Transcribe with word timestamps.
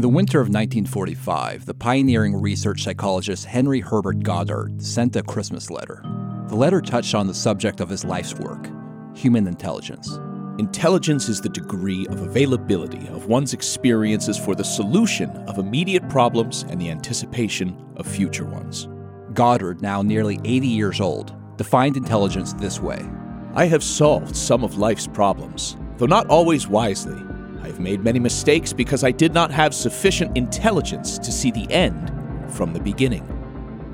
In 0.00 0.02
the 0.02 0.08
winter 0.08 0.40
of 0.40 0.46
1945, 0.46 1.66
the 1.66 1.74
pioneering 1.74 2.34
research 2.34 2.84
psychologist 2.84 3.44
Henry 3.44 3.80
Herbert 3.80 4.22
Goddard 4.22 4.80
sent 4.80 5.14
a 5.14 5.22
Christmas 5.22 5.70
letter. 5.70 6.02
The 6.48 6.56
letter 6.56 6.80
touched 6.80 7.14
on 7.14 7.26
the 7.26 7.34
subject 7.34 7.80
of 7.80 7.90
his 7.90 8.02
life's 8.02 8.34
work 8.34 8.70
human 9.14 9.46
intelligence. 9.46 10.18
Intelligence 10.58 11.28
is 11.28 11.42
the 11.42 11.50
degree 11.50 12.06
of 12.06 12.22
availability 12.22 13.08
of 13.08 13.26
one's 13.26 13.52
experiences 13.52 14.38
for 14.38 14.54
the 14.54 14.64
solution 14.64 15.28
of 15.46 15.58
immediate 15.58 16.08
problems 16.08 16.62
and 16.70 16.80
the 16.80 16.90
anticipation 16.90 17.76
of 17.96 18.06
future 18.06 18.46
ones. 18.46 18.88
Goddard, 19.34 19.82
now 19.82 20.00
nearly 20.00 20.40
80 20.46 20.66
years 20.66 21.02
old, 21.02 21.34
defined 21.58 21.98
intelligence 21.98 22.54
this 22.54 22.80
way 22.80 23.06
I 23.54 23.66
have 23.66 23.84
solved 23.84 24.34
some 24.34 24.64
of 24.64 24.78
life's 24.78 25.06
problems, 25.06 25.76
though 25.98 26.06
not 26.06 26.26
always 26.28 26.68
wisely. 26.68 27.22
I 27.62 27.66
have 27.66 27.80
made 27.80 28.02
many 28.02 28.18
mistakes 28.18 28.72
because 28.72 29.04
I 29.04 29.10
did 29.10 29.34
not 29.34 29.50
have 29.50 29.74
sufficient 29.74 30.36
intelligence 30.36 31.18
to 31.18 31.30
see 31.30 31.50
the 31.50 31.70
end 31.70 32.10
from 32.50 32.72
the 32.72 32.80
beginning. 32.80 33.26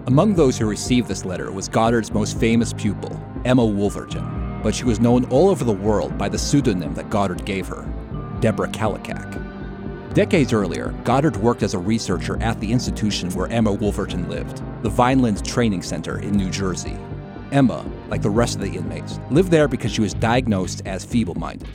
Among 0.07 0.35
those 0.35 0.57
who 0.57 0.67
received 0.69 1.09
this 1.09 1.25
letter 1.25 1.51
was 1.51 1.69
Goddard's 1.69 2.13
most 2.13 2.39
famous 2.39 2.73
pupil, 2.73 3.21
Emma 3.45 3.65
Wolverton, 3.65 4.61
but 4.63 4.73
she 4.73 4.85
was 4.85 5.01
known 5.01 5.25
all 5.27 5.49
over 5.49 5.65
the 5.65 5.73
world 5.73 6.17
by 6.17 6.29
the 6.29 6.39
pseudonym 6.39 6.95
that 6.95 7.11
Goddard 7.11 7.45
gave 7.45 7.67
her, 7.67 7.85
Deborah 8.41 8.69
Kallikak. 8.69 9.43
Decades 10.15 10.53
earlier, 10.53 10.95
Goddard 11.03 11.37
worked 11.37 11.65
as 11.65 11.75
a 11.75 11.79
researcher 11.79 12.41
at 12.41 12.59
the 12.61 12.71
institution 12.71 13.31
where 13.31 13.49
Emma 13.49 13.73
Wolverton 13.73 14.29
lived, 14.29 14.63
the 14.83 14.89
Vineland 14.89 15.45
Training 15.45 15.83
Center 15.83 16.21
in 16.21 16.33
New 16.33 16.51
Jersey. 16.51 16.97
Emma, 17.51 17.85
like 18.09 18.23
the 18.23 18.31
rest 18.31 18.55
of 18.55 18.63
the 18.63 18.77
inmates, 18.77 19.19
lived 19.31 19.51
there 19.51 19.67
because 19.67 19.91
she 19.91 20.01
was 20.01 20.15
diagnosed 20.15 20.83
as 20.87 21.05
feeble 21.05 21.35
minded. 21.35 21.69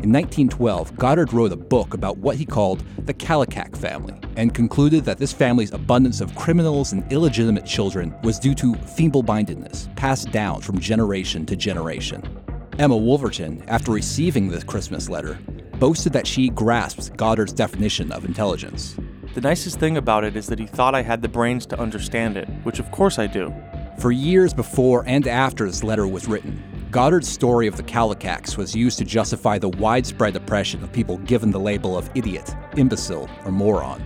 In 0.00 0.12
1912, 0.12 0.94
Goddard 0.94 1.32
wrote 1.32 1.50
a 1.50 1.56
book 1.56 1.92
about 1.92 2.18
what 2.18 2.36
he 2.36 2.46
called 2.46 2.84
the 3.04 3.12
Kallikak 3.12 3.76
family 3.76 4.14
and 4.36 4.54
concluded 4.54 5.04
that 5.04 5.18
this 5.18 5.32
family's 5.32 5.72
abundance 5.72 6.20
of 6.20 6.32
criminals 6.36 6.92
and 6.92 7.10
illegitimate 7.12 7.66
children 7.66 8.14
was 8.22 8.38
due 8.38 8.54
to 8.54 8.76
feeble 8.76 9.24
mindedness 9.24 9.88
passed 9.96 10.30
down 10.30 10.60
from 10.60 10.78
generation 10.78 11.44
to 11.46 11.56
generation. 11.56 12.22
Emma 12.78 12.96
Wolverton, 12.96 13.64
after 13.66 13.90
receiving 13.90 14.48
this 14.48 14.62
Christmas 14.62 15.08
letter, 15.08 15.36
boasted 15.80 16.12
that 16.12 16.28
she 16.28 16.48
grasped 16.50 17.16
Goddard's 17.16 17.52
definition 17.52 18.12
of 18.12 18.24
intelligence. 18.24 18.96
The 19.34 19.40
nicest 19.40 19.80
thing 19.80 19.96
about 19.96 20.22
it 20.22 20.36
is 20.36 20.46
that 20.46 20.60
he 20.60 20.66
thought 20.66 20.94
I 20.94 21.02
had 21.02 21.22
the 21.22 21.28
brains 21.28 21.66
to 21.66 21.80
understand 21.80 22.36
it, 22.36 22.48
which 22.62 22.78
of 22.78 22.88
course 22.92 23.18
I 23.18 23.26
do. 23.26 23.52
For 23.98 24.12
years 24.12 24.54
before 24.54 25.02
and 25.08 25.26
after 25.26 25.66
this 25.66 25.82
letter 25.82 26.06
was 26.06 26.28
written, 26.28 26.62
Goddard's 26.90 27.28
story 27.28 27.66
of 27.66 27.76
the 27.76 27.82
Kallikaks 27.82 28.56
was 28.56 28.74
used 28.74 28.96
to 28.96 29.04
justify 29.04 29.58
the 29.58 29.68
widespread 29.68 30.34
oppression 30.36 30.82
of 30.82 30.90
people 30.90 31.18
given 31.18 31.50
the 31.50 31.60
label 31.60 31.98
of 31.98 32.10
idiot, 32.14 32.56
imbecile, 32.78 33.28
or 33.44 33.52
moron. 33.52 34.02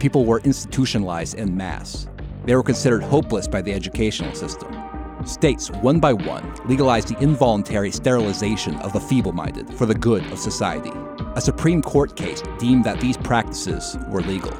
People 0.00 0.24
were 0.24 0.40
institutionalized 0.40 1.38
en 1.38 1.56
masse. 1.56 2.08
They 2.44 2.56
were 2.56 2.64
considered 2.64 3.04
hopeless 3.04 3.46
by 3.46 3.62
the 3.62 3.72
educational 3.72 4.34
system. 4.34 4.76
States, 5.24 5.70
one 5.70 6.00
by 6.00 6.12
one, 6.12 6.52
legalized 6.66 7.06
the 7.06 7.22
involuntary 7.22 7.92
sterilization 7.92 8.74
of 8.80 8.92
the 8.92 9.00
feeble 9.00 9.32
minded 9.32 9.72
for 9.72 9.86
the 9.86 9.94
good 9.94 10.26
of 10.32 10.38
society. 10.40 10.90
A 11.36 11.40
Supreme 11.40 11.82
Court 11.82 12.16
case 12.16 12.42
deemed 12.58 12.82
that 12.82 13.00
these 13.00 13.16
practices 13.16 13.96
were 14.10 14.22
legal. 14.22 14.50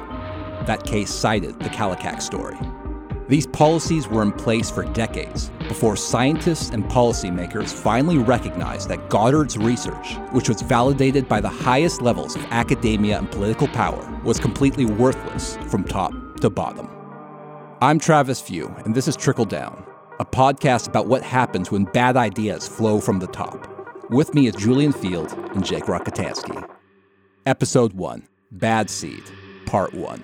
That 0.65 0.85
case 0.85 1.11
cited 1.11 1.59
the 1.59 1.69
Kallikak 1.69 2.21
story. 2.21 2.57
These 3.27 3.47
policies 3.47 4.07
were 4.07 4.21
in 4.21 4.31
place 4.31 4.69
for 4.69 4.83
decades 4.93 5.49
before 5.67 5.95
scientists 5.95 6.69
and 6.69 6.83
policymakers 6.83 7.73
finally 7.73 8.19
recognized 8.19 8.87
that 8.89 9.09
Goddard's 9.09 9.57
research, 9.57 10.13
which 10.31 10.47
was 10.47 10.61
validated 10.61 11.27
by 11.27 11.41
the 11.41 11.49
highest 11.49 12.03
levels 12.03 12.35
of 12.35 12.45
academia 12.51 13.17
and 13.17 13.31
political 13.31 13.67
power, 13.67 14.21
was 14.23 14.39
completely 14.39 14.85
worthless 14.85 15.57
from 15.71 15.83
top 15.83 16.13
to 16.41 16.51
bottom. 16.51 16.87
I'm 17.81 17.97
Travis 17.97 18.41
View, 18.41 18.67
and 18.85 18.93
this 18.93 19.07
is 19.07 19.15
Trickle 19.15 19.45
Down, 19.45 19.83
a 20.19 20.25
podcast 20.25 20.87
about 20.87 21.07
what 21.07 21.23
happens 21.23 21.71
when 21.71 21.85
bad 21.85 22.15
ideas 22.17 22.67
flow 22.67 23.01
from 23.01 23.17
the 23.17 23.27
top. 23.27 23.67
With 24.11 24.35
me 24.35 24.45
is 24.45 24.55
Julian 24.55 24.93
Feeld 24.93 25.33
and 25.55 25.65
Jake 25.65 25.85
Rockatansky. 25.85 26.63
Episode 27.47 27.93
1 27.93 28.27
Bad 28.51 28.87
Seed, 28.87 29.23
Part 29.65 29.95
1. 29.95 30.23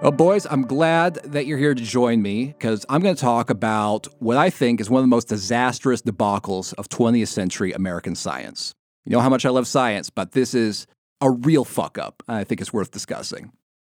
Well, 0.00 0.12
boys, 0.12 0.46
I'm 0.48 0.62
glad 0.62 1.14
that 1.24 1.46
you're 1.46 1.58
here 1.58 1.74
to 1.74 1.82
join 1.82 2.22
me 2.22 2.46
because 2.46 2.86
I'm 2.88 3.02
going 3.02 3.16
to 3.16 3.20
talk 3.20 3.50
about 3.50 4.06
what 4.20 4.36
I 4.36 4.48
think 4.48 4.80
is 4.80 4.88
one 4.88 5.00
of 5.00 5.02
the 5.02 5.08
most 5.08 5.26
disastrous 5.26 6.02
debacles 6.02 6.72
of 6.74 6.88
20th 6.88 7.26
century 7.26 7.72
American 7.72 8.14
science. 8.14 8.76
You 9.04 9.12
know 9.12 9.20
how 9.20 9.28
much 9.28 9.44
I 9.44 9.48
love 9.48 9.66
science, 9.66 10.08
but 10.08 10.32
this 10.32 10.54
is 10.54 10.86
a 11.20 11.32
real 11.32 11.64
fuck 11.64 11.98
up. 11.98 12.22
I 12.28 12.44
think 12.44 12.60
it's 12.60 12.72
worth 12.72 12.92
discussing. 12.92 13.50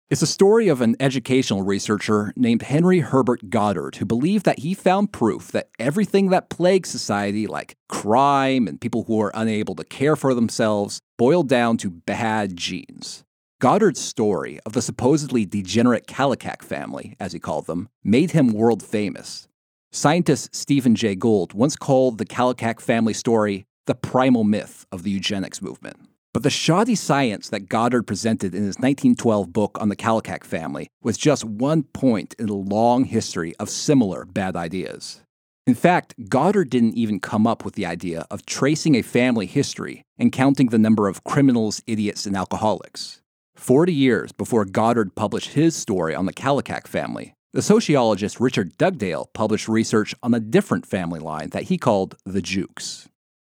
It's 0.10 0.22
a 0.22 0.28
story 0.28 0.68
of 0.68 0.82
an 0.82 0.98
educational 1.00 1.62
researcher 1.62 2.34
named 2.36 2.64
Henry 2.64 3.00
Herbert 3.00 3.50
Goddard 3.50 3.96
who 3.96 4.06
believed 4.06 4.44
that 4.44 4.60
he 4.60 4.74
found 4.74 5.14
proof 5.14 5.54
that 5.54 5.70
everything 5.80 6.32
that 6.32 6.50
plagues 6.50 6.90
society, 6.90 7.48
like 7.48 7.78
crime 7.88 8.68
and 8.68 8.82
people 8.82 9.06
who 9.06 9.22
are 9.22 9.32
unable 9.34 9.74
to 9.76 9.86
care 9.86 10.18
for 10.18 10.34
themselves, 10.34 11.00
boiled 11.18 11.48
down 11.48 11.78
to 11.78 11.90
bad 11.90 12.58
genes. 12.58 13.23
Goddard's 13.64 14.02
story 14.02 14.60
of 14.66 14.74
the 14.74 14.82
supposedly 14.82 15.46
degenerate 15.46 16.06
Kallikak 16.06 16.62
family, 16.62 17.16
as 17.18 17.32
he 17.32 17.40
called 17.40 17.66
them, 17.66 17.88
made 18.04 18.32
him 18.32 18.52
world 18.52 18.84
famous. 18.84 19.48
Scientist 19.90 20.54
Stephen 20.54 20.96
Jay 20.96 21.16
Gould 21.16 21.54
once 21.54 21.78
called 21.78 22.18
the 22.18 22.26
Kallikak 22.26 22.82
family 22.82 23.14
story 23.14 23.66
the 23.86 23.96
primal 23.96 24.44
myth 24.44 24.86
of 24.92 25.04
the 25.04 25.12
eugenics 25.12 25.62
movement. 25.62 25.96
But 26.34 26.44
the 26.44 26.50
shoddy 26.50 26.96
science 26.96 27.48
that 27.52 27.70
Goddard 27.70 28.04
presented 28.04 28.54
in 28.54 28.64
his 28.64 28.76
1912 28.80 29.54
book 29.54 29.78
on 29.80 29.88
the 29.88 29.96
Kallikak 29.96 30.44
family 30.44 30.90
was 31.02 31.16
just 31.16 31.46
one 31.46 31.84
point 31.84 32.36
in 32.38 32.50
a 32.50 32.54
long 32.54 33.06
history 33.06 33.56
of 33.62 33.70
similar 33.70 34.26
bad 34.26 34.58
ideas. 34.58 35.22
In 35.66 35.74
fact, 35.74 36.16
Goddard 36.28 36.70
didn't 36.70 36.96
even 36.96 37.22
come 37.22 37.48
up 37.48 37.64
with 37.64 37.76
the 37.76 37.86
idea 37.86 38.26
of 38.30 38.46
tracing 38.46 38.96
a 38.96 39.02
family 39.02 39.46
history 39.46 40.04
and 40.20 40.34
counting 40.34 40.68
the 40.68 40.78
number 40.78 41.08
of 41.08 41.24
criminals, 41.24 41.82
idiots, 41.88 42.26
and 42.26 42.36
alcoholics. 42.36 43.22
40 43.56 43.94
years 43.94 44.32
before 44.32 44.66
Goddard 44.66 45.16
published 45.16 45.54
his 45.54 45.76
story 45.76 46.16
on 46.16 46.26
the 46.26 46.34
Kallikak 46.34 46.88
family, 46.88 47.36
the 47.54 47.62
sociologist 47.62 48.40
Richard 48.40 48.78
Dugdale 48.78 49.30
published 49.34 49.68
research 49.68 50.16
on 50.24 50.34
a 50.34 50.40
different 50.40 50.86
family 50.86 51.20
line 51.20 51.50
that 51.50 51.64
he 51.64 51.78
called 51.78 52.16
the 52.26 52.42
Jukes. 52.42 53.08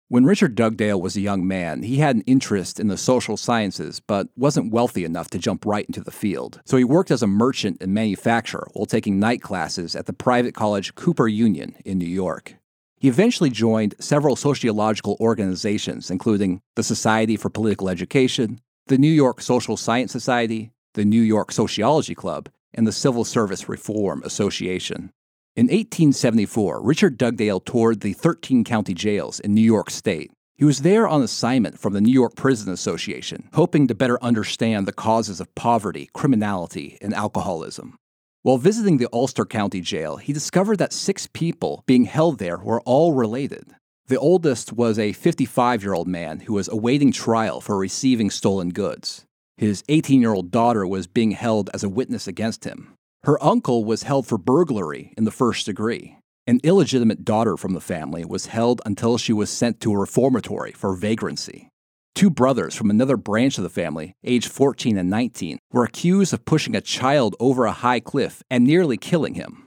When 0.07 0.25
Richard 0.25 0.53
Dugdale 0.53 1.01
was 1.01 1.15
a 1.15 1.21
young 1.21 1.47
man, 1.47 1.81
he 1.81 1.97
had 1.97 2.15
an 2.15 2.21
interest 2.27 2.79
in 2.79 2.89
the 2.89 2.97
social 2.97 3.37
sciences, 3.37 3.99
but 3.99 4.27
wasn't 4.35 4.71
wealthy 4.71 5.03
enough 5.03 5.29
to 5.31 5.39
jump 5.39 5.65
right 5.65 5.85
into 5.87 6.01
the 6.01 6.11
field. 6.11 6.61
So 6.65 6.77
he 6.77 6.83
worked 6.83 7.09
as 7.09 7.23
a 7.23 7.27
merchant 7.27 7.77
and 7.81 7.93
manufacturer 7.93 8.67
while 8.73 8.85
taking 8.85 9.19
night 9.19 9.41
classes 9.41 9.95
at 9.95 10.05
the 10.05 10.13
private 10.13 10.53
college 10.53 10.93
Cooper 10.93 11.27
Union 11.27 11.75
in 11.85 11.97
New 11.97 12.05
York. 12.05 12.55
He 12.97 13.07
eventually 13.07 13.49
joined 13.49 13.95
several 13.99 14.35
sociological 14.35 15.17
organizations, 15.19 16.11
including 16.11 16.61
the 16.75 16.83
Society 16.83 17.35
for 17.35 17.49
Political 17.49 17.89
Education, 17.89 18.59
the 18.87 18.97
New 18.99 19.11
York 19.11 19.41
Social 19.41 19.77
Science 19.77 20.11
Society, 20.11 20.71
the 20.93 21.05
New 21.05 21.21
York 21.21 21.51
Sociology 21.51 22.13
Club, 22.13 22.49
and 22.71 22.85
the 22.85 22.91
Civil 22.91 23.25
Service 23.25 23.67
Reform 23.67 24.21
Association. 24.23 25.11
In 25.55 25.65
1874, 25.65 26.83
Richard 26.83 27.17
Dugdale 27.17 27.61
toured 27.65 28.01
the 28.01 28.13
13 28.13 28.63
county 28.63 28.93
jails 28.93 29.39
in 29.39 29.55
New 29.55 29.61
York 29.61 29.89
State. 29.89 30.31
He 30.53 30.65
was 30.65 30.83
there 30.83 31.07
on 31.07 31.23
assignment 31.23 31.79
from 31.79 31.93
the 31.93 32.01
New 32.01 32.13
York 32.13 32.35
Prison 32.35 32.71
Association, 32.71 33.49
hoping 33.53 33.87
to 33.87 33.95
better 33.95 34.23
understand 34.23 34.85
the 34.85 34.93
causes 34.93 35.39
of 35.39 35.53
poverty, 35.55 36.11
criminality, 36.13 36.99
and 37.01 37.11
alcoholism. 37.11 37.95
While 38.43 38.59
visiting 38.59 38.97
the 38.97 39.09
Ulster 39.11 39.45
County 39.45 39.81
Jail, 39.81 40.17
he 40.17 40.31
discovered 40.31 40.77
that 40.77 40.93
six 40.93 41.27
people 41.33 41.83
being 41.87 42.05
held 42.05 42.37
there 42.37 42.59
were 42.59 42.81
all 42.81 43.13
related. 43.13 43.73
The 44.07 44.19
oldest 44.19 44.71
was 44.71 44.99
a 44.99 45.13
55 45.13 45.81
year 45.81 45.93
old 45.93 46.07
man 46.07 46.41
who 46.41 46.53
was 46.53 46.67
awaiting 46.67 47.11
trial 47.11 47.59
for 47.59 47.75
receiving 47.75 48.29
stolen 48.29 48.69
goods. 48.69 49.25
His 49.57 49.83
18 49.89 50.21
year 50.21 50.33
old 50.33 50.51
daughter 50.51 50.85
was 50.85 51.07
being 51.07 51.31
held 51.31 51.71
as 51.73 51.83
a 51.83 51.89
witness 51.89 52.27
against 52.27 52.65
him. 52.65 52.93
Her 53.23 53.43
uncle 53.43 53.83
was 53.83 54.03
held 54.03 54.27
for 54.27 54.37
burglary 54.37 55.11
in 55.17 55.23
the 55.23 55.31
first 55.31 55.65
degree. 55.65 56.19
An 56.45 56.59
illegitimate 56.63 57.25
daughter 57.25 57.57
from 57.57 57.73
the 57.73 57.81
family 57.81 58.23
was 58.23 58.45
held 58.45 58.79
until 58.85 59.17
she 59.17 59.33
was 59.33 59.49
sent 59.49 59.79
to 59.79 59.91
a 59.91 59.97
reformatory 59.97 60.71
for 60.71 60.93
vagrancy. 60.93 61.69
Two 62.13 62.29
brothers 62.29 62.75
from 62.75 62.91
another 62.91 63.17
branch 63.17 63.57
of 63.57 63.63
the 63.63 63.69
family, 63.71 64.13
aged 64.23 64.51
14 64.51 64.99
and 64.99 65.09
19, 65.09 65.57
were 65.73 65.83
accused 65.83 66.31
of 66.31 66.45
pushing 66.45 66.75
a 66.75 66.81
child 66.81 67.35
over 67.39 67.65
a 67.65 67.71
high 67.71 67.99
cliff 67.99 68.43
and 68.51 68.63
nearly 68.63 68.97
killing 68.97 69.33
him. 69.33 69.64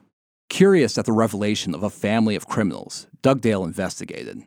Curious 0.49 0.97
at 0.97 1.05
the 1.05 1.13
revelation 1.13 1.75
of 1.75 1.83
a 1.83 1.91
family 1.91 2.35
of 2.35 2.49
criminals, 2.49 3.07
Dugdale 3.23 3.65
investigated. 3.65 4.45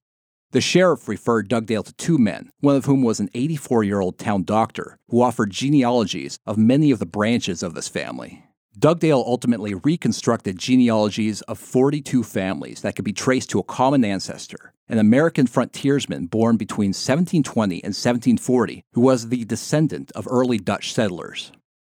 The 0.52 0.60
sheriff 0.60 1.08
referred 1.08 1.48
Dugdale 1.48 1.84
to 1.84 1.94
two 1.94 2.18
men, 2.18 2.50
one 2.60 2.76
of 2.76 2.86
whom 2.86 3.04
was 3.04 3.20
an 3.20 3.30
84 3.34 3.84
year 3.84 4.02
old 4.02 4.18
town 4.18 4.44
doctor 4.44 4.98
who 5.10 5.22
offered 5.22 5.52
genealogies 5.52 6.40
of 6.46 6.58
many 6.58 6.92
of 6.92 7.00
the 7.00 7.06
branches 7.06 7.64
of 7.64 7.76
this 7.76 7.88
family. 7.88 8.44
Dugdale 8.78 9.24
ultimately 9.26 9.76
reconstructed 9.76 10.58
genealogies 10.58 11.42
of 11.44 11.60
42 11.60 12.24
families 12.24 12.82
that 12.82 12.96
could 12.96 13.06
be 13.06 13.14
traced 13.14 13.50
to 13.52 13.60
a 13.60 13.64
common 13.64 14.04
ancestor, 14.04 14.74
an 14.90 14.98
American 14.98 15.46
frontiersman 15.46 16.26
born 16.26 16.58
between 16.58 16.90
1720 16.90 17.76
and 17.76 17.94
1740 17.94 18.84
who 18.94 19.02
was 19.02 19.30
the 19.30 19.46
descendant 19.46 20.12
of 20.16 20.28
early 20.30 20.58
Dutch 20.58 20.94
settlers. 20.94 21.52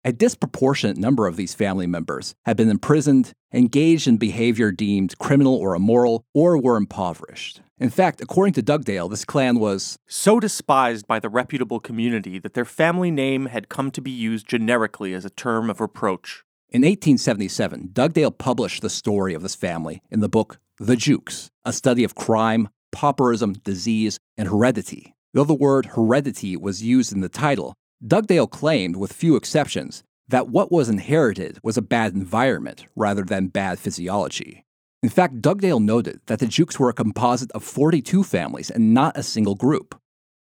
A 0.04 0.12
disproportionate 0.12 0.98
number 0.98 1.28
of 1.28 1.36
these 1.36 1.54
family 1.54 1.86
members 1.86 2.34
had 2.46 2.58
been 2.58 2.70
imprisoned, 2.70 3.34
engaged 3.54 4.08
in 4.08 4.18
behavior 4.18 4.72
deemed 4.72 5.16
criminal 5.20 5.56
or 5.56 5.76
immoral, 5.76 6.26
or 6.34 6.58
were 6.58 6.76
impoverished. 6.76 7.62
In 7.78 7.92
fact, 7.92 8.20
according 8.20 8.54
to 8.54 8.64
Dugdale, 8.64 9.10
this 9.10 9.26
clan 9.26 9.60
was 9.60 10.00
so 10.08 10.40
despised 10.40 11.06
by 11.06 11.20
the 11.20 11.30
reputable 11.30 11.80
community 11.80 12.40
that 12.40 12.56
their 12.56 12.66
family 12.66 13.12
name 13.12 13.46
had 13.46 13.70
come 13.70 13.92
to 13.92 14.02
be 14.02 14.10
used 14.10 14.48
generically 14.48 15.14
as 15.14 15.24
a 15.24 15.30
term 15.30 15.70
of 15.70 15.80
reproach. 15.80 16.44
In 16.70 16.82
1877, 16.82 17.90
Dugdale 17.94 18.32
published 18.32 18.82
the 18.82 18.90
story 18.90 19.36
of 19.36 19.44
this 19.44 19.56
family 19.56 20.02
in 20.10 20.20
the 20.20 20.30
book 20.30 20.60
The 20.80 20.96
Jukes, 20.96 21.52
a 21.64 21.72
study 21.72 22.04
of 22.04 22.16
crime, 22.16 22.70
pauperism, 22.92 23.54
disease, 23.54 24.20
and 24.36 24.48
heredity. 24.48 25.14
Though 25.34 25.44
the 25.44 25.54
word 25.54 25.86
heredity 25.86 26.58
was 26.58 26.82
used 26.84 27.14
in 27.14 27.22
the 27.22 27.30
title, 27.30 27.76
Dugdale 28.06 28.48
claimed, 28.48 28.96
with 28.96 29.14
few 29.14 29.36
exceptions, 29.36 30.04
that 30.28 30.48
what 30.48 30.72
was 30.72 30.90
inherited 30.90 31.60
was 31.62 31.78
a 31.78 31.84
bad 31.84 32.16
environment 32.16 32.88
rather 32.96 33.22
than 33.22 33.48
bad 33.48 33.78
physiology. 33.78 34.66
In 35.04 35.10
fact, 35.10 35.40
Dugdale 35.40 35.80
noted 35.80 36.20
that 36.26 36.40
the 36.40 36.48
Jukes 36.48 36.80
were 36.80 36.90
a 36.90 36.94
composite 36.94 37.52
of 37.52 37.64
42 37.64 38.24
families 38.24 38.72
and 38.72 38.96
not 38.96 39.16
a 39.16 39.22
single 39.22 39.54
group. 39.54 40.00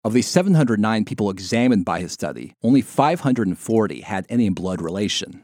Of 0.05 0.13
the 0.13 0.21
709 0.21 1.07
people 1.07 1.31
examined 1.31 1.87
by 1.87 2.01
his 2.01 2.13
study, 2.13 2.53
only 2.63 2.83
540 2.83 4.01
had 4.03 4.27
any 4.29 4.51
blood 4.51 4.83
relation. 4.83 5.43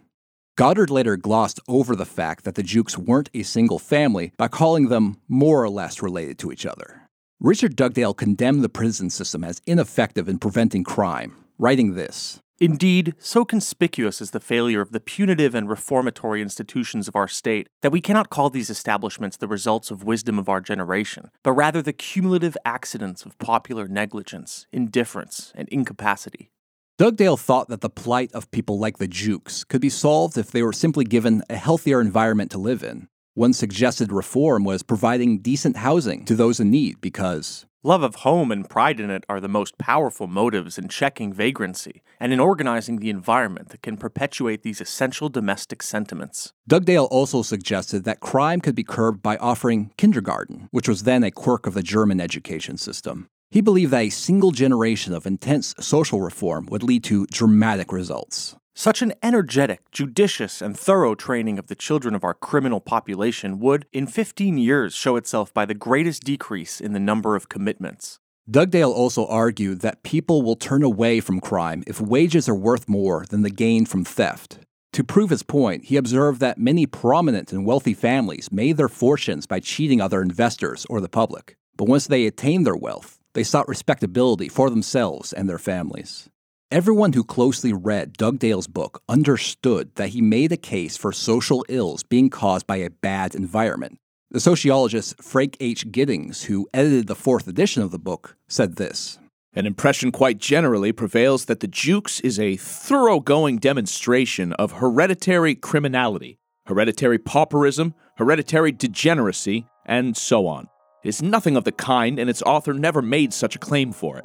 Goddard 0.58 0.90
later 0.90 1.16
glossed 1.16 1.60
over 1.66 1.96
the 1.96 2.04
fact 2.04 2.44
that 2.44 2.56
the 2.56 2.62
Jukes 2.62 2.98
weren't 2.98 3.30
a 3.32 3.42
single 3.42 3.78
family 3.78 4.32
by 4.36 4.48
calling 4.48 4.88
them 4.88 5.16
more 5.28 5.62
or 5.62 5.70
less 5.70 6.02
related 6.02 6.38
to 6.40 6.52
each 6.52 6.66
other. 6.66 7.08
Richard 7.40 7.74
Dugdale 7.74 8.14
condemned 8.14 8.62
the 8.62 8.68
prison 8.68 9.08
system 9.08 9.42
as 9.42 9.62
ineffective 9.66 10.28
in 10.28 10.38
preventing 10.38 10.84
crime, 10.84 11.41
writing 11.62 11.94
this 11.94 12.40
Indeed, 12.58 13.14
so 13.18 13.44
conspicuous 13.44 14.20
is 14.20 14.30
the 14.30 14.38
failure 14.38 14.80
of 14.80 14.92
the 14.92 15.00
punitive 15.00 15.52
and 15.52 15.68
reformatory 15.68 16.40
institutions 16.40 17.08
of 17.08 17.16
our 17.16 17.26
state 17.26 17.68
that 17.82 17.90
we 17.90 18.00
cannot 18.00 18.30
call 18.30 18.50
these 18.50 18.70
establishments 18.70 19.36
the 19.36 19.48
results 19.48 19.90
of 19.90 20.04
wisdom 20.04 20.38
of 20.38 20.48
our 20.48 20.60
generation, 20.60 21.30
but 21.42 21.52
rather 21.52 21.82
the 21.82 21.92
cumulative 21.92 22.56
accidents 22.64 23.24
of 23.24 23.36
popular 23.38 23.88
negligence, 23.88 24.66
indifference, 24.72 25.52
and 25.56 25.68
incapacity. 25.70 26.52
Dugdale 26.98 27.36
thought 27.36 27.68
that 27.68 27.80
the 27.80 27.90
plight 27.90 28.30
of 28.32 28.50
people 28.52 28.78
like 28.78 28.98
the 28.98 29.08
Jukes 29.08 29.64
could 29.64 29.80
be 29.80 29.88
solved 29.88 30.38
if 30.38 30.52
they 30.52 30.62
were 30.62 30.72
simply 30.72 31.04
given 31.04 31.42
a 31.50 31.56
healthier 31.56 32.00
environment 32.00 32.52
to 32.52 32.58
live 32.58 32.84
in. 32.84 33.08
One 33.34 33.52
suggested 33.52 34.12
reform 34.12 34.62
was 34.62 34.84
providing 34.84 35.38
decent 35.38 35.78
housing 35.78 36.24
to 36.26 36.36
those 36.36 36.60
in 36.60 36.70
need 36.70 37.00
because 37.00 37.66
Love 37.84 38.04
of 38.04 38.14
home 38.16 38.52
and 38.52 38.70
pride 38.70 39.00
in 39.00 39.10
it 39.10 39.24
are 39.28 39.40
the 39.40 39.48
most 39.48 39.76
powerful 39.76 40.28
motives 40.28 40.78
in 40.78 40.86
checking 40.86 41.32
vagrancy 41.32 42.00
and 42.20 42.32
in 42.32 42.38
organizing 42.38 42.98
the 42.98 43.10
environment 43.10 43.70
that 43.70 43.82
can 43.82 43.96
perpetuate 43.96 44.62
these 44.62 44.80
essential 44.80 45.28
domestic 45.28 45.82
sentiments. 45.82 46.52
Dugdale 46.68 47.08
also 47.10 47.42
suggested 47.42 48.04
that 48.04 48.20
crime 48.20 48.60
could 48.60 48.76
be 48.76 48.84
curbed 48.84 49.20
by 49.20 49.36
offering 49.38 49.90
kindergarten, 49.96 50.68
which 50.70 50.88
was 50.88 51.02
then 51.02 51.24
a 51.24 51.32
quirk 51.32 51.66
of 51.66 51.74
the 51.74 51.82
German 51.82 52.20
education 52.20 52.76
system. 52.76 53.26
He 53.50 53.60
believed 53.60 53.90
that 53.90 54.02
a 54.02 54.10
single 54.10 54.52
generation 54.52 55.12
of 55.12 55.26
intense 55.26 55.74
social 55.80 56.20
reform 56.20 56.68
would 56.70 56.84
lead 56.84 57.02
to 57.04 57.26
dramatic 57.32 57.92
results. 57.92 58.54
Such 58.74 59.02
an 59.02 59.12
energetic, 59.22 59.90
judicious, 59.90 60.62
and 60.62 60.78
thorough 60.78 61.14
training 61.14 61.58
of 61.58 61.66
the 61.66 61.74
children 61.74 62.14
of 62.14 62.24
our 62.24 62.32
criminal 62.32 62.80
population 62.80 63.60
would, 63.60 63.86
in 63.92 64.06
15 64.06 64.56
years, 64.56 64.94
show 64.94 65.16
itself 65.16 65.52
by 65.52 65.66
the 65.66 65.74
greatest 65.74 66.24
decrease 66.24 66.80
in 66.80 66.94
the 66.94 67.00
number 67.00 67.36
of 67.36 67.50
commitments. 67.50 68.18
Dugdale 68.50 68.90
also 68.90 69.26
argued 69.26 69.80
that 69.80 70.02
people 70.02 70.42
will 70.42 70.56
turn 70.56 70.82
away 70.82 71.20
from 71.20 71.38
crime 71.38 71.84
if 71.86 72.00
wages 72.00 72.48
are 72.48 72.54
worth 72.54 72.88
more 72.88 73.24
than 73.28 73.42
the 73.42 73.50
gain 73.50 73.84
from 73.84 74.04
theft. 74.04 74.58
To 74.94 75.04
prove 75.04 75.30
his 75.30 75.42
point, 75.42 75.84
he 75.84 75.96
observed 75.96 76.40
that 76.40 76.58
many 76.58 76.86
prominent 76.86 77.52
and 77.52 77.64
wealthy 77.64 77.94
families 77.94 78.50
made 78.50 78.78
their 78.78 78.88
fortunes 78.88 79.46
by 79.46 79.60
cheating 79.60 80.00
other 80.00 80.20
investors 80.22 80.86
or 80.90 81.00
the 81.00 81.08
public. 81.08 81.56
But 81.76 81.88
once 81.88 82.06
they 82.06 82.26
attained 82.26 82.66
their 82.66 82.76
wealth, 82.76 83.20
they 83.34 83.44
sought 83.44 83.68
respectability 83.68 84.48
for 84.48 84.68
themselves 84.70 85.32
and 85.32 85.48
their 85.48 85.58
families. 85.58 86.28
Everyone 86.72 87.12
who 87.12 87.22
closely 87.22 87.74
read 87.74 88.16
Dugdale's 88.16 88.66
book 88.66 89.02
understood 89.06 89.94
that 89.96 90.08
he 90.08 90.22
made 90.22 90.52
a 90.52 90.56
case 90.56 90.96
for 90.96 91.12
social 91.12 91.66
ills 91.68 92.02
being 92.02 92.30
caused 92.30 92.66
by 92.66 92.76
a 92.76 92.88
bad 92.88 93.34
environment. 93.34 93.98
The 94.30 94.40
sociologist 94.40 95.22
Frank 95.22 95.58
H. 95.60 95.92
Giddings, 95.92 96.44
who 96.44 96.66
edited 96.72 97.08
the 97.08 97.14
fourth 97.14 97.46
edition 97.46 97.82
of 97.82 97.90
the 97.90 97.98
book, 97.98 98.38
said 98.48 98.76
this 98.76 99.18
An 99.52 99.66
impression 99.66 100.12
quite 100.12 100.38
generally 100.38 100.92
prevails 100.92 101.44
that 101.44 101.60
the 101.60 101.68
Jukes 101.68 102.20
is 102.20 102.40
a 102.40 102.56
thoroughgoing 102.56 103.58
demonstration 103.58 104.54
of 104.54 104.72
hereditary 104.72 105.54
criminality, 105.54 106.38
hereditary 106.64 107.18
pauperism, 107.18 107.92
hereditary 108.16 108.72
degeneracy, 108.72 109.66
and 109.84 110.16
so 110.16 110.46
on. 110.46 110.68
It 111.04 111.10
is 111.10 111.20
nothing 111.20 111.54
of 111.54 111.64
the 111.64 111.72
kind, 111.72 112.18
and 112.18 112.30
its 112.30 112.40
author 112.40 112.72
never 112.72 113.02
made 113.02 113.34
such 113.34 113.56
a 113.56 113.58
claim 113.58 113.92
for 113.92 114.16
it. 114.16 114.24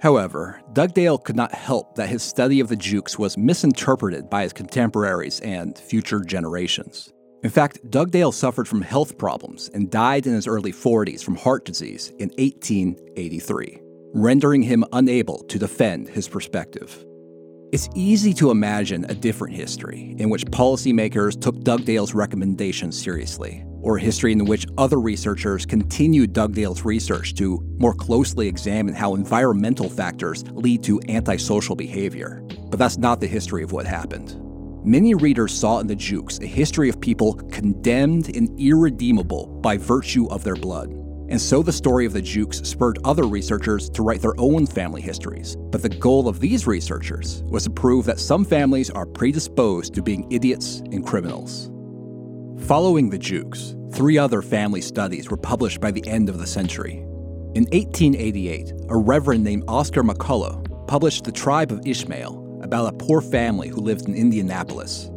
However, 0.00 0.62
Dugdale 0.72 1.18
could 1.18 1.36
not 1.36 1.54
help 1.54 1.94
that 1.96 2.08
his 2.08 2.22
study 2.22 2.58
of 2.60 2.68
the 2.68 2.76
Jukes 2.76 3.18
was 3.18 3.36
misinterpreted 3.36 4.30
by 4.30 4.44
his 4.44 4.54
contemporaries 4.54 5.40
and 5.40 5.78
future 5.78 6.20
generations. 6.20 7.12
In 7.42 7.50
fact, 7.50 7.78
Dugdale 7.90 8.32
suffered 8.32 8.66
from 8.66 8.80
health 8.80 9.18
problems 9.18 9.68
and 9.74 9.90
died 9.90 10.26
in 10.26 10.32
his 10.32 10.46
early 10.46 10.72
40s 10.72 11.22
from 11.22 11.36
heart 11.36 11.66
disease 11.66 12.08
in 12.18 12.30
1883, 12.38 13.78
rendering 14.14 14.62
him 14.62 14.84
unable 14.92 15.44
to 15.44 15.58
defend 15.58 16.08
his 16.08 16.28
perspective. 16.28 17.04
It's 17.72 17.88
easy 17.94 18.34
to 18.34 18.50
imagine 18.50 19.04
a 19.04 19.14
different 19.14 19.54
history 19.54 20.16
in 20.18 20.28
which 20.28 20.44
policymakers 20.46 21.40
took 21.40 21.54
Dugdale's 21.60 22.14
recommendations 22.14 23.00
seriously 23.00 23.64
or 23.80 23.96
a 23.96 24.00
history 24.00 24.32
in 24.32 24.44
which 24.44 24.66
other 24.76 24.98
researchers 24.98 25.66
continued 25.66 26.32
Dugdale's 26.32 26.84
research 26.84 27.32
to 27.34 27.64
more 27.78 27.94
closely 27.94 28.48
examine 28.48 28.92
how 28.92 29.14
environmental 29.14 29.88
factors 29.88 30.42
lead 30.50 30.82
to 30.82 31.00
antisocial 31.08 31.76
behavior. 31.76 32.42
But 32.70 32.80
that's 32.80 32.98
not 32.98 33.20
the 33.20 33.28
history 33.28 33.62
of 33.62 33.70
what 33.70 33.86
happened. 33.86 34.36
Many 34.84 35.14
readers 35.14 35.56
saw 35.56 35.78
in 35.78 35.86
the 35.86 35.94
Jukes 35.94 36.40
a 36.40 36.46
history 36.46 36.88
of 36.88 37.00
people 37.00 37.34
condemned 37.52 38.34
and 38.34 38.50
irredeemable 38.58 39.46
by 39.46 39.76
virtue 39.76 40.26
of 40.28 40.42
their 40.42 40.56
blood. 40.56 40.99
And 41.30 41.40
so 41.40 41.62
the 41.62 41.72
story 41.72 42.06
of 42.06 42.12
the 42.12 42.20
Jukes 42.20 42.58
spurred 42.68 42.98
other 43.04 43.22
researchers 43.22 43.88
to 43.90 44.02
write 44.02 44.20
their 44.20 44.38
own 44.38 44.66
family 44.66 45.00
histories. 45.00 45.56
But 45.56 45.80
the 45.80 45.88
goal 45.88 46.26
of 46.26 46.40
these 46.40 46.66
researchers 46.66 47.44
was 47.46 47.64
to 47.64 47.70
prove 47.70 48.04
that 48.06 48.18
some 48.18 48.44
families 48.44 48.90
are 48.90 49.06
predisposed 49.06 49.94
to 49.94 50.02
being 50.02 50.30
idiots 50.32 50.80
and 50.90 51.06
criminals. 51.06 51.70
Following 52.66 53.10
the 53.10 53.18
Jukes, 53.18 53.76
three 53.92 54.18
other 54.18 54.42
family 54.42 54.80
studies 54.80 55.30
were 55.30 55.36
published 55.36 55.80
by 55.80 55.92
the 55.92 56.06
end 56.08 56.28
of 56.28 56.38
the 56.38 56.46
century. 56.46 56.98
In 57.54 57.64
1888, 57.72 58.72
a 58.88 58.96
reverend 58.96 59.44
named 59.44 59.64
Oscar 59.68 60.02
McCulloch 60.02 60.86
published 60.88 61.24
The 61.24 61.32
Tribe 61.32 61.70
of 61.70 61.86
Ishmael 61.86 62.60
about 62.62 62.92
a 62.92 62.96
poor 62.96 63.20
family 63.20 63.68
who 63.68 63.80
lived 63.80 64.08
in 64.08 64.14
Indianapolis. 64.14 65.09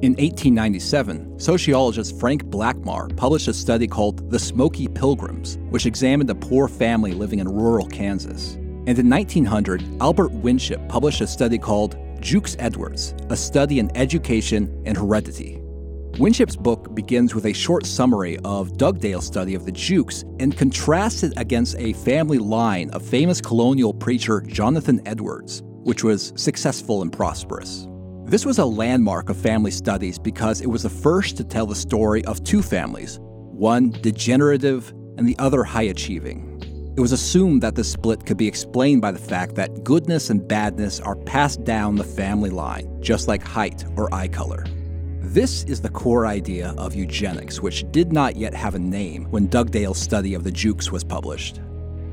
In 0.00 0.12
1897, 0.12 1.40
sociologist 1.40 2.20
Frank 2.20 2.44
Blackmar 2.44 3.16
published 3.16 3.48
a 3.48 3.52
study 3.52 3.88
called 3.88 4.30
The 4.30 4.38
Smoky 4.38 4.86
Pilgrims, 4.86 5.58
which 5.70 5.86
examined 5.86 6.30
a 6.30 6.36
poor 6.36 6.68
family 6.68 7.10
living 7.10 7.40
in 7.40 7.48
rural 7.48 7.88
Kansas. 7.88 8.54
And 8.54 8.96
in 8.96 9.10
1900, 9.10 9.82
Albert 10.00 10.30
Winship 10.30 10.88
published 10.88 11.20
a 11.20 11.26
study 11.26 11.58
called 11.58 11.96
Jukes 12.20 12.54
Edwards, 12.60 13.12
a 13.28 13.36
study 13.36 13.80
in 13.80 13.90
education 13.96 14.80
and 14.86 14.96
heredity. 14.96 15.60
Winship's 16.20 16.54
book 16.54 16.94
begins 16.94 17.34
with 17.34 17.46
a 17.46 17.52
short 17.52 17.84
summary 17.84 18.38
of 18.44 18.76
Dugdale's 18.76 19.26
study 19.26 19.56
of 19.56 19.66
the 19.66 19.72
Jukes 19.72 20.22
and 20.38 20.56
contrasts 20.56 21.24
it 21.24 21.32
against 21.36 21.76
a 21.76 21.92
family 21.94 22.38
line 22.38 22.88
of 22.90 23.02
famous 23.02 23.40
colonial 23.40 23.92
preacher 23.92 24.42
Jonathan 24.42 25.02
Edwards, 25.06 25.64
which 25.82 26.04
was 26.04 26.32
successful 26.36 27.02
and 27.02 27.12
prosperous. 27.12 27.88
This 28.28 28.44
was 28.44 28.58
a 28.58 28.64
landmark 28.66 29.30
of 29.30 29.38
family 29.38 29.70
studies 29.70 30.18
because 30.18 30.60
it 30.60 30.66
was 30.66 30.82
the 30.82 30.90
first 30.90 31.38
to 31.38 31.44
tell 31.44 31.64
the 31.64 31.74
story 31.74 32.22
of 32.26 32.44
two 32.44 32.60
families, 32.60 33.18
one 33.22 33.88
degenerative 33.88 34.90
and 35.16 35.26
the 35.26 35.34
other 35.38 35.64
high 35.64 35.84
achieving. 35.84 36.44
It 36.94 37.00
was 37.00 37.12
assumed 37.12 37.62
that 37.62 37.74
the 37.74 37.82
split 37.82 38.26
could 38.26 38.36
be 38.36 38.46
explained 38.46 39.00
by 39.00 39.12
the 39.12 39.18
fact 39.18 39.54
that 39.54 39.82
goodness 39.82 40.28
and 40.28 40.46
badness 40.46 41.00
are 41.00 41.16
passed 41.16 41.64
down 41.64 41.96
the 41.96 42.04
family 42.04 42.50
line, 42.50 43.00
just 43.00 43.28
like 43.28 43.42
height 43.42 43.86
or 43.96 44.12
eye 44.12 44.28
color. 44.28 44.66
This 45.22 45.64
is 45.64 45.80
the 45.80 45.88
core 45.88 46.26
idea 46.26 46.74
of 46.76 46.94
eugenics, 46.94 47.62
which 47.62 47.90
did 47.92 48.12
not 48.12 48.36
yet 48.36 48.52
have 48.52 48.74
a 48.74 48.78
name 48.78 49.24
when 49.30 49.48
Dugdale's 49.48 49.98
study 49.98 50.34
of 50.34 50.44
the 50.44 50.52
Jukes 50.52 50.92
was 50.92 51.02
published. 51.02 51.62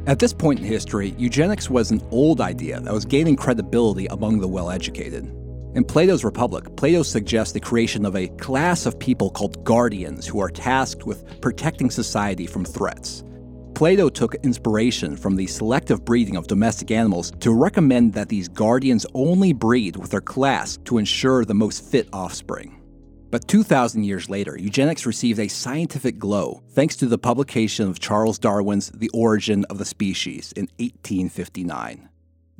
At 0.07 0.19
this 0.19 0.31
point 0.31 0.59
in 0.59 0.65
history, 0.65 1.13
eugenics 1.17 1.69
was 1.69 1.91
an 1.91 2.01
old 2.09 2.39
idea 2.39 2.79
that 2.79 2.93
was 2.93 3.03
gaining 3.03 3.35
credibility 3.35 4.05
among 4.05 4.39
the 4.39 4.47
well 4.47 4.71
educated. 4.71 5.29
In 5.75 5.83
Plato's 5.83 6.23
Republic, 6.23 6.73
Plato 6.77 7.03
suggests 7.03 7.51
the 7.51 7.59
creation 7.59 8.05
of 8.05 8.15
a 8.15 8.29
class 8.29 8.85
of 8.85 8.97
people 8.97 9.29
called 9.29 9.61
guardians 9.65 10.25
who 10.25 10.39
are 10.39 10.49
tasked 10.49 11.05
with 11.05 11.41
protecting 11.41 11.89
society 11.89 12.47
from 12.47 12.63
threats. 12.63 13.25
Plato 13.73 14.07
took 14.07 14.35
inspiration 14.35 15.17
from 15.17 15.35
the 15.35 15.47
selective 15.47 16.05
breeding 16.05 16.37
of 16.37 16.47
domestic 16.47 16.91
animals 16.91 17.33
to 17.41 17.51
recommend 17.51 18.13
that 18.13 18.29
these 18.29 18.47
guardians 18.47 19.05
only 19.13 19.51
breed 19.51 19.97
with 19.97 20.11
their 20.11 20.21
class 20.21 20.77
to 20.85 20.97
ensure 20.97 21.43
the 21.43 21.53
most 21.53 21.83
fit 21.83 22.07
offspring. 22.13 22.81
But 23.29 23.45
2,000 23.49 24.05
years 24.05 24.29
later, 24.29 24.57
eugenics 24.57 25.05
received 25.05 25.39
a 25.39 25.49
scientific 25.49 26.17
glow 26.17 26.63
thanks 26.69 26.95
to 26.95 27.05
the 27.05 27.17
publication 27.17 27.89
of 27.89 27.99
Charles 27.99 28.39
Darwin's 28.39 28.91
The 28.91 29.09
Origin 29.09 29.65
of 29.65 29.77
the 29.77 29.83
Species 29.83 30.53
in 30.53 30.69
1859. 30.79 32.07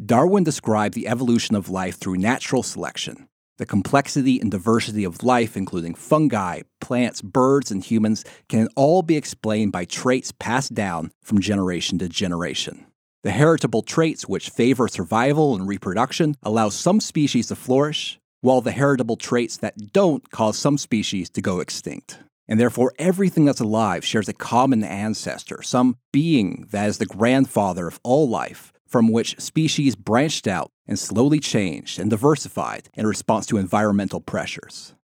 Darwin 0.03 0.43
described 0.43 0.93
the 0.93 1.07
evolution 1.07 1.55
of 1.55 1.69
life 1.69 1.97
through 1.97 2.17
natural 2.17 2.63
selection, 2.63 3.29
the 3.57 3.65
complexity 3.65 4.41
and 4.41 4.51
diversity 4.51 5.05
of 5.05 5.23
life, 5.23 5.55
including 5.55 5.95
fungi, 5.95 6.61
plants, 6.81 7.21
birds, 7.21 7.71
and 7.71 7.81
humans, 7.81 8.25
can 8.49 8.67
all 8.75 9.01
be 9.01 9.15
explained 9.15 9.71
by 9.71 9.85
traits 9.85 10.33
passed 10.37 10.73
down 10.73 11.11
from 11.23 11.39
generation 11.39 11.97
to 11.99 12.09
generation. 12.09 12.85
The 13.23 13.31
heritable 13.31 13.83
traits 13.83 14.27
which 14.27 14.49
favor 14.49 14.89
survival 14.89 15.55
and 15.55 15.65
reproduction 15.65 16.35
allow 16.43 16.67
some 16.67 16.99
species 16.99 17.47
to 17.47 17.55
flourish, 17.55 18.19
while 18.41 18.59
the 18.59 18.71
heritable 18.71 19.15
traits 19.15 19.57
that 19.57 19.93
don't 19.93 20.29
cause 20.29 20.59
some 20.59 20.77
species 20.77 21.29
to 21.31 21.41
go 21.41 21.61
extinct. 21.61 22.19
And 22.49 22.59
therefore, 22.59 22.93
everything 22.99 23.45
that's 23.45 23.61
alive 23.61 24.05
shares 24.05 24.27
a 24.27 24.33
common 24.33 24.83
ancestor, 24.83 25.61
some 25.63 25.97
being 26.11 26.67
that 26.71 26.89
is 26.89 26.97
the 26.97 27.05
grandfather 27.05 27.87
of 27.87 27.99
all 28.03 28.29
life, 28.29 28.71
from 28.95 29.11
which 29.11 29.37
species 29.41 29.93
branched 29.93 30.47
out 30.47 30.71
and 30.87 30.97
slowly 30.97 31.37
changed 31.37 31.99
and 31.99 32.09
diversified 32.09 32.87
in 32.93 33.05
response 33.05 33.45
to 33.45 33.57
environmental 33.57 34.21
pressures. 34.21 34.95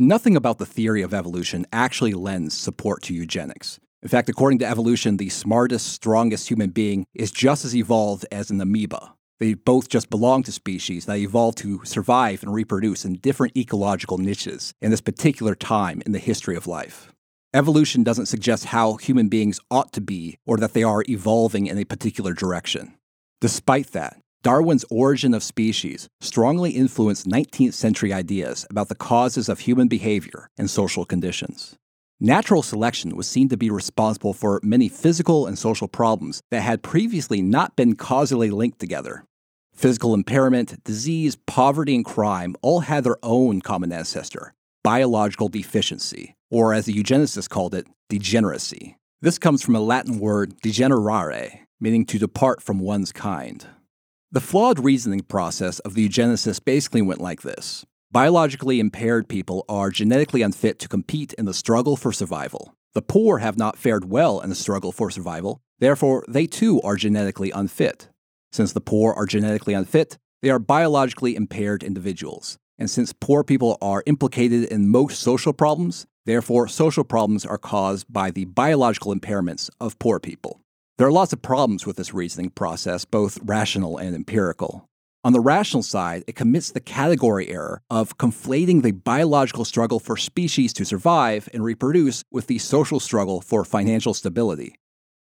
Nothing 0.00 0.34
about 0.34 0.58
the 0.58 0.66
theory 0.66 1.00
of 1.02 1.14
evolution 1.14 1.64
actually 1.72 2.12
lends 2.12 2.58
support 2.58 3.04
to 3.04 3.14
eugenics. 3.14 3.78
In 4.02 4.08
fact, 4.08 4.28
according 4.28 4.58
to 4.58 4.66
evolution, 4.66 5.16
the 5.16 5.28
smartest, 5.28 5.92
strongest 5.92 6.50
human 6.50 6.70
being 6.70 7.06
is 7.14 7.30
just 7.30 7.64
as 7.64 7.76
evolved 7.76 8.26
as 8.32 8.50
an 8.50 8.60
amoeba. 8.60 9.14
They 9.38 9.54
both 9.54 9.88
just 9.88 10.10
belong 10.10 10.42
to 10.42 10.50
species 10.50 11.06
that 11.06 11.18
evolved 11.18 11.58
to 11.58 11.84
survive 11.84 12.42
and 12.42 12.52
reproduce 12.52 13.04
in 13.04 13.18
different 13.18 13.56
ecological 13.56 14.18
niches 14.18 14.72
in 14.82 14.90
this 14.90 15.00
particular 15.00 15.54
time 15.54 16.02
in 16.04 16.10
the 16.10 16.18
history 16.18 16.56
of 16.56 16.66
life. 16.66 17.12
Evolution 17.54 18.02
doesn't 18.02 18.26
suggest 18.26 18.64
how 18.64 18.94
human 18.94 19.28
beings 19.28 19.60
ought 19.70 19.92
to 19.92 20.00
be 20.00 20.36
or 20.46 20.56
that 20.56 20.72
they 20.72 20.82
are 20.82 21.04
evolving 21.08 21.68
in 21.68 21.78
a 21.78 21.84
particular 21.84 22.34
direction. 22.34 22.96
Despite 23.40 23.92
that, 23.92 24.18
Darwin's 24.42 24.84
Origin 24.90 25.32
of 25.32 25.42
Species 25.42 26.08
strongly 26.20 26.72
influenced 26.72 27.26
19th 27.26 27.72
century 27.72 28.12
ideas 28.12 28.66
about 28.68 28.88
the 28.88 28.94
causes 28.94 29.48
of 29.48 29.60
human 29.60 29.88
behavior 29.88 30.48
and 30.58 30.68
social 30.68 31.06
conditions. 31.06 31.74
Natural 32.20 32.62
selection 32.62 33.16
was 33.16 33.26
seen 33.26 33.48
to 33.48 33.56
be 33.56 33.70
responsible 33.70 34.34
for 34.34 34.60
many 34.62 34.90
physical 34.90 35.46
and 35.46 35.58
social 35.58 35.88
problems 35.88 36.42
that 36.50 36.60
had 36.60 36.82
previously 36.82 37.40
not 37.40 37.76
been 37.76 37.96
causally 37.96 38.50
linked 38.50 38.78
together. 38.78 39.24
Physical 39.74 40.12
impairment, 40.12 40.84
disease, 40.84 41.36
poverty, 41.46 41.94
and 41.94 42.04
crime 42.04 42.54
all 42.60 42.80
had 42.80 43.04
their 43.04 43.16
own 43.22 43.62
common 43.62 43.90
ancestor 43.90 44.52
biological 44.82 45.48
deficiency, 45.48 46.34
or 46.50 46.72
as 46.72 46.86
the 46.86 46.94
eugenicists 46.94 47.48
called 47.48 47.74
it, 47.74 47.86
degeneracy. 48.08 48.96
This 49.20 49.38
comes 49.38 49.62
from 49.62 49.76
a 49.76 49.80
Latin 49.80 50.18
word 50.18 50.58
degenerare, 50.62 51.60
meaning 51.80 52.04
to 52.06 52.18
depart 52.18 52.62
from 52.62 52.78
one's 52.78 53.12
kind. 53.12 53.66
The 54.30 54.40
flawed 54.40 54.78
reasoning 54.78 55.22
process 55.22 55.80
of 55.80 55.94
the 55.94 56.08
eugenicists 56.08 56.64
basically 56.64 57.02
went 57.02 57.20
like 57.20 57.42
this 57.42 57.84
Biologically 58.12 58.80
impaired 58.80 59.28
people 59.28 59.64
are 59.68 59.90
genetically 59.90 60.42
unfit 60.42 60.80
to 60.80 60.88
compete 60.88 61.32
in 61.34 61.44
the 61.44 61.54
struggle 61.54 61.96
for 61.96 62.12
survival. 62.12 62.74
The 62.92 63.02
poor 63.02 63.38
have 63.38 63.56
not 63.56 63.78
fared 63.78 64.10
well 64.10 64.40
in 64.40 64.50
the 64.50 64.56
struggle 64.56 64.90
for 64.90 65.12
survival, 65.12 65.60
therefore, 65.78 66.24
they 66.28 66.46
too 66.46 66.80
are 66.82 66.96
genetically 66.96 67.52
unfit. 67.52 68.08
Since 68.50 68.72
the 68.72 68.80
poor 68.80 69.12
are 69.14 69.26
genetically 69.26 69.74
unfit, 69.74 70.18
they 70.42 70.50
are 70.50 70.58
biologically 70.58 71.36
impaired 71.36 71.84
individuals. 71.84 72.58
And 72.78 72.90
since 72.90 73.12
poor 73.12 73.44
people 73.44 73.78
are 73.80 74.02
implicated 74.06 74.64
in 74.64 74.88
most 74.88 75.20
social 75.20 75.52
problems, 75.52 76.06
therefore, 76.26 76.66
social 76.66 77.04
problems 77.04 77.46
are 77.46 77.58
caused 77.58 78.12
by 78.12 78.32
the 78.32 78.46
biological 78.46 79.14
impairments 79.14 79.70
of 79.80 79.98
poor 80.00 80.18
people. 80.18 80.60
There 81.00 81.08
are 81.08 81.12
lots 81.12 81.32
of 81.32 81.40
problems 81.40 81.86
with 81.86 81.96
this 81.96 82.12
reasoning 82.12 82.50
process, 82.50 83.06
both 83.06 83.38
rational 83.42 83.96
and 83.96 84.14
empirical. 84.14 84.86
On 85.24 85.32
the 85.32 85.40
rational 85.40 85.82
side, 85.82 86.24
it 86.26 86.36
commits 86.36 86.70
the 86.70 86.78
category 86.78 87.48
error 87.48 87.80
of 87.88 88.18
conflating 88.18 88.82
the 88.82 88.90
biological 88.90 89.64
struggle 89.64 89.98
for 89.98 90.18
species 90.18 90.74
to 90.74 90.84
survive 90.84 91.48
and 91.54 91.64
reproduce 91.64 92.22
with 92.30 92.48
the 92.48 92.58
social 92.58 93.00
struggle 93.00 93.40
for 93.40 93.64
financial 93.64 94.12
stability. 94.12 94.74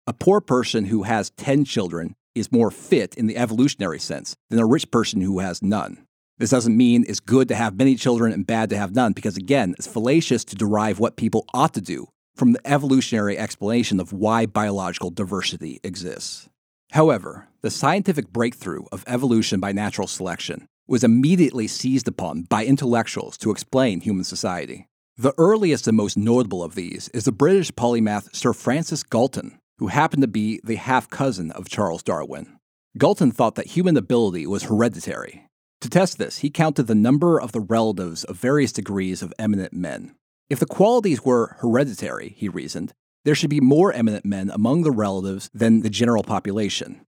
A 0.07 0.13
poor 0.13 0.41
person 0.41 0.85
who 0.85 1.03
has 1.03 1.31
10 1.31 1.65
children 1.65 2.15
is 2.37 2.53
more 2.53 2.71
fit 2.71 3.17
in 3.17 3.27
the 3.27 3.37
evolutionary 3.37 3.99
sense 3.99 4.37
than 4.51 4.61
a 4.61 4.67
rich 4.67 4.93
person 4.93 5.23
who 5.23 5.41
has 5.41 5.61
none. 5.61 6.07
This 6.39 6.51
doesn't 6.51 6.77
mean 6.77 7.05
it's 7.09 7.19
good 7.19 7.49
to 7.49 7.57
have 7.57 7.77
many 7.77 7.97
children 7.97 8.33
and 8.33 8.47
bad 8.47 8.71
to 8.71 8.77
have 8.77 8.95
none, 8.95 9.13
because 9.13 9.37
again, 9.37 9.75
it's 9.77 9.89
fallacious 9.89 10.45
to 10.45 10.55
derive 10.55 11.01
what 11.01 11.17
people 11.17 11.45
ought 11.53 11.75
to 11.75 11.81
do 11.81 12.07
from 12.35 12.53
the 12.53 12.61
evolutionary 12.67 13.39
explanation 13.39 14.01
of 14.01 14.13
why 14.13 14.47
biological 14.47 15.11
diversity 15.11 15.81
exists. 15.83 16.49
However, 16.93 17.49
the 17.63 17.71
scientific 17.71 18.33
breakthrough 18.33 18.85
of 18.93 19.05
evolution 19.07 19.61
by 19.61 19.73
natural 19.73 20.07
selection 20.07 20.67
was 20.87 21.05
immediately 21.05 21.67
seized 21.67 22.09
upon 22.09 22.43
by 22.43 22.65
intellectuals 22.65 23.37
to 23.39 23.51
explain 23.51 24.01
human 24.01 24.25
society. 24.25 24.87
The 25.17 25.35
earliest 25.39 25.87
and 25.87 25.97
most 25.97 26.17
notable 26.17 26.63
of 26.63 26.75
these 26.75 27.09
is 27.11 27.25
the 27.25 27.33
British 27.33 27.71
polymath 27.73 28.35
Sir 28.35 28.53
Francis 28.53 29.03
Galton, 29.03 29.59
who 29.79 29.87
happened 29.87 30.23
to 30.23 30.29
be 30.29 30.61
the 30.65 30.77
half 30.77 31.09
cousin 31.09 31.51
of 31.53 31.69
Charles 31.69 32.03
Darwin. 32.03 32.59
Galton 32.99 33.31
thought 33.31 33.55
that 33.55 33.69
human 33.69 33.97
ability 33.97 34.47
was 34.47 34.65
hereditary. 34.65 35.47
To 35.81 35.91
test 35.91 36.19
this, 36.19 36.39
he 36.39 36.51
counted 36.51 36.85
the 36.85 36.95
number 36.95 37.41
of 37.41 37.53
the 37.53 37.61
relatives 37.61 38.25
of 38.25 38.37
various 38.37 38.73
degrees 38.73 39.23
of 39.23 39.35
eminent 39.39 39.73
men. 39.73 40.15
If 40.51 40.59
the 40.59 40.67
qualities 40.67 41.25
were 41.25 41.57
hereditary, 41.61 42.35
he 42.37 42.51
reasoned, 42.51 42.93
there 43.25 43.35
should 43.35 43.49
be 43.49 43.61
more 43.61 43.93
eminent 43.93 44.27
men 44.27 44.51
among 44.51 44.83
the 44.83 44.91
relatives 44.91 45.49
than 45.55 45.81
the 45.81 45.89
general 45.89 46.23
population. 46.23 47.01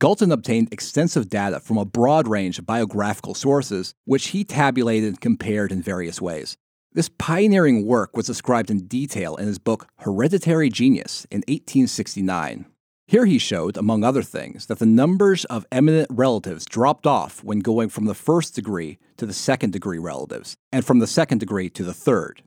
Galton 0.00 0.32
obtained 0.32 0.72
extensive 0.72 1.28
data 1.28 1.60
from 1.60 1.78
a 1.78 1.84
broad 1.84 2.26
range 2.26 2.58
of 2.58 2.66
biographical 2.66 3.34
sources, 3.34 3.94
which 4.04 4.28
he 4.28 4.42
tabulated 4.42 5.10
and 5.10 5.20
compared 5.20 5.70
in 5.70 5.80
various 5.80 6.20
ways. 6.20 6.56
This 6.92 7.08
pioneering 7.08 7.86
work 7.86 8.16
was 8.16 8.26
described 8.26 8.68
in 8.68 8.88
detail 8.88 9.36
in 9.36 9.46
his 9.46 9.60
book 9.60 9.86
Hereditary 9.98 10.68
Genius 10.68 11.24
in 11.30 11.38
1869. 11.46 12.66
Here 13.06 13.26
he 13.26 13.38
showed, 13.38 13.76
among 13.76 14.02
other 14.02 14.24
things, 14.24 14.66
that 14.66 14.80
the 14.80 14.86
numbers 14.86 15.44
of 15.44 15.66
eminent 15.70 16.08
relatives 16.10 16.64
dropped 16.64 17.06
off 17.06 17.44
when 17.44 17.60
going 17.60 17.88
from 17.88 18.06
the 18.06 18.14
first 18.14 18.56
degree 18.56 18.98
to 19.18 19.26
the 19.26 19.32
second 19.32 19.72
degree 19.72 19.98
relatives, 19.98 20.56
and 20.72 20.84
from 20.84 20.98
the 20.98 21.06
second 21.06 21.38
degree 21.38 21.70
to 21.70 21.84
the 21.84 21.94
third. 21.94 22.42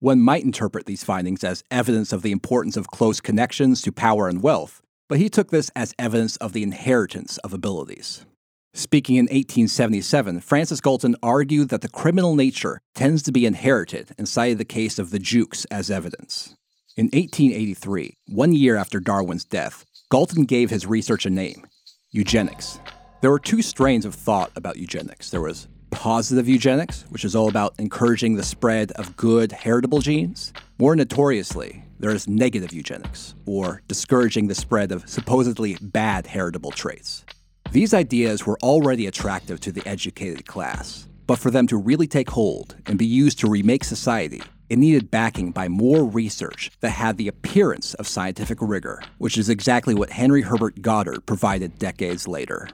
One 0.00 0.22
might 0.22 0.44
interpret 0.44 0.86
these 0.86 1.04
findings 1.04 1.44
as 1.44 1.62
evidence 1.70 2.10
of 2.10 2.22
the 2.22 2.32
importance 2.32 2.78
of 2.78 2.88
close 2.88 3.20
connections 3.20 3.82
to 3.82 3.92
power 3.92 4.28
and 4.28 4.42
wealth, 4.42 4.80
but 5.10 5.18
he 5.18 5.28
took 5.28 5.50
this 5.50 5.70
as 5.76 5.94
evidence 5.98 6.36
of 6.36 6.54
the 6.54 6.62
inheritance 6.62 7.36
of 7.38 7.52
abilities. 7.52 8.24
Speaking 8.72 9.16
in 9.16 9.24
1877, 9.24 10.40
Francis 10.40 10.80
Galton 10.80 11.16
argued 11.22 11.68
that 11.68 11.82
the 11.82 11.88
criminal 11.88 12.34
nature 12.34 12.80
tends 12.94 13.22
to 13.24 13.32
be 13.32 13.44
inherited 13.44 14.14
and 14.16 14.26
cited 14.26 14.56
the 14.56 14.64
case 14.64 14.98
of 14.98 15.10
the 15.10 15.18
Jukes 15.18 15.66
as 15.66 15.90
evidence. 15.90 16.56
In 16.96 17.06
1883, 17.06 18.16
one 18.28 18.54
year 18.54 18.76
after 18.76 19.00
Darwin's 19.00 19.44
death, 19.44 19.84
Galton 20.10 20.44
gave 20.44 20.70
his 20.70 20.86
research 20.86 21.26
a 21.26 21.30
name 21.30 21.66
eugenics. 22.10 22.80
There 23.20 23.30
were 23.30 23.38
two 23.38 23.60
strains 23.60 24.06
of 24.06 24.14
thought 24.14 24.50
about 24.56 24.78
eugenics. 24.78 25.28
There 25.28 25.42
was 25.42 25.68
positive 26.00 26.48
eugenics, 26.48 27.04
which 27.10 27.26
is 27.26 27.36
all 27.36 27.46
about 27.46 27.74
encouraging 27.78 28.34
the 28.34 28.42
spread 28.42 28.90
of 28.92 29.14
good 29.18 29.52
heritable 29.52 30.00
genes. 30.00 30.50
More 30.78 30.96
notoriously, 30.96 31.84
there 31.98 32.10
is 32.10 32.26
negative 32.26 32.72
eugenics, 32.72 33.34
or 33.44 33.82
discouraging 33.86 34.48
the 34.48 34.54
spread 34.54 34.92
of 34.92 35.06
supposedly 35.06 35.76
bad 35.82 36.26
heritable 36.26 36.70
traits. 36.70 37.26
These 37.72 37.92
ideas 37.92 38.46
were 38.46 38.58
already 38.62 39.06
attractive 39.06 39.60
to 39.60 39.72
the 39.72 39.86
educated 39.86 40.46
class, 40.46 41.06
but 41.26 41.38
for 41.38 41.50
them 41.50 41.66
to 41.66 41.76
really 41.76 42.06
take 42.06 42.30
hold 42.30 42.76
and 42.86 42.98
be 42.98 43.04
used 43.04 43.38
to 43.40 43.50
remake 43.50 43.84
society, 43.84 44.42
it 44.70 44.78
needed 44.78 45.10
backing 45.10 45.50
by 45.50 45.68
more 45.68 46.06
research 46.06 46.70
that 46.80 46.92
had 46.92 47.18
the 47.18 47.28
appearance 47.28 47.92
of 47.92 48.08
scientific 48.08 48.56
rigor, 48.62 49.02
which 49.18 49.36
is 49.36 49.50
exactly 49.50 49.94
what 49.94 50.08
Henry 50.08 50.40
Herbert 50.40 50.80
Goddard 50.80 51.26
provided 51.26 51.78
decades 51.78 52.26
later. 52.26 52.70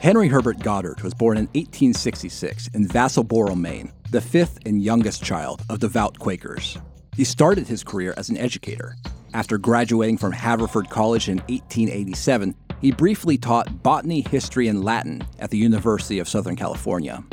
Henry 0.00 0.28
Herbert 0.28 0.60
Goddard 0.60 1.00
was 1.00 1.12
born 1.12 1.38
in 1.38 1.46
1866 1.46 2.68
in 2.68 2.86
Vassalboro, 2.86 3.58
Maine, 3.58 3.92
the 4.12 4.20
fifth 4.20 4.60
and 4.64 4.80
youngest 4.80 5.24
child 5.24 5.60
of 5.68 5.80
devout 5.80 6.16
Quakers. 6.20 6.78
He 7.16 7.24
started 7.24 7.66
his 7.66 7.82
career 7.82 8.14
as 8.16 8.28
an 8.28 8.36
educator. 8.36 8.94
After 9.34 9.58
graduating 9.58 10.18
from 10.18 10.30
Haverford 10.30 10.88
College 10.88 11.28
in 11.28 11.38
1887, 11.48 12.54
he 12.80 12.92
briefly 12.92 13.36
taught 13.36 13.82
botany, 13.82 14.20
history, 14.20 14.68
and 14.68 14.84
Latin 14.84 15.26
at 15.40 15.50
the 15.50 15.58
University 15.58 16.20
of 16.20 16.28
Southern 16.28 16.54
California. 16.54 17.24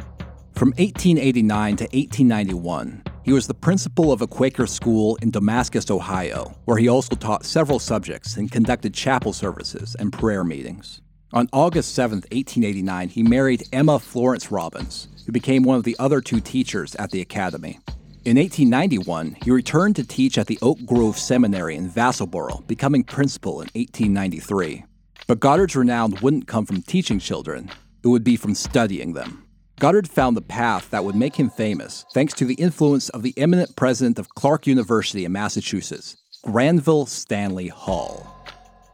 From 0.55 0.69
1889 0.69 1.75
to 1.75 1.83
1891, 1.83 3.03
he 3.21 3.31
was 3.31 3.45
the 3.45 3.53
principal 3.53 4.11
of 4.11 4.23
a 4.23 4.27
Quaker 4.27 4.65
school 4.65 5.17
in 5.17 5.29
Damascus, 5.29 5.91
Ohio, 5.91 6.57
where 6.65 6.77
he 6.77 6.87
also 6.87 7.15
taught 7.15 7.45
several 7.45 7.77
subjects 7.77 8.37
and 8.37 8.51
conducted 8.51 8.95
chapel 8.95 9.33
services 9.33 9.95
and 9.99 10.11
prayer 10.11 10.43
meetings. 10.43 11.01
On 11.35 11.49
August 11.51 11.93
7, 11.95 12.19
1889, 12.31 13.09
he 13.09 13.21
married 13.21 13.67
Emma 13.73 13.99
Florence 13.99 14.53
Robbins, 14.53 15.09
who 15.25 15.33
became 15.33 15.63
one 15.63 15.75
of 15.75 15.83
the 15.83 15.97
other 15.99 16.21
two 16.21 16.39
teachers 16.39 16.95
at 16.95 17.11
the 17.11 17.19
academy. 17.19 17.77
In 18.23 18.37
1891, 18.37 19.35
he 19.43 19.51
returned 19.51 19.97
to 19.97 20.07
teach 20.07 20.37
at 20.37 20.47
the 20.47 20.57
Oak 20.61 20.77
Grove 20.85 21.17
Seminary 21.17 21.75
in 21.75 21.89
Vassalboro, 21.89 22.65
becoming 22.67 23.03
principal 23.03 23.55
in 23.55 23.67
1893. 23.73 24.85
But 25.27 25.41
Goddard's 25.41 25.75
renown 25.75 26.15
wouldn't 26.21 26.47
come 26.47 26.65
from 26.65 26.81
teaching 26.81 27.19
children, 27.19 27.69
it 28.01 28.07
would 28.07 28.23
be 28.23 28.37
from 28.37 28.55
studying 28.55 29.11
them. 29.11 29.43
Goddard 29.77 30.07
found 30.07 30.37
the 30.37 30.41
path 30.41 30.89
that 30.91 31.03
would 31.03 31.17
make 31.17 31.35
him 31.35 31.49
famous 31.49 32.05
thanks 32.13 32.33
to 32.35 32.45
the 32.45 32.53
influence 32.53 33.09
of 33.09 33.23
the 33.23 33.33
eminent 33.35 33.75
president 33.75 34.19
of 34.19 34.35
Clark 34.35 34.67
University 34.67 35.25
in 35.25 35.33
Massachusetts, 35.33 36.15
Granville 36.45 37.05
Stanley 37.05 37.67
Hall. 37.67 38.34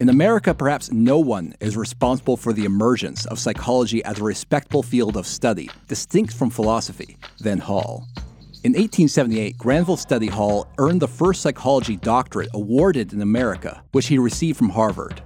In 0.01 0.09
America, 0.09 0.55
perhaps 0.55 0.91
no 0.91 1.19
one 1.19 1.53
is 1.59 1.77
responsible 1.77 2.35
for 2.35 2.53
the 2.53 2.65
emergence 2.65 3.27
of 3.27 3.37
psychology 3.37 4.03
as 4.03 4.19
a 4.19 4.23
respectable 4.23 4.81
field 4.81 5.15
of 5.15 5.27
study, 5.27 5.69
distinct 5.87 6.33
from 6.33 6.49
philosophy, 6.49 7.19
than 7.39 7.59
Hall. 7.59 8.07
In 8.63 8.71
1878, 8.71 9.59
Granville 9.59 9.97
Stanley 9.97 10.25
Hall 10.25 10.67
earned 10.79 11.03
the 11.03 11.07
first 11.07 11.43
psychology 11.43 11.97
doctorate 11.97 12.49
awarded 12.55 13.13
in 13.13 13.21
America, 13.21 13.83
which 13.91 14.07
he 14.07 14.17
received 14.17 14.57
from 14.57 14.69
Harvard. 14.69 15.21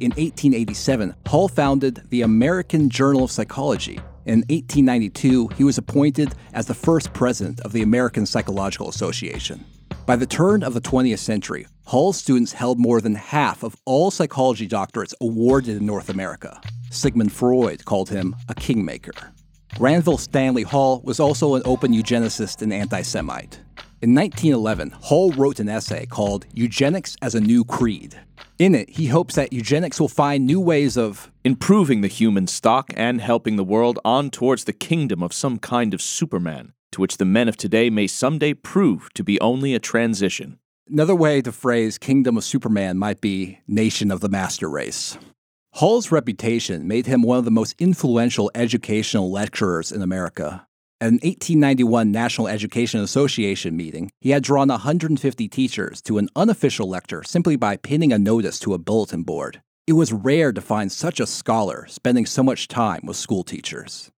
In 0.00 0.10
1887, 0.10 1.14
Hall 1.28 1.46
founded 1.46 2.02
the 2.10 2.22
American 2.22 2.90
Journal 2.90 3.22
of 3.22 3.30
Psychology. 3.30 4.00
In 4.24 4.40
1892, 4.48 5.50
he 5.56 5.62
was 5.62 5.78
appointed 5.78 6.34
as 6.52 6.66
the 6.66 6.74
first 6.74 7.12
president 7.12 7.60
of 7.60 7.70
the 7.70 7.82
American 7.82 8.26
Psychological 8.26 8.88
Association. 8.88 9.64
By 10.06 10.14
the 10.14 10.24
turn 10.24 10.62
of 10.62 10.72
the 10.72 10.80
20th 10.80 11.18
century, 11.18 11.66
Hall's 11.86 12.16
students 12.16 12.52
held 12.52 12.78
more 12.78 13.00
than 13.00 13.16
half 13.16 13.64
of 13.64 13.74
all 13.84 14.12
psychology 14.12 14.68
doctorates 14.68 15.12
awarded 15.20 15.78
in 15.78 15.84
North 15.84 16.10
America. 16.10 16.60
Sigmund 16.90 17.32
Freud 17.32 17.84
called 17.84 18.08
him 18.08 18.36
a 18.48 18.54
kingmaker. 18.54 19.32
Granville 19.74 20.16
Stanley 20.16 20.62
Hall 20.62 21.00
was 21.02 21.18
also 21.18 21.56
an 21.56 21.62
open 21.64 21.92
eugenicist 21.92 22.62
and 22.62 22.72
anti 22.72 23.02
Semite. 23.02 23.58
In 24.00 24.14
1911, 24.14 24.90
Hall 24.90 25.32
wrote 25.32 25.58
an 25.58 25.68
essay 25.68 26.06
called 26.06 26.46
Eugenics 26.54 27.16
as 27.20 27.34
a 27.34 27.40
New 27.40 27.64
Creed. 27.64 28.16
In 28.60 28.76
it, 28.76 28.90
he 28.90 29.08
hopes 29.08 29.34
that 29.34 29.52
eugenics 29.52 29.98
will 29.98 30.06
find 30.06 30.46
new 30.46 30.60
ways 30.60 30.96
of 30.96 31.32
improving 31.44 32.02
the 32.02 32.08
human 32.08 32.46
stock 32.46 32.92
and 32.96 33.20
helping 33.20 33.56
the 33.56 33.64
world 33.64 33.98
on 34.04 34.30
towards 34.30 34.64
the 34.64 34.72
kingdom 34.72 35.20
of 35.20 35.32
some 35.32 35.58
kind 35.58 35.92
of 35.92 36.00
Superman, 36.00 36.74
to 36.92 37.00
which 37.00 37.16
the 37.16 37.24
men 37.24 37.48
of 37.48 37.56
today 37.56 37.90
may 37.90 38.06
someday 38.06 38.54
prove 38.54 39.12
to 39.14 39.24
be 39.24 39.40
only 39.40 39.74
a 39.74 39.78
transition. 39.78 40.58
Another 40.88 41.14
way 41.14 41.42
to 41.42 41.50
phrase 41.50 41.98
Kingdom 41.98 42.36
of 42.36 42.44
Superman 42.44 42.96
might 42.96 43.20
be 43.20 43.58
Nation 43.66 44.10
of 44.10 44.20
the 44.20 44.28
Master 44.28 44.68
Race. 44.68 45.18
Hall's 45.72 46.10
reputation 46.10 46.88
made 46.88 47.06
him 47.06 47.22
one 47.22 47.38
of 47.38 47.44
the 47.44 47.50
most 47.50 47.74
influential 47.78 48.50
educational 48.54 49.30
lecturers 49.30 49.92
in 49.92 50.00
America. 50.00 50.66
At 50.98 51.08
an 51.08 51.16
1891 51.16 52.10
National 52.10 52.48
Education 52.48 53.00
Association 53.00 53.76
meeting, 53.76 54.10
he 54.22 54.30
had 54.30 54.42
drawn 54.42 54.68
150 54.68 55.48
teachers 55.48 56.00
to 56.02 56.16
an 56.16 56.30
unofficial 56.34 56.88
lecture 56.88 57.22
simply 57.22 57.56
by 57.56 57.76
pinning 57.76 58.12
a 58.12 58.18
notice 58.18 58.58
to 58.60 58.72
a 58.72 58.78
bulletin 58.78 59.22
board. 59.22 59.60
It 59.86 59.92
was 59.92 60.12
rare 60.12 60.52
to 60.52 60.60
find 60.62 60.90
such 60.90 61.20
a 61.20 61.26
scholar 61.26 61.86
spending 61.88 62.24
so 62.24 62.42
much 62.42 62.68
time 62.68 63.02
with 63.04 63.18
school 63.18 63.44
teachers. 63.44 64.10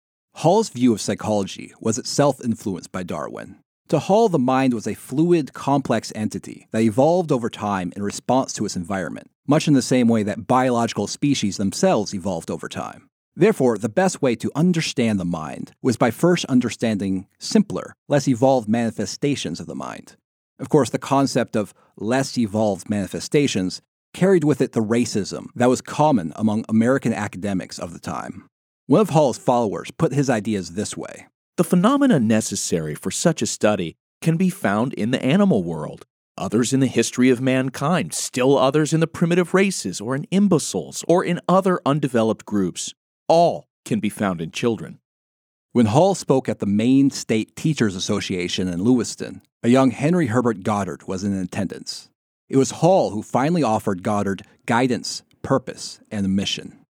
Hall's 0.41 0.69
view 0.69 0.93
of 0.93 1.01
psychology 1.01 1.73
was 1.79 1.97
itself 1.97 2.39
influenced 2.45 2.91
by 2.91 3.01
Darwin. 3.01 3.57
To 3.87 3.97
Hall, 3.97 4.29
the 4.29 4.37
mind 4.37 4.71
was 4.71 4.85
a 4.85 4.93
fluid, 4.93 5.51
complex 5.53 6.13
entity 6.13 6.67
that 6.69 6.83
evolved 6.83 7.31
over 7.31 7.49
time 7.49 7.91
in 7.95 8.03
response 8.03 8.53
to 8.53 8.65
its 8.65 8.75
environment, 8.75 9.31
much 9.47 9.67
in 9.67 9.73
the 9.73 9.81
same 9.81 10.07
way 10.07 10.21
that 10.21 10.45
biological 10.45 11.07
species 11.07 11.57
themselves 11.57 12.13
evolved 12.13 12.51
over 12.51 12.69
time. 12.69 13.09
Therefore, 13.35 13.79
the 13.79 13.89
best 13.89 14.21
way 14.21 14.35
to 14.35 14.51
understand 14.53 15.19
the 15.19 15.25
mind 15.25 15.71
was 15.81 15.97
by 15.97 16.11
first 16.11 16.45
understanding 16.45 17.25
simpler, 17.39 17.95
less 18.07 18.27
evolved 18.27 18.69
manifestations 18.69 19.59
of 19.59 19.65
the 19.65 19.73
mind. 19.73 20.17
Of 20.59 20.69
course, 20.69 20.91
the 20.91 20.99
concept 20.99 21.55
of 21.55 21.73
less 21.97 22.37
evolved 22.37 22.91
manifestations 22.91 23.81
carried 24.13 24.43
with 24.43 24.61
it 24.61 24.73
the 24.73 24.81
racism 24.83 25.47
that 25.55 25.69
was 25.69 25.81
common 25.81 26.31
among 26.35 26.63
American 26.69 27.11
academics 27.11 27.79
of 27.79 27.91
the 27.91 27.99
time. 27.99 28.47
One 28.89 29.01
of 29.01 29.09
Hall's 29.09 29.37
followers 29.37 29.91
put 29.91 30.13
his 30.13 30.29
ideas 30.29 30.71
this 30.71 30.95
way 30.95 31.27
the 31.57 31.65
phenomena 31.65 32.21
necessary 32.21 32.95
for 32.95 33.11
such 33.11 33.41
a 33.41 33.45
study 33.45 33.97
can 34.21 34.37
be 34.37 34.49
found 34.49 34.93
in 34.93 35.11
the 35.11 35.21
animal 35.21 35.61
world, 35.61 36.05
others 36.37 36.71
in 36.71 36.79
the 36.79 36.87
history 36.87 37.29
of 37.29 37.41
mankind, 37.41 38.13
still 38.13 38.57
others 38.57 38.93
in 38.93 39.01
the 39.01 39.07
primitive 39.07 39.53
races 39.53 39.99
or 39.99 40.15
in 40.15 40.25
imbeciles 40.31 41.03
or 41.05 41.21
in 41.21 41.41
other 41.49 41.81
undeveloped 41.85 42.45
groups. 42.45 42.93
All 43.27 43.65
can 43.83 43.99
be 43.99 44.07
found 44.07 44.39
in 44.39 44.51
children. 44.51 44.99
When 45.73 45.87
Hall 45.87 46.15
spoke 46.15 46.47
at 46.47 46.59
the 46.59 46.65
Maine 46.65 47.11
State 47.11 47.57
Teachers 47.57 47.93
Association 47.93 48.69
in 48.69 48.85
Lewiston, 48.85 49.41
a 49.63 49.67
young 49.67 49.91
Henry 49.91 50.27
Herbert 50.27 50.63
Goddard 50.63 51.09
was 51.09 51.25
in 51.25 51.33
attendance. 51.33 52.09
It 52.47 52.55
was 52.55 52.71
Hall 52.71 53.09
who 53.09 53.21
finally 53.21 53.63
offered 53.63 54.01
Goddard 54.01 54.43
guidance, 54.65 55.23
purpose, 55.41 55.99
and 56.09 56.25
a 56.25 56.29
mission. 56.29 56.85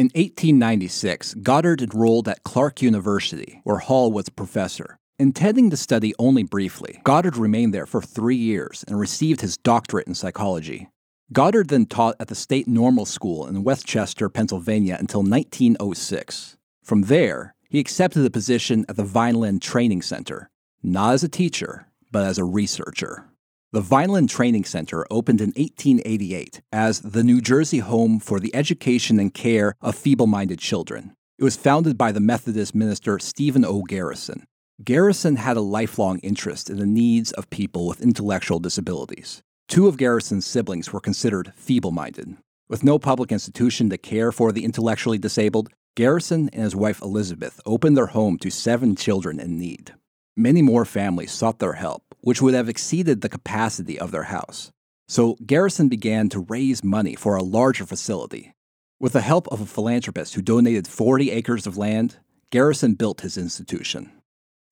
In 0.00 0.06
1896, 0.14 1.34
Goddard 1.42 1.82
enrolled 1.82 2.26
at 2.26 2.42
Clark 2.42 2.80
University, 2.80 3.60
where 3.64 3.76
Hall 3.76 4.10
was 4.10 4.30
professor. 4.30 4.98
Intending 5.18 5.68
to 5.68 5.76
study 5.76 6.14
only 6.18 6.42
briefly, 6.42 7.02
Goddard 7.04 7.36
remained 7.36 7.74
there 7.74 7.84
for 7.84 8.00
three 8.00 8.34
years 8.34 8.82
and 8.88 8.98
received 8.98 9.42
his 9.42 9.58
doctorate 9.58 10.06
in 10.06 10.14
psychology. 10.14 10.88
Goddard 11.34 11.68
then 11.68 11.84
taught 11.84 12.16
at 12.18 12.28
the 12.28 12.34
State 12.34 12.66
Normal 12.66 13.04
School 13.04 13.46
in 13.46 13.62
Westchester, 13.62 14.30
Pennsylvania 14.30 14.96
until 14.98 15.20
1906. 15.20 16.56
From 16.82 17.02
there, 17.02 17.54
he 17.68 17.78
accepted 17.78 18.24
a 18.24 18.30
position 18.30 18.86
at 18.88 18.96
the 18.96 19.04
Vineland 19.04 19.60
Training 19.60 20.00
Center, 20.00 20.48
not 20.82 21.12
as 21.12 21.24
a 21.24 21.28
teacher, 21.28 21.88
but 22.10 22.24
as 22.24 22.38
a 22.38 22.44
researcher. 22.44 23.29
The 23.72 23.80
Vineland 23.80 24.28
Training 24.28 24.64
Center 24.64 25.06
opened 25.12 25.40
in 25.40 25.50
1888 25.50 26.60
as 26.72 26.98
the 27.02 27.22
New 27.22 27.40
Jersey 27.40 27.78
Home 27.78 28.18
for 28.18 28.40
the 28.40 28.52
Education 28.52 29.20
and 29.20 29.32
Care 29.32 29.76
of 29.80 29.94
Feeble 29.94 30.26
Minded 30.26 30.58
Children. 30.58 31.14
It 31.38 31.44
was 31.44 31.56
founded 31.56 31.96
by 31.96 32.10
the 32.10 32.18
Methodist 32.18 32.74
minister 32.74 33.20
Stephen 33.20 33.64
O. 33.64 33.82
Garrison. 33.82 34.42
Garrison 34.82 35.36
had 35.36 35.56
a 35.56 35.60
lifelong 35.60 36.18
interest 36.18 36.68
in 36.68 36.78
the 36.78 36.86
needs 36.86 37.30
of 37.30 37.48
people 37.48 37.86
with 37.86 38.00
intellectual 38.00 38.58
disabilities. 38.58 39.40
Two 39.68 39.86
of 39.86 39.96
Garrison's 39.96 40.44
siblings 40.44 40.92
were 40.92 40.98
considered 40.98 41.52
feeble 41.54 41.92
minded. 41.92 42.38
With 42.68 42.82
no 42.82 42.98
public 42.98 43.30
institution 43.30 43.88
to 43.90 43.98
care 43.98 44.32
for 44.32 44.50
the 44.50 44.64
intellectually 44.64 45.18
disabled, 45.18 45.68
Garrison 45.94 46.50
and 46.52 46.64
his 46.64 46.74
wife 46.74 47.00
Elizabeth 47.00 47.60
opened 47.64 47.96
their 47.96 48.06
home 48.06 48.36
to 48.38 48.50
seven 48.50 48.96
children 48.96 49.38
in 49.38 49.56
need. 49.56 49.94
Many 50.36 50.60
more 50.60 50.84
families 50.84 51.30
sought 51.30 51.60
their 51.60 51.74
help, 51.74 52.09
which 52.20 52.42
would 52.42 52.54
have 52.54 52.68
exceeded 52.68 53.20
the 53.20 53.28
capacity 53.28 53.98
of 53.98 54.10
their 54.10 54.24
house. 54.24 54.70
So 55.08 55.36
Garrison 55.44 55.88
began 55.88 56.28
to 56.28 56.40
raise 56.40 56.84
money 56.84 57.14
for 57.14 57.34
a 57.34 57.42
larger 57.42 57.84
facility. 57.84 58.54
With 59.00 59.14
the 59.14 59.22
help 59.22 59.48
of 59.48 59.60
a 59.60 59.66
philanthropist 59.66 60.34
who 60.34 60.42
donated 60.42 60.86
40 60.86 61.30
acres 61.30 61.66
of 61.66 61.76
land, 61.76 62.18
Garrison 62.50 62.94
built 62.94 63.22
his 63.22 63.36
institution. 63.36 64.12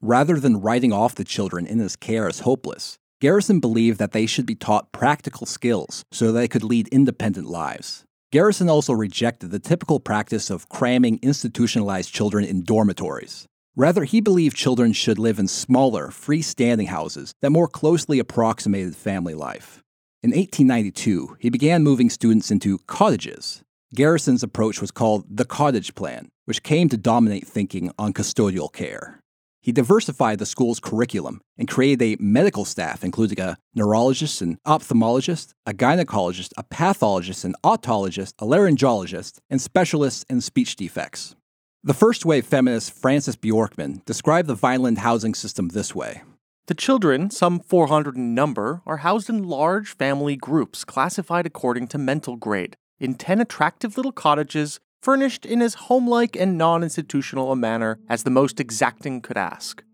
Rather 0.01 0.39
than 0.39 0.61
writing 0.61 0.93
off 0.93 1.15
the 1.15 1.25
children 1.25 1.67
in 1.67 1.79
his 1.79 1.97
care 1.97 2.29
as 2.29 2.41
hopeless, 2.41 2.99
Garrison 3.21 3.59
believed 3.59 3.99
that 3.99 4.13
they 4.13 4.27
should 4.27 4.47
be 4.47 4.55
taught 4.55 4.93
practical 4.93 5.47
skills 5.47 6.05
so 6.13 6.31
they 6.31 6.47
could 6.47 6.63
lead 6.63 6.87
independent 6.89 7.49
lives. 7.49 8.05
Garrison 8.31 8.69
also 8.69 8.93
rejected 8.93 9.51
the 9.51 9.59
typical 9.59 9.99
practice 9.99 10.51
of 10.51 10.69
cramming 10.69 11.19
institutionalized 11.23 12.13
children 12.13 12.45
in 12.45 12.63
dormitories. 12.63 13.47
Rather, 13.79 14.03
he 14.03 14.21
believed 14.21 14.57
children 14.57 14.93
should 14.93 15.21
live 15.21 15.38
in 15.38 15.47
smaller, 15.47 16.09
freestanding 16.09 16.88
houses 16.88 17.33
that 17.41 17.51
more 17.51 17.69
closely 17.69 18.19
approximated 18.19 18.97
family 18.97 19.35
life. 19.35 19.85
In 20.21 20.31
1892, 20.31 21.37
he 21.38 21.49
began 21.49 21.85
moving 21.85 22.11
students 22.11 22.51
into 22.51 22.79
cottages. 22.88 23.62
Garrison's 23.95 24.43
approach 24.43 24.81
was 24.81 24.91
called 24.91 25.27
the 25.31 25.45
cottage 25.45 25.95
plan, 25.95 26.29
which 26.45 26.64
came 26.64 26.88
to 26.88 26.97
dominate 26.97 27.47
thinking 27.47 27.93
on 27.97 28.12
custodial 28.12 28.73
care. 28.73 29.21
He 29.61 29.71
diversified 29.71 30.41
the 30.41 30.47
school's 30.47 30.81
curriculum 30.81 31.41
and 31.57 31.69
created 31.69 32.03
a 32.03 32.21
medical 32.21 32.64
staff, 32.64 33.05
including 33.05 33.38
a 33.38 33.59
neurologist 33.77 34.43
and 34.43 34.59
ophthalmologist, 34.67 35.53
a 35.67 35.73
gynecologist, 35.73 36.51
a 36.57 36.64
pathologist, 36.64 37.45
an 37.45 37.55
otologist, 37.62 38.33
a 38.41 38.45
laryngologist, 38.45 39.38
and 39.49 39.62
specialists 39.62 40.25
in 40.29 40.41
speech 40.41 40.75
defects. 40.75 41.37
The 41.85 41.95
first 41.95 42.25
wave 42.25 42.45
feminist 42.45 42.93
Frances 42.93 43.37
Bjorkman 43.37 44.05
described 44.05 44.49
the 44.49 44.57
Vineland 44.57 44.99
housing 44.99 45.33
system 45.33 45.69
this 45.69 45.95
way 45.95 46.23
The 46.67 46.75
children, 46.75 47.31
some 47.31 47.61
400 47.61 48.17
in 48.17 48.35
number, 48.35 48.83
are 48.85 48.97
housed 48.97 49.31
in 49.31 49.45
large 49.45 49.95
family 49.95 50.35
groups 50.35 50.85
classified 50.85 51.47
according 51.47 51.87
to 51.88 51.99
mental 51.99 52.35
grade 52.35 52.75
in 52.99 53.14
10 53.14 53.41
attractive 53.41 53.97
little 53.97 54.11
cottages 54.11 54.81
furnished 55.03 55.47
in 55.47 55.62
as 55.62 55.75
homelike 55.75 56.35
and 56.35 56.59
non 56.59 56.83
institutional 56.83 57.53
a 57.53 57.57
manner 57.57 58.01
as 58.09 58.25
the 58.25 58.31
most 58.31 58.59
exacting 58.59 59.21
could 59.21 59.37
ask. 59.37 59.85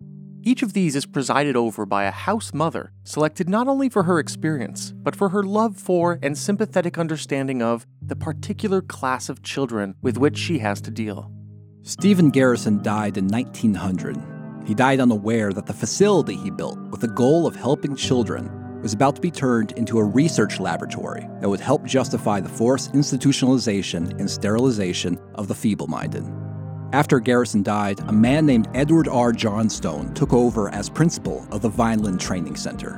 Each 0.43 0.63
of 0.63 0.73
these 0.73 0.97
is 0.97 1.05
presided 1.05 1.55
over 1.55 1.85
by 1.85 2.05
a 2.05 2.11
house 2.11 2.55
mother, 2.55 2.93
selected 3.03 3.47
not 3.47 3.69
only 3.69 3.91
for 3.91 4.05
her 4.05 4.19
experience, 4.19 4.95
but 4.97 5.15
for 5.15 5.29
her 5.29 5.43
love 5.43 5.77
for 5.77 6.19
and 6.23 6.37
sympathetic 6.39 6.97
understanding 6.97 7.61
of 7.61 7.87
the 8.01 8.17
particular 8.17 8.81
class 8.81 9.29
of 9.29 9.43
children 9.43 9.97
with 10.01 10.17
which 10.17 10.39
she 10.39 10.61
has 10.61 10.81
to 10.81 10.91
deal. 10.91 11.31
Stephen 11.87 12.31
Garrison 12.31 12.83
died 12.83 13.19
in 13.19 13.29
1900. 13.29 14.17
He 14.65 14.73
died 14.73 15.01
unaware 15.01 15.53
that 15.53 15.67
the 15.67 15.75
facility 15.75 16.35
he 16.35 16.49
built 16.51 16.79
with 16.89 17.03
the 17.03 17.09
goal 17.09 17.47
of 17.47 17.55
helping 17.55 17.95
children 17.95 18.81
was 18.81 18.95
about 18.95 19.17
to 19.17 19.21
be 19.21 19.31
turned 19.31 19.73
into 19.73 19.99
a 19.99 20.05
research 20.05 20.59
laboratory 20.59 21.29
that 21.41 21.49
would 21.49 21.61
help 21.61 21.85
justify 21.85 22.41
the 22.41 22.49
forced 22.49 22.95
institutionalization 22.95 24.19
and 24.19 24.31
sterilization 24.31 25.19
of 25.35 25.47
the 25.47 25.55
feeble 25.55 25.87
minded. 25.87 26.25
After 26.95 27.21
Garrison 27.21 27.63
died, 27.63 28.01
a 28.09 28.13
man 28.13 28.47
named 28.47 28.71
Edward 28.73 29.07
R. 29.07 29.31
Johnstone 29.31 30.15
took 30.15 30.33
over 30.33 30.71
as 30.71 30.89
principal 30.89 31.47
of 31.51 31.61
the 31.61 31.69
Vineland 31.69 32.19
Training 32.19 32.57
Center. 32.57 32.93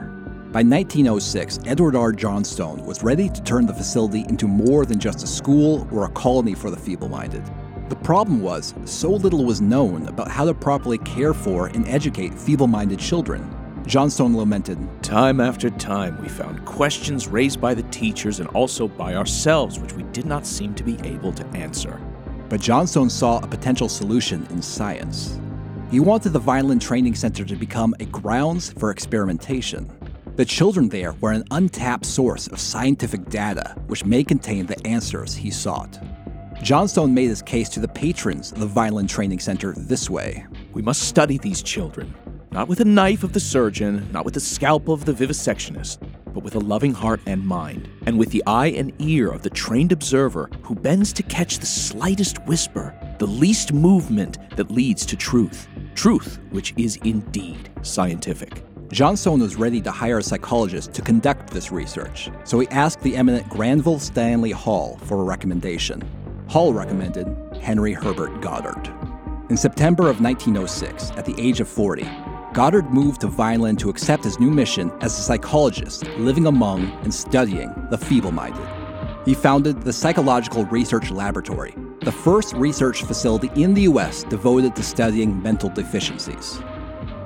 By 0.53 0.62
1906, 0.62 1.59
Edward 1.66 1.96
R. 1.96 2.12
Johnstone 2.12 2.87
was 2.87 3.03
ready 3.03 3.31
to 3.31 3.42
turn 3.42 3.66
the 3.66 3.75
facility 3.75 4.25
into 4.29 4.46
more 4.46 4.87
than 4.87 5.01
just 5.01 5.25
a 5.25 5.27
school 5.27 5.88
or 5.90 6.05
a 6.05 6.11
colony 6.11 6.55
for 6.55 6.70
the 6.70 6.77
feeble 6.77 7.09
minded. 7.09 7.42
The 7.88 7.96
problem 7.96 8.40
was, 8.40 8.75
so 8.85 9.12
little 9.12 9.44
was 9.44 9.61
known 9.61 10.09
about 10.09 10.29
how 10.29 10.44
to 10.44 10.53
properly 10.53 10.99
care 10.99 11.33
for 11.33 11.68
and 11.68 11.87
educate 11.87 12.35
feeble 12.35 12.66
minded 12.66 12.99
children. 12.99 13.49
Johnstone 13.87 14.37
lamented 14.37 14.77
Time 15.05 15.40
after 15.40 15.70
time, 15.70 16.20
we 16.20 16.29
found 16.29 16.64
questions 16.64 17.29
raised 17.29 17.61
by 17.61 17.75
the 17.75 17.85
teachers 17.85 18.40
and 18.40 18.49
also 18.49 18.88
by 18.88 19.14
ourselves 19.14 19.79
which 19.79 19.92
we 19.92 20.03
did 20.05 20.27
not 20.27 20.44
seem 20.44 20.75
to 20.75 20.83
be 20.83 20.99
able 21.05 21.33
to 21.33 21.46
answer. 21.49 22.01
But 22.49 22.61
Johnstone 22.61 23.09
saw 23.09 23.38
a 23.38 23.46
potential 23.46 23.88
solution 23.88 24.44
in 24.51 24.61
science. 24.61 25.38
He 25.88 26.01
wanted 26.01 26.31
the 26.31 26.40
Vineland 26.40 26.83
Training 26.83 27.14
Center 27.14 27.44
to 27.44 27.55
become 27.55 27.94
a 28.01 28.07
grounds 28.07 28.72
for 28.72 28.90
experimentation. 28.90 29.88
The 30.35 30.44
children 30.44 30.88
there 30.88 31.12
were 31.20 31.31
an 31.31 31.44
untapped 31.53 32.05
source 32.05 32.49
of 32.49 32.59
scientific 32.59 33.29
data 33.31 33.77
which 33.87 34.05
may 34.05 34.25
contain 34.25 34.66
the 34.66 34.85
answers 34.85 35.37
he 35.37 35.53
sought. 35.53 36.01
Johnstone 36.62 37.14
made 37.14 37.29
his 37.29 37.42
case 37.42 37.69
to 37.71 37.81
the 37.81 37.88
patrons 37.88 38.51
of 38.51 38.59
the 38.59 38.66
Vineland 38.66 39.09
Training 39.09 39.38
Center 39.38 39.73
this 39.77 40.09
way 40.09 40.47
We 40.73 40.83
must 40.83 41.03
study 41.03 41.38
these 41.38 41.62
children, 41.62 42.14
not 42.51 42.66
with 42.66 42.79
the 42.79 42.85
knife 42.85 43.23
of 43.23 43.33
the 43.33 43.40
surgeon, 43.40 44.09
not 44.11 44.25
with 44.25 44.35
the 44.35 44.40
scalpel 44.40 44.95
of 44.95 45.05
the 45.05 45.12
vivisectionist, 45.12 45.99
but 46.33 46.42
with 46.42 46.55
a 46.55 46.61
loving 46.61 46.95
heart 46.95 47.21
and 47.27 47.47
mind, 47.47 47.88
and 48.07 48.19
with 48.19 48.31
the 48.31 48.42
eye 48.47 48.69
and 48.69 48.92
ear 48.99 49.31
of 49.31 49.42
the 49.42 49.51
trained 49.51 49.92
observer 49.92 50.49
who 50.62 50.75
bends 50.75 51.12
to 51.12 51.23
catch 51.23 51.59
the 51.59 51.66
slightest 51.66 52.38
whisper, 52.47 52.95
the 53.19 53.27
least 53.27 53.73
movement 53.73 54.38
that 54.57 54.71
leads 54.71 55.05
to 55.07 55.16
truth. 55.16 55.69
Truth, 55.95 56.38
which 56.51 56.73
is 56.77 56.97
indeed 57.05 57.71
scientific. 57.83 58.64
Johnstone 58.92 59.40
was 59.40 59.57
ready 59.57 59.81
to 59.83 59.90
hire 59.90 60.19
a 60.19 60.23
psychologist 60.23 60.95
to 60.95 61.03
conduct 61.03 61.51
this 61.51 61.71
research, 61.71 62.31
so 62.45 62.59
he 62.59 62.69
asked 62.69 63.03
the 63.03 63.16
eminent 63.16 63.49
Granville 63.49 63.99
Stanley 63.99 64.53
Hall 64.53 64.99
for 65.05 65.21
a 65.21 65.25
recommendation. 65.25 66.03
Hall 66.48 66.72
recommended 66.72 67.37
Henry 67.61 67.92
Herbert 67.92 68.40
Goddard. 68.40 68.92
In 69.50 69.56
September 69.56 70.09
of 70.09 70.20
1906, 70.20 71.11
at 71.16 71.24
the 71.24 71.35
age 71.38 71.59
of 71.59 71.68
40, 71.68 72.09
Goddard 72.52 72.90
moved 72.90 73.22
to 73.22 73.26
Vineland 73.26 73.80
to 73.80 73.90
accept 73.90 74.22
his 74.22 74.38
new 74.38 74.50
mission 74.50 74.92
as 75.00 75.18
a 75.18 75.22
psychologist 75.22 76.06
living 76.18 76.46
among 76.46 76.85
and 77.02 77.12
studying 77.12 77.74
the 77.90 77.98
feeble 77.98 78.30
minded. 78.30 78.66
He 79.24 79.35
founded 79.35 79.82
the 79.82 79.92
Psychological 79.92 80.64
Research 80.66 81.11
Laboratory, 81.11 81.74
the 82.02 82.12
first 82.12 82.54
research 82.54 83.02
facility 83.02 83.50
in 83.61 83.74
the 83.74 83.82
U.S. 83.82 84.22
devoted 84.22 84.76
to 84.76 84.85
studying 84.85 85.42
mental 85.42 85.68
deficiencies. 85.68 86.61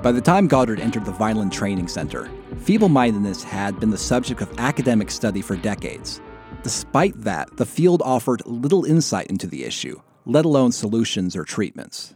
By 0.01 0.11
the 0.11 0.21
time 0.21 0.47
Goddard 0.47 0.79
entered 0.79 1.05
the 1.05 1.11
Vineland 1.11 1.53
Training 1.53 1.87
Center, 1.87 2.27
feeble 2.57 2.89
mindedness 2.89 3.43
had 3.43 3.79
been 3.79 3.91
the 3.91 3.97
subject 3.99 4.41
of 4.41 4.51
academic 4.57 5.11
study 5.11 5.43
for 5.43 5.55
decades. 5.55 6.21
Despite 6.63 7.23
that, 7.23 7.57
the 7.57 7.65
field 7.65 8.03
offered 8.05 8.45
little 8.45 8.85
insight 8.85 9.27
into 9.27 9.47
the 9.47 9.63
issue, 9.63 9.99
let 10.25 10.45
alone 10.45 10.71
solutions 10.71 11.35
or 11.35 11.43
treatments. 11.43 12.13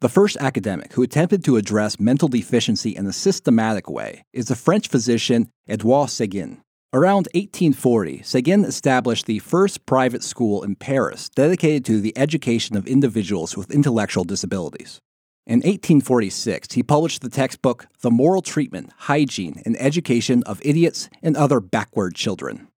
The 0.00 0.08
first 0.08 0.36
academic 0.38 0.92
who 0.92 1.02
attempted 1.02 1.44
to 1.44 1.56
address 1.56 1.98
mental 1.98 2.28
deficiency 2.28 2.96
in 2.96 3.06
a 3.06 3.12
systematic 3.12 3.90
way 3.90 4.22
is 4.32 4.46
the 4.46 4.54
French 4.54 4.86
physician 4.86 5.50
Edouard 5.68 6.10
Seguin. 6.10 6.62
Around 6.92 7.28
1840, 7.34 8.22
Seguin 8.22 8.64
established 8.64 9.26
the 9.26 9.40
first 9.40 9.84
private 9.86 10.22
school 10.22 10.62
in 10.62 10.76
Paris 10.76 11.28
dedicated 11.28 11.84
to 11.86 12.00
the 12.00 12.16
education 12.16 12.76
of 12.76 12.86
individuals 12.86 13.56
with 13.56 13.72
intellectual 13.72 14.24
disabilities. 14.24 15.00
In 15.46 15.58
1846, 15.58 16.74
he 16.74 16.82
published 16.84 17.22
the 17.22 17.28
textbook 17.28 17.86
The 18.02 18.10
Moral 18.10 18.40
Treatment, 18.40 18.92
Hygiene, 18.98 19.60
and 19.66 19.76
Education 19.80 20.44
of 20.44 20.60
Idiots 20.64 21.10
and 21.22 21.36
Other 21.36 21.58
Backward 21.58 22.14
Children. 22.14 22.69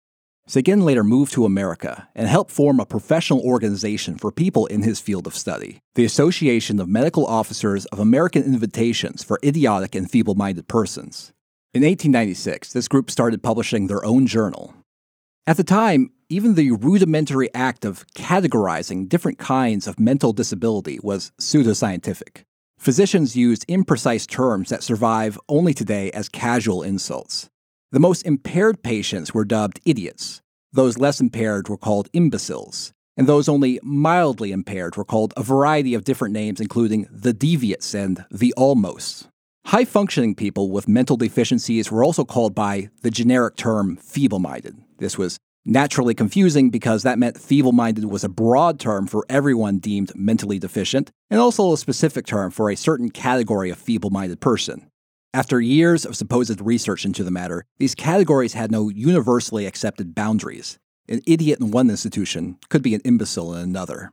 Seguin 0.52 0.82
later 0.82 1.02
moved 1.02 1.32
to 1.32 1.46
America 1.46 2.10
and 2.14 2.28
helped 2.28 2.52
form 2.52 2.82
a 2.82 2.86
professional 2.86 3.40
organization 3.40 4.18
for 4.18 4.34
people 4.34 4.66
in 4.66 4.82
his 4.82 5.00
field 5.00 5.26
of 5.26 5.34
study, 5.34 5.80
the 5.96 6.04
Association 6.04 6.78
of 6.82 6.90
Medical 6.90 7.26
Officers 7.26 7.86
of 7.86 8.00
American 8.00 8.44
Institutions 8.44 9.24
for 9.24 9.40
Idiotic 9.46 9.96
and 9.96 10.12
Feeble 10.12 10.36
Minded 10.36 10.68
Persons. 10.68 11.32
In 11.74 11.84
1896, 11.84 12.74
this 12.74 12.90
group 12.90 13.10
started 13.10 13.42
publishing 13.42 13.88
their 13.88 14.04
own 14.04 14.28
journal. 14.28 14.74
At 15.48 15.56
the 15.56 15.64
time, 15.64 16.12
even 16.28 16.56
the 16.56 16.72
rudimentary 16.72 17.48
act 17.54 17.86
of 17.86 18.06
categorizing 18.08 19.08
different 19.08 19.38
kinds 19.38 19.88
of 19.88 20.02
mental 20.02 20.34
disability 20.34 21.00
was 21.02 21.32
pseudoscientific. 21.40 22.44
Physicians 22.78 23.38
used 23.38 23.66
imprecise 23.70 24.28
terms 24.28 24.68
that 24.68 24.84
survive 24.84 25.40
only 25.48 25.74
today 25.74 26.12
as 26.12 26.28
casual 26.28 26.84
insults. 26.84 27.50
The 27.94 28.00
most 28.00 28.26
impaired 28.26 28.84
patients 28.84 29.34
were 29.34 29.44
dubbed 29.44 29.82
idiots. 29.84 30.42
Those 30.72 30.98
less 30.98 31.20
impaired 31.20 31.68
were 31.68 31.76
called 31.78 32.08
imbeciles. 32.14 32.94
And 33.18 33.28
those 33.28 33.50
only 33.50 33.82
mildly 33.84 34.54
impaired 34.54 34.96
were 34.96 35.04
called 35.04 35.34
a 35.36 35.44
variety 35.44 35.94
of 35.94 36.06
different 36.06 36.34
names, 36.34 36.62
including 36.62 37.10
the 37.12 37.34
deviates 37.34 37.94
and 37.94 38.24
the 38.32 38.54
almost. 38.56 39.28
High 39.66 39.84
functioning 39.84 40.36
people 40.36 40.72
with 40.72 40.88
mental 40.88 41.18
deficiencies 41.18 41.92
were 41.92 42.02
also 42.02 42.24
called 42.24 42.56
by 42.56 42.90
the 43.02 43.12
generic 43.12 43.58
term 43.58 43.98
feeble 43.98 44.40
minded. 44.40 44.78
This 45.00 45.18
was 45.18 45.38
naturally 45.66 46.14
confusing 46.14 46.70
because 46.70 47.04
that 47.04 47.20
meant 47.20 47.38
feeble 47.38 47.74
minded 47.74 48.06
was 48.06 48.24
a 48.24 48.30
broad 48.30 48.80
term 48.80 49.06
for 49.06 49.26
everyone 49.28 49.80
deemed 49.80 50.14
mentally 50.16 50.60
deficient, 50.60 51.12
and 51.30 51.42
also 51.42 51.74
a 51.74 51.78
specific 51.78 52.26
term 52.26 52.52
for 52.52 52.70
a 52.70 52.78
certain 52.78 53.10
category 53.10 53.70
of 53.70 53.78
feeble 53.78 54.12
minded 54.12 54.40
person. 54.40 54.88
After 55.34 55.62
years 55.62 56.06
of 56.06 56.18
supposed 56.18 56.60
research 56.60 57.06
into 57.06 57.24
the 57.24 57.32
matter, 57.32 57.64
these 57.78 57.96
categories 57.96 58.52
had 58.52 58.70
no 58.70 58.90
universally 58.90 59.66
accepted 59.66 60.14
boundaries. 60.14 60.78
An 61.08 61.22
idiot 61.26 61.62
in 61.62 61.72
one 61.72 61.90
institution 61.90 62.58
could 62.68 62.84
be 62.84 62.94
an 62.94 63.02
imbecile 63.06 63.56
in 63.56 63.62
another. 63.62 64.12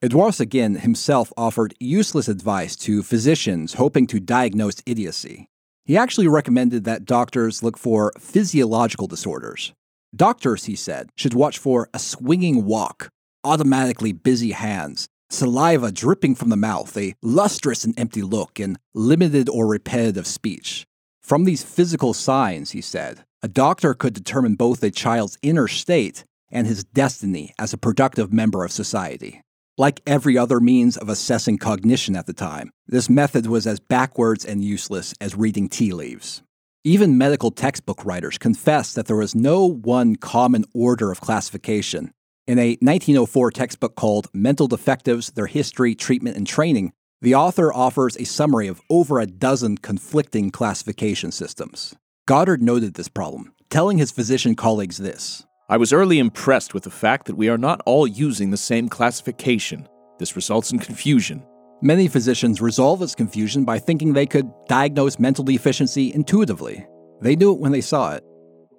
Edouard 0.00 0.34
Seguin 0.34 0.76
himself 0.76 1.30
offered 1.36 1.74
useless 1.78 2.26
advice 2.26 2.74
to 2.76 3.02
physicians 3.02 3.74
hoping 3.74 4.06
to 4.06 4.18
diagnose 4.18 4.82
idiocy. 4.86 5.46
He 5.84 5.94
actually 5.94 6.26
recommended 6.26 6.84
that 6.84 7.04
doctors 7.04 7.62
look 7.62 7.76
for 7.76 8.12
physiological 8.18 9.08
disorders. 9.08 9.74
Doctors, 10.14 10.64
he 10.64 10.74
said, 10.74 11.10
should 11.16 11.34
watch 11.34 11.58
for 11.58 11.90
a 11.92 11.98
swinging 11.98 12.64
walk, 12.64 13.10
automatically 13.44 14.12
busy 14.12 14.52
hands, 14.52 15.06
saliva 15.30 15.92
dripping 15.92 16.34
from 16.34 16.48
the 16.48 16.56
mouth, 16.56 16.96
a 16.96 17.14
lustrous 17.22 17.84
and 17.84 17.98
empty 17.98 18.22
look, 18.22 18.58
and 18.58 18.78
limited 18.94 19.48
or 19.48 19.66
repetitive 19.66 20.26
speech. 20.26 20.86
From 21.22 21.44
these 21.44 21.64
physical 21.64 22.14
signs, 22.14 22.70
he 22.70 22.80
said, 22.80 23.24
a 23.42 23.48
doctor 23.48 23.94
could 23.94 24.14
determine 24.14 24.54
both 24.54 24.82
a 24.82 24.90
child's 24.90 25.38
inner 25.42 25.68
state 25.68 26.24
and 26.50 26.66
his 26.66 26.84
destiny 26.84 27.52
as 27.58 27.72
a 27.72 27.78
productive 27.78 28.32
member 28.32 28.64
of 28.64 28.72
society. 28.72 29.40
Like 29.78 30.00
every 30.06 30.38
other 30.38 30.58
means 30.58 30.96
of 30.96 31.08
assessing 31.08 31.58
cognition 31.58 32.16
at 32.16 32.26
the 32.26 32.32
time, 32.32 32.70
this 32.86 33.10
method 33.10 33.46
was 33.46 33.66
as 33.66 33.78
backwards 33.78 34.44
and 34.44 34.64
useless 34.64 35.12
as 35.20 35.36
reading 35.36 35.68
tea 35.68 35.92
leaves. 35.92 36.42
Even 36.82 37.18
medical 37.18 37.50
textbook 37.50 38.04
writers 38.04 38.38
confessed 38.38 38.94
that 38.94 39.06
there 39.06 39.16
was 39.16 39.34
no 39.34 39.66
one 39.66 40.16
common 40.16 40.64
order 40.72 41.10
of 41.10 41.20
classification, 41.20 42.12
in 42.46 42.58
a 42.58 42.76
1904 42.80 43.50
textbook 43.50 43.96
called 43.96 44.28
Mental 44.32 44.68
Defectives 44.68 45.30
Their 45.32 45.46
History, 45.46 45.94
Treatment, 45.94 46.36
and 46.36 46.46
Training, 46.46 46.92
the 47.20 47.34
author 47.34 47.72
offers 47.72 48.16
a 48.16 48.24
summary 48.24 48.68
of 48.68 48.80
over 48.88 49.18
a 49.18 49.26
dozen 49.26 49.78
conflicting 49.78 50.50
classification 50.50 51.32
systems. 51.32 51.94
Goddard 52.26 52.62
noted 52.62 52.94
this 52.94 53.08
problem, 53.08 53.52
telling 53.68 53.98
his 53.98 54.12
physician 54.12 54.54
colleagues 54.54 54.98
this 54.98 55.44
I 55.68 55.76
was 55.76 55.92
early 55.92 56.20
impressed 56.20 56.74
with 56.74 56.84
the 56.84 56.90
fact 56.90 57.26
that 57.26 57.36
we 57.36 57.48
are 57.48 57.58
not 57.58 57.80
all 57.84 58.06
using 58.06 58.50
the 58.50 58.56
same 58.56 58.88
classification. 58.88 59.88
This 60.20 60.36
results 60.36 60.70
in 60.70 60.78
confusion. 60.78 61.44
Many 61.82 62.06
physicians 62.06 62.60
resolve 62.60 63.00
this 63.00 63.16
confusion 63.16 63.64
by 63.64 63.80
thinking 63.80 64.12
they 64.12 64.26
could 64.26 64.48
diagnose 64.68 65.18
mental 65.18 65.44
deficiency 65.44 66.14
intuitively. 66.14 66.86
They 67.20 67.34
knew 67.34 67.52
it 67.52 67.58
when 67.58 67.72
they 67.72 67.80
saw 67.80 68.14
it. 68.14 68.24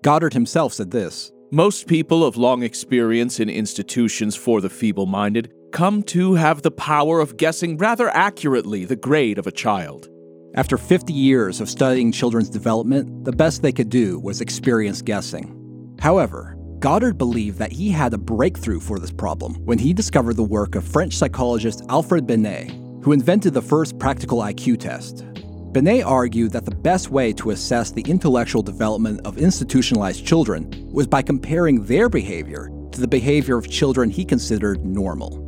Goddard 0.04 0.34
himself 0.34 0.74
said 0.74 0.90
this 0.90 1.32
most 1.52 1.88
people 1.88 2.26
of 2.26 2.36
long 2.36 2.62
experience 2.62 3.40
in 3.40 3.50
institutions 3.50 4.36
for 4.36 4.60
the 4.60 4.70
feeble 4.70 5.06
minded 5.06 5.50
come 5.72 6.04
to 6.04 6.34
have 6.34 6.62
the 6.62 6.72
power 6.72 7.22
of 7.22 7.38
guessing 7.38 7.78
rather 7.78 8.10
accurately 8.10 8.84
the 8.84 8.98
grade 8.98 9.38
of 9.38 9.48
a 9.48 9.52
child. 9.52 10.10
After 10.56 10.78
50 10.78 11.14
years 11.14 11.62
of 11.62 11.70
studying 11.70 12.12
children's 12.12 12.50
development, 12.50 13.24
the 13.24 13.32
best 13.32 13.62
they 13.62 13.72
could 13.72 13.90
do 13.90 14.20
was 14.20 14.42
experience 14.42 15.02
guessing. 15.02 15.96
However, 16.00 16.58
Goddard 16.80 17.18
believed 17.18 17.60
that 17.60 17.72
he 17.72 17.90
had 17.92 18.14
a 18.14 18.18
breakthrough 18.18 18.82
for 18.82 19.00
this 19.00 19.12
problem 19.12 19.56
when 19.66 19.80
he 19.80 19.94
discovered 19.94 20.36
the 20.36 20.44
work 20.44 20.76
of 20.76 20.84
French 20.84 21.16
psychologist 21.16 21.82
Alfred 21.88 22.28
Binet, 22.28 22.72
who 23.04 23.14
invented 23.14 23.54
the 23.54 23.62
first 23.62 23.98
practical 24.00 24.40
IQ 24.40 24.80
test. 24.80 25.26
Binet 25.72 26.06
argued 26.06 26.54
that 26.54 26.66
the 26.66 26.72
best 26.76 27.10
way 27.10 27.34
to 27.34 27.52
assess 27.52 27.92
the 27.92 28.02
intellectual 28.04 28.64
development 28.64 29.22
of 29.26 29.38
institutionalized 29.38 30.26
children 30.26 30.90
was 30.92 31.08
by 31.08 31.22
comparing 31.22 31.84
their 31.84 32.10
behavior 32.10 32.72
to 32.92 33.02
the 33.02 33.08
behavior 33.08 33.58
of 33.58 33.70
children 33.70 34.10
he 34.10 34.24
considered 34.24 34.86
normal. 34.86 35.44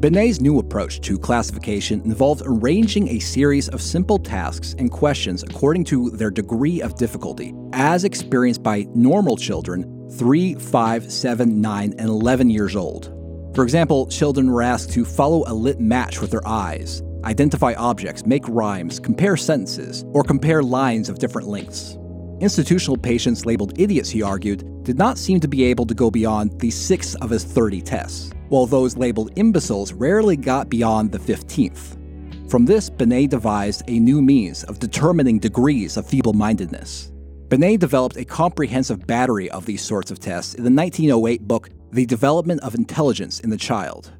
Binet's 0.00 0.40
new 0.40 0.58
approach 0.58 1.00
to 1.02 1.18
classification 1.18 2.00
involved 2.02 2.42
arranging 2.44 3.08
a 3.08 3.18
series 3.18 3.68
of 3.70 3.80
simple 3.80 4.18
tasks 4.18 4.74
and 4.78 4.90
questions 4.90 5.42
according 5.42 5.84
to 5.84 6.10
their 6.10 6.30
degree 6.30 6.82
of 6.82 6.96
difficulty, 6.96 7.54
as 7.72 8.04
experienced 8.04 8.62
by 8.62 8.86
normal 8.94 9.36
children 9.36 10.10
3, 10.18 10.56
5, 10.56 11.10
7, 11.10 11.60
9, 11.60 11.94
and 11.98 12.08
11 12.08 12.50
years 12.50 12.76
old. 12.76 13.06
For 13.54 13.64
example, 13.64 14.06
children 14.06 14.50
were 14.50 14.62
asked 14.62 14.90
to 14.92 15.04
follow 15.04 15.44
a 15.46 15.54
lit 15.54 15.80
match 15.80 16.20
with 16.20 16.30
their 16.30 16.46
eyes, 16.46 17.02
identify 17.24 17.74
objects, 17.74 18.26
make 18.26 18.46
rhymes, 18.48 18.98
compare 18.98 19.36
sentences, 19.36 20.04
or 20.12 20.22
compare 20.22 20.62
lines 20.62 21.08
of 21.08 21.18
different 21.18 21.48
lengths. 21.48 21.96
Institutional 22.40 22.96
patients 22.96 23.46
labeled 23.46 23.78
idiots, 23.78 24.10
he 24.10 24.22
argued, 24.22 24.82
did 24.82 24.98
not 24.98 25.16
seem 25.16 25.38
to 25.40 25.48
be 25.48 25.62
able 25.64 25.86
to 25.86 25.94
go 25.94 26.10
beyond 26.10 26.58
the 26.60 26.70
sixth 26.70 27.14
of 27.22 27.30
his 27.30 27.44
30 27.44 27.80
tests, 27.82 28.32
while 28.48 28.66
those 28.66 28.96
labeled 28.96 29.30
imbeciles 29.36 29.92
rarely 29.92 30.36
got 30.36 30.68
beyond 30.68 31.12
the 31.12 31.18
15th. 31.18 31.98
From 32.50 32.66
this, 32.66 32.90
Binet 32.90 33.30
devised 33.30 33.82
a 33.88 33.98
new 33.98 34.20
means 34.20 34.64
of 34.64 34.78
determining 34.78 35.38
degrees 35.38 35.96
of 35.96 36.06
feeble 36.06 36.32
mindedness. 36.32 37.12
Binet 37.48 37.80
developed 37.80 38.16
a 38.16 38.24
comprehensive 38.24 39.06
battery 39.06 39.50
of 39.50 39.64
these 39.64 39.82
sorts 39.82 40.10
of 40.10 40.18
tests 40.18 40.54
in 40.54 40.64
the 40.64 40.70
1908 40.70 41.46
book, 41.46 41.70
The 41.92 42.06
Development 42.06 42.60
of 42.62 42.74
Intelligence 42.74 43.40
in 43.40 43.50
the 43.50 43.56
Child. 43.56 44.10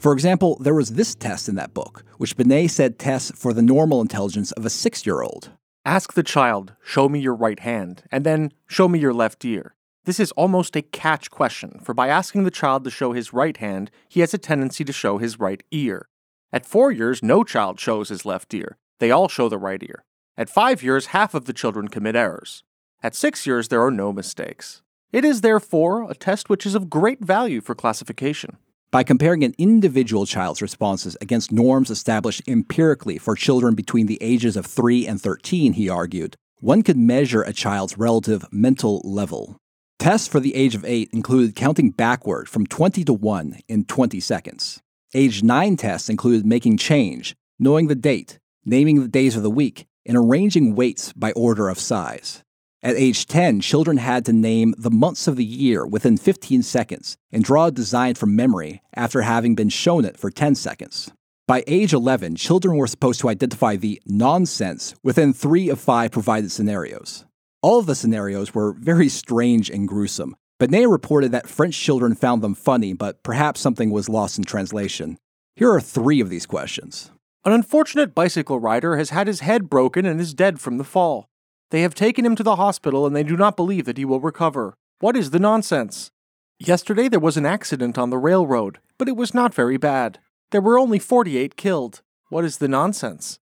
For 0.00 0.14
example, 0.14 0.56
there 0.60 0.74
was 0.74 0.94
this 0.94 1.14
test 1.14 1.46
in 1.46 1.56
that 1.56 1.74
book, 1.74 2.04
which 2.16 2.34
Binet 2.34 2.70
said 2.70 2.98
tests 2.98 3.32
for 3.36 3.52
the 3.52 3.60
normal 3.60 4.00
intelligence 4.00 4.50
of 4.52 4.64
a 4.64 4.70
six 4.70 5.04
year 5.04 5.20
old. 5.20 5.50
Ask 5.84 6.14
the 6.14 6.22
child, 6.22 6.72
show 6.82 7.06
me 7.06 7.20
your 7.20 7.34
right 7.34 7.60
hand, 7.60 8.04
and 8.10 8.24
then 8.24 8.54
show 8.66 8.88
me 8.88 8.98
your 8.98 9.12
left 9.12 9.44
ear. 9.44 9.74
This 10.06 10.18
is 10.18 10.32
almost 10.32 10.74
a 10.74 10.80
catch 10.80 11.30
question, 11.30 11.80
for 11.84 11.92
by 11.92 12.08
asking 12.08 12.44
the 12.44 12.50
child 12.50 12.82
to 12.84 12.90
show 12.90 13.12
his 13.12 13.34
right 13.34 13.58
hand, 13.58 13.90
he 14.08 14.20
has 14.20 14.32
a 14.32 14.38
tendency 14.38 14.84
to 14.86 14.92
show 14.92 15.18
his 15.18 15.38
right 15.38 15.62
ear. 15.70 16.08
At 16.50 16.64
four 16.64 16.90
years, 16.90 17.22
no 17.22 17.44
child 17.44 17.78
shows 17.78 18.08
his 18.08 18.24
left 18.24 18.54
ear. 18.54 18.78
They 19.00 19.10
all 19.10 19.28
show 19.28 19.50
the 19.50 19.58
right 19.58 19.82
ear. 19.82 20.02
At 20.34 20.48
five 20.48 20.82
years, 20.82 21.06
half 21.06 21.34
of 21.34 21.44
the 21.44 21.52
children 21.52 21.88
commit 21.88 22.16
errors. 22.16 22.64
At 23.02 23.14
six 23.14 23.46
years, 23.46 23.68
there 23.68 23.84
are 23.84 23.90
no 23.90 24.14
mistakes. 24.14 24.80
It 25.12 25.26
is 25.26 25.42
therefore 25.42 26.10
a 26.10 26.14
test 26.14 26.48
which 26.48 26.64
is 26.64 26.74
of 26.74 26.88
great 26.88 27.22
value 27.22 27.60
for 27.60 27.74
classification. 27.74 28.56
By 28.92 29.04
comparing 29.04 29.44
an 29.44 29.54
individual 29.56 30.26
child's 30.26 30.60
responses 30.60 31.16
against 31.20 31.52
norms 31.52 31.90
established 31.90 32.42
empirically 32.48 33.18
for 33.18 33.36
children 33.36 33.76
between 33.76 34.06
the 34.06 34.18
ages 34.20 34.56
of 34.56 34.66
3 34.66 35.06
and 35.06 35.20
13, 35.20 35.74
he 35.74 35.88
argued, 35.88 36.34
one 36.58 36.82
could 36.82 36.96
measure 36.96 37.42
a 37.42 37.52
child's 37.52 37.96
relative 37.96 38.44
mental 38.50 39.00
level. 39.04 39.56
Tests 40.00 40.26
for 40.26 40.40
the 40.40 40.56
age 40.56 40.74
of 40.74 40.84
8 40.84 41.08
included 41.12 41.54
counting 41.54 41.90
backward 41.90 42.48
from 42.48 42.66
20 42.66 43.04
to 43.04 43.12
1 43.12 43.60
in 43.68 43.84
20 43.84 44.18
seconds. 44.18 44.82
Age 45.14 45.44
9 45.44 45.76
tests 45.76 46.08
included 46.08 46.44
making 46.44 46.76
change, 46.76 47.36
knowing 47.60 47.86
the 47.86 47.94
date, 47.94 48.40
naming 48.64 49.00
the 49.00 49.08
days 49.08 49.36
of 49.36 49.44
the 49.44 49.50
week, 49.50 49.86
and 50.04 50.16
arranging 50.16 50.74
weights 50.74 51.12
by 51.12 51.30
order 51.32 51.68
of 51.68 51.78
size. 51.78 52.42
At 52.82 52.96
age 52.96 53.26
10, 53.26 53.60
children 53.60 53.98
had 53.98 54.24
to 54.24 54.32
name 54.32 54.74
the 54.78 54.90
months 54.90 55.28
of 55.28 55.36
the 55.36 55.44
year 55.44 55.86
within 55.86 56.16
15 56.16 56.62
seconds 56.62 57.18
and 57.30 57.44
draw 57.44 57.66
a 57.66 57.70
design 57.70 58.14
from 58.14 58.34
memory 58.34 58.80
after 58.94 59.20
having 59.20 59.54
been 59.54 59.68
shown 59.68 60.06
it 60.06 60.16
for 60.16 60.30
10 60.30 60.54
seconds. 60.54 61.12
By 61.46 61.62
age 61.66 61.92
11, 61.92 62.36
children 62.36 62.76
were 62.76 62.86
supposed 62.86 63.20
to 63.20 63.28
identify 63.28 63.76
the 63.76 64.00
nonsense 64.06 64.94
within 65.02 65.34
three 65.34 65.68
of 65.68 65.78
five 65.78 66.10
provided 66.10 66.52
scenarios. 66.52 67.26
All 67.60 67.78
of 67.78 67.84
the 67.84 67.94
scenarios 67.94 68.54
were 68.54 68.72
very 68.72 69.10
strange 69.10 69.68
and 69.68 69.86
gruesome. 69.86 70.34
Binet 70.58 70.88
reported 70.88 71.32
that 71.32 71.48
French 71.48 71.78
children 71.78 72.14
found 72.14 72.40
them 72.40 72.54
funny, 72.54 72.94
but 72.94 73.22
perhaps 73.22 73.60
something 73.60 73.90
was 73.90 74.08
lost 74.08 74.38
in 74.38 74.44
translation. 74.44 75.18
Here 75.54 75.70
are 75.70 75.82
three 75.82 76.20
of 76.20 76.30
these 76.30 76.46
questions. 76.46 77.10
An 77.44 77.52
unfortunate 77.52 78.14
bicycle 78.14 78.58
rider 78.58 78.96
has 78.96 79.10
had 79.10 79.26
his 79.26 79.40
head 79.40 79.68
broken 79.68 80.06
and 80.06 80.18
is 80.18 80.32
dead 80.32 80.60
from 80.60 80.78
the 80.78 80.84
fall. 80.84 81.29
They 81.70 81.82
have 81.82 81.94
taken 81.94 82.26
him 82.26 82.36
to 82.36 82.42
the 82.42 82.56
hospital 82.56 83.06
and 83.06 83.14
they 83.14 83.22
do 83.22 83.36
not 83.36 83.56
believe 83.56 83.84
that 83.86 83.96
he 83.96 84.04
will 84.04 84.20
recover. 84.20 84.76
What 84.98 85.16
is 85.16 85.30
the 85.30 85.38
nonsense? 85.38 86.10
Yesterday 86.58 87.08
there 87.08 87.20
was 87.20 87.36
an 87.36 87.46
accident 87.46 87.96
on 87.96 88.10
the 88.10 88.18
railroad, 88.18 88.80
but 88.98 89.08
it 89.08 89.16
was 89.16 89.32
not 89.32 89.54
very 89.54 89.76
bad. 89.76 90.18
There 90.50 90.60
were 90.60 90.78
only 90.78 90.98
48 90.98 91.56
killed. 91.56 92.02
What 92.28 92.44
is 92.44 92.58
the 92.58 92.68
nonsense? 92.68 93.38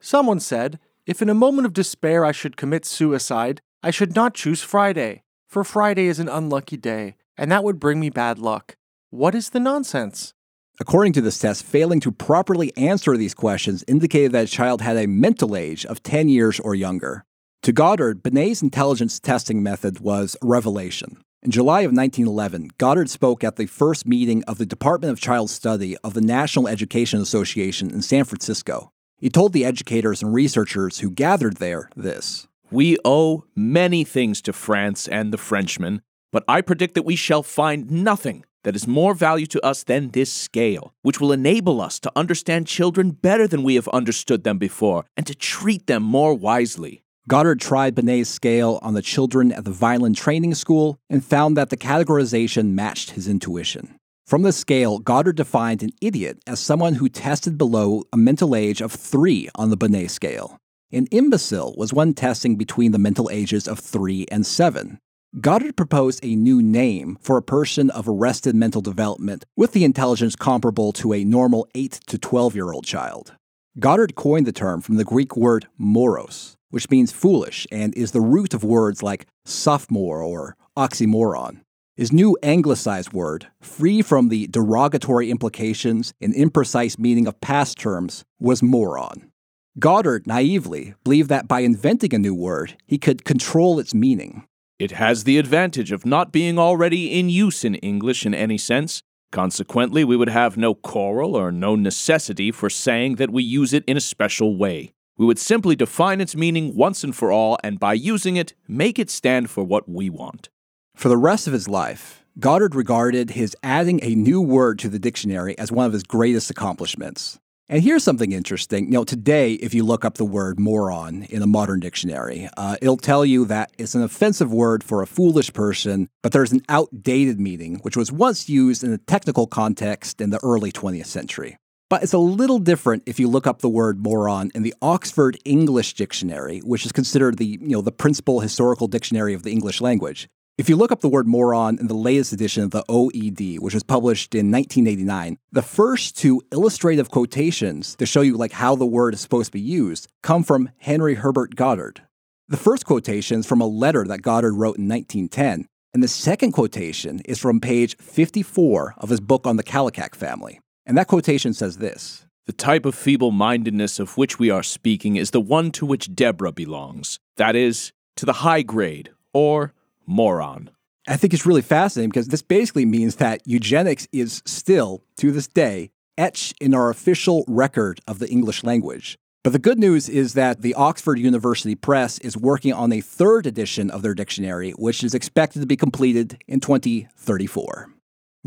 Someone 0.00 0.40
said, 0.40 0.78
If 1.06 1.20
in 1.20 1.28
a 1.28 1.34
moment 1.34 1.66
of 1.66 1.72
despair 1.72 2.24
I 2.24 2.32
should 2.32 2.56
commit 2.56 2.84
suicide, 2.84 3.60
I 3.82 3.90
should 3.90 4.16
not 4.16 4.34
choose 4.34 4.62
Friday, 4.62 5.22
for 5.46 5.62
Friday 5.62 6.06
is 6.06 6.18
an 6.18 6.28
unlucky 6.28 6.76
day, 6.76 7.16
and 7.36 7.52
that 7.52 7.64
would 7.64 7.78
bring 7.78 8.00
me 8.00 8.10
bad 8.10 8.38
luck. 8.38 8.76
What 9.10 9.34
is 9.34 9.50
the 9.50 9.60
nonsense? 9.60 10.34
According 10.80 11.12
to 11.14 11.20
this 11.20 11.38
test, 11.38 11.64
failing 11.64 12.00
to 12.00 12.12
properly 12.12 12.76
answer 12.76 13.16
these 13.16 13.34
questions 13.34 13.84
indicated 13.86 14.32
that 14.32 14.44
a 14.44 14.48
child 14.48 14.80
had 14.80 14.96
a 14.96 15.06
mental 15.06 15.56
age 15.56 15.84
of 15.86 16.02
10 16.02 16.28
years 16.28 16.60
or 16.60 16.74
younger. 16.74 17.24
To 17.62 17.72
Goddard, 17.72 18.22
Binet's 18.22 18.62
intelligence 18.62 19.18
testing 19.18 19.62
method 19.62 20.00
was 20.00 20.36
a 20.40 20.46
revelation. 20.46 21.18
In 21.42 21.50
July 21.50 21.80
of 21.80 21.92
1911, 21.92 22.70
Goddard 22.78 23.10
spoke 23.10 23.42
at 23.42 23.56
the 23.56 23.66
first 23.66 24.06
meeting 24.06 24.42
of 24.44 24.58
the 24.58 24.66
Department 24.66 25.12
of 25.12 25.20
Child 25.20 25.50
Study 25.50 25.96
of 25.98 26.14
the 26.14 26.20
National 26.20 26.68
Education 26.68 27.20
Association 27.20 27.90
in 27.90 28.00
San 28.00 28.24
Francisco. 28.24 28.92
He 29.18 29.28
told 29.28 29.52
the 29.52 29.64
educators 29.64 30.22
and 30.22 30.32
researchers 30.32 31.00
who 31.00 31.10
gathered 31.10 31.56
there 31.56 31.90
this 31.96 32.46
We 32.70 32.96
owe 33.04 33.44
many 33.54 34.04
things 34.04 34.40
to 34.42 34.52
France 34.52 35.08
and 35.08 35.32
the 35.32 35.38
Frenchmen, 35.38 36.00
but 36.32 36.44
I 36.46 36.60
predict 36.60 36.94
that 36.94 37.04
we 37.04 37.16
shall 37.16 37.42
find 37.42 37.90
nothing 37.90 38.44
that 38.62 38.76
is 38.76 38.86
more 38.86 39.14
value 39.14 39.46
to 39.46 39.64
us 39.66 39.82
than 39.84 40.10
this 40.10 40.32
scale, 40.32 40.92
which 41.02 41.20
will 41.20 41.32
enable 41.32 41.80
us 41.80 41.98
to 42.00 42.12
understand 42.14 42.66
children 42.66 43.10
better 43.10 43.46
than 43.48 43.62
we 43.62 43.74
have 43.74 43.88
understood 43.88 44.44
them 44.44 44.58
before 44.58 45.04
and 45.16 45.26
to 45.26 45.34
treat 45.34 45.86
them 45.86 46.02
more 46.02 46.34
wisely. 46.34 47.02
Goddard 47.28 47.60
tried 47.60 47.94
Binet's 47.94 48.30
scale 48.30 48.78
on 48.80 48.94
the 48.94 49.02
children 49.02 49.52
at 49.52 49.66
the 49.66 49.70
Vineland 49.70 50.16
training 50.16 50.54
school 50.54 50.98
and 51.10 51.22
found 51.22 51.58
that 51.58 51.68
the 51.68 51.76
categorization 51.76 52.70
matched 52.70 53.10
his 53.10 53.28
intuition. 53.28 53.96
From 54.26 54.40
the 54.40 54.52
scale, 54.52 54.98
Goddard 54.98 55.36
defined 55.36 55.82
an 55.82 55.90
idiot 56.00 56.38
as 56.46 56.58
someone 56.58 56.94
who 56.94 57.10
tested 57.10 57.58
below 57.58 58.04
a 58.14 58.16
mental 58.16 58.56
age 58.56 58.80
of 58.80 58.92
three 58.92 59.50
on 59.56 59.68
the 59.68 59.76
Binet 59.76 60.10
scale. 60.10 60.56
An 60.90 61.04
imbecile 61.10 61.74
was 61.76 61.92
one 61.92 62.14
testing 62.14 62.56
between 62.56 62.92
the 62.92 62.98
mental 62.98 63.28
ages 63.30 63.68
of 63.68 63.78
three 63.78 64.24
and 64.30 64.46
seven. 64.46 64.98
Goddard 65.38 65.76
proposed 65.76 66.20
a 66.22 66.34
new 66.34 66.62
name 66.62 67.18
for 67.20 67.36
a 67.36 67.42
person 67.42 67.90
of 67.90 68.08
arrested 68.08 68.54
mental 68.54 68.80
development 68.80 69.44
with 69.54 69.72
the 69.72 69.84
intelligence 69.84 70.34
comparable 70.34 70.92
to 70.94 71.12
a 71.12 71.24
normal 71.24 71.68
8 71.74 72.00
to 72.06 72.16
12 72.16 72.54
year 72.54 72.72
old 72.72 72.86
child. 72.86 73.34
Goddard 73.78 74.14
coined 74.14 74.46
the 74.46 74.52
term 74.52 74.80
from 74.80 74.96
the 74.96 75.04
Greek 75.04 75.36
word 75.36 75.66
moros, 75.76 76.56
which 76.70 76.90
means 76.90 77.12
foolish 77.12 77.66
and 77.70 77.94
is 77.94 78.12
the 78.12 78.20
root 78.20 78.54
of 78.54 78.64
words 78.64 79.02
like 79.02 79.26
sophomore 79.44 80.22
or 80.22 80.56
oxymoron. 80.76 81.60
His 81.96 82.12
new 82.12 82.38
anglicized 82.44 83.12
word, 83.12 83.48
free 83.60 84.02
from 84.02 84.28
the 84.28 84.46
derogatory 84.46 85.30
implications 85.30 86.14
and 86.20 86.32
imprecise 86.32 86.98
meaning 86.98 87.26
of 87.26 87.40
past 87.40 87.76
terms, 87.76 88.24
was 88.38 88.62
moron. 88.62 89.32
Goddard 89.78 90.26
naively 90.26 90.94
believed 91.02 91.28
that 91.28 91.48
by 91.48 91.60
inventing 91.60 92.14
a 92.14 92.18
new 92.18 92.34
word, 92.34 92.76
he 92.86 92.98
could 92.98 93.24
control 93.24 93.78
its 93.78 93.94
meaning. 93.94 94.46
It 94.78 94.92
has 94.92 95.24
the 95.24 95.38
advantage 95.38 95.90
of 95.90 96.06
not 96.06 96.30
being 96.30 96.58
already 96.58 97.18
in 97.18 97.30
use 97.30 97.64
in 97.64 97.74
English 97.76 98.24
in 98.24 98.32
any 98.32 98.58
sense. 98.58 99.02
Consequently, 99.32 100.04
we 100.04 100.16
would 100.16 100.28
have 100.28 100.56
no 100.56 100.74
quarrel 100.74 101.34
or 101.36 101.50
no 101.50 101.74
necessity 101.74 102.52
for 102.52 102.70
saying 102.70 103.16
that 103.16 103.30
we 103.30 103.42
use 103.42 103.72
it 103.72 103.84
in 103.86 103.96
a 103.96 104.00
special 104.00 104.56
way. 104.56 104.92
We 105.18 105.26
would 105.26 105.38
simply 105.38 105.74
define 105.74 106.20
its 106.20 106.36
meaning 106.36 106.76
once 106.76 107.02
and 107.02 107.14
for 107.14 107.32
all, 107.32 107.58
and 107.64 107.80
by 107.80 107.94
using 107.94 108.36
it, 108.36 108.54
make 108.68 109.00
it 109.00 109.10
stand 109.10 109.50
for 109.50 109.64
what 109.64 109.88
we 109.88 110.08
want. 110.08 110.48
For 110.94 111.08
the 111.08 111.16
rest 111.16 111.48
of 111.48 111.52
his 111.52 111.68
life, 111.68 112.24
Goddard 112.38 112.76
regarded 112.76 113.30
his 113.30 113.56
adding 113.64 113.98
a 114.04 114.14
new 114.14 114.40
word 114.40 114.78
to 114.78 114.88
the 114.88 115.00
dictionary 115.00 115.58
as 115.58 115.72
one 115.72 115.86
of 115.86 115.92
his 115.92 116.04
greatest 116.04 116.50
accomplishments. 116.50 117.40
And 117.68 117.82
here's 117.82 118.04
something 118.04 118.30
interesting. 118.30 118.86
You 118.86 118.92
know, 118.92 119.04
today, 119.04 119.54
if 119.54 119.74
you 119.74 119.84
look 119.84 120.04
up 120.04 120.14
the 120.14 120.24
word 120.24 120.60
moron 120.60 121.24
in 121.24 121.42
a 121.42 121.48
modern 121.48 121.80
dictionary, 121.80 122.48
uh, 122.56 122.76
it'll 122.80 122.96
tell 122.96 123.26
you 123.26 123.44
that 123.46 123.72
it's 123.76 123.96
an 123.96 124.02
offensive 124.02 124.52
word 124.52 124.84
for 124.84 125.02
a 125.02 125.06
foolish 125.06 125.52
person, 125.52 126.08
but 126.22 126.30
there's 126.30 126.52
an 126.52 126.62
outdated 126.68 127.40
meaning, 127.40 127.80
which 127.82 127.96
was 127.96 128.12
once 128.12 128.48
used 128.48 128.84
in 128.84 128.92
a 128.92 128.98
technical 128.98 129.48
context 129.48 130.20
in 130.20 130.30
the 130.30 130.40
early 130.44 130.70
20th 130.70 131.06
century. 131.06 131.58
But 131.90 132.02
it's 132.02 132.12
a 132.12 132.18
little 132.18 132.58
different 132.58 133.02
if 133.06 133.18
you 133.18 133.28
look 133.28 133.46
up 133.46 133.60
the 133.60 133.68
word 133.68 133.98
moron 133.98 134.50
in 134.54 134.62
the 134.62 134.74
Oxford 134.82 135.38
English 135.46 135.94
Dictionary, 135.94 136.58
which 136.58 136.84
is 136.84 136.92
considered 136.92 137.38
the, 137.38 137.46
you 137.46 137.68
know, 137.68 137.80
the 137.80 137.92
principal 137.92 138.40
historical 138.40 138.88
dictionary 138.88 139.32
of 139.32 139.42
the 139.42 139.52
English 139.52 139.80
language. 139.80 140.28
If 140.58 140.68
you 140.68 140.76
look 140.76 140.92
up 140.92 141.00
the 141.00 141.08
word 141.08 141.26
moron 141.26 141.78
in 141.78 141.86
the 141.86 141.94
latest 141.94 142.32
edition 142.32 142.62
of 142.62 142.72
the 142.72 142.84
OED, 142.90 143.60
which 143.60 143.72
was 143.72 143.84
published 143.84 144.34
in 144.34 144.50
1989, 144.50 145.38
the 145.50 145.62
first 145.62 146.18
two 146.18 146.42
illustrative 146.52 147.10
quotations 147.10 147.96
to 147.96 148.04
show 148.04 148.20
you 148.20 148.36
like 148.36 148.52
how 148.52 148.74
the 148.74 148.84
word 148.84 149.14
is 149.14 149.20
supposed 149.20 149.46
to 149.46 149.52
be 149.52 149.60
used 149.60 150.08
come 150.22 150.42
from 150.42 150.68
Henry 150.78 151.14
Herbert 151.14 151.54
Goddard. 151.54 152.02
The 152.48 152.56
first 152.58 152.84
quotation 152.84 153.40
is 153.40 153.46
from 153.46 153.62
a 153.62 153.66
letter 153.66 154.04
that 154.04 154.20
Goddard 154.20 154.54
wrote 154.54 154.76
in 154.76 154.88
1910, 154.88 155.66
and 155.94 156.02
the 156.02 156.08
second 156.08 156.52
quotation 156.52 157.20
is 157.20 157.38
from 157.38 157.60
page 157.60 157.96
54 157.96 158.96
of 158.98 159.08
his 159.08 159.20
book 159.20 159.46
on 159.46 159.56
the 159.56 159.64
Kallikak 159.64 160.14
family. 160.14 160.60
And 160.88 160.96
that 160.96 161.06
quotation 161.06 161.52
says 161.52 161.76
this 161.76 162.24
The 162.46 162.52
type 162.52 162.86
of 162.86 162.94
feeble 162.94 163.30
mindedness 163.30 164.00
of 164.00 164.16
which 164.16 164.38
we 164.38 164.48
are 164.48 164.62
speaking 164.62 165.16
is 165.16 165.30
the 165.30 165.40
one 165.40 165.70
to 165.72 165.84
which 165.84 166.14
Deborah 166.14 166.50
belongs. 166.50 167.20
That 167.36 167.54
is, 167.54 167.92
to 168.16 168.24
the 168.24 168.32
high 168.32 168.62
grade, 168.62 169.10
or 169.34 169.74
moron. 170.06 170.70
I 171.06 171.16
think 171.16 171.34
it's 171.34 171.46
really 171.46 171.62
fascinating 171.62 172.08
because 172.08 172.28
this 172.28 172.42
basically 172.42 172.86
means 172.86 173.16
that 173.16 173.42
eugenics 173.46 174.08
is 174.12 174.42
still, 174.46 175.04
to 175.18 175.30
this 175.30 175.46
day, 175.46 175.90
etched 176.16 176.56
in 176.60 176.74
our 176.74 176.90
official 176.90 177.44
record 177.46 178.00
of 178.08 178.18
the 178.18 178.28
English 178.28 178.64
language. 178.64 179.18
But 179.44 179.52
the 179.52 179.58
good 179.58 179.78
news 179.78 180.08
is 180.08 180.34
that 180.34 180.62
the 180.62 180.74
Oxford 180.74 181.18
University 181.18 181.74
Press 181.74 182.18
is 182.18 182.36
working 182.36 182.72
on 182.72 182.92
a 182.92 183.00
third 183.00 183.46
edition 183.46 183.90
of 183.90 184.02
their 184.02 184.14
dictionary, 184.14 184.72
which 184.72 185.04
is 185.04 185.14
expected 185.14 185.60
to 185.60 185.66
be 185.66 185.76
completed 185.76 186.42
in 186.48 186.60
2034. 186.60 187.88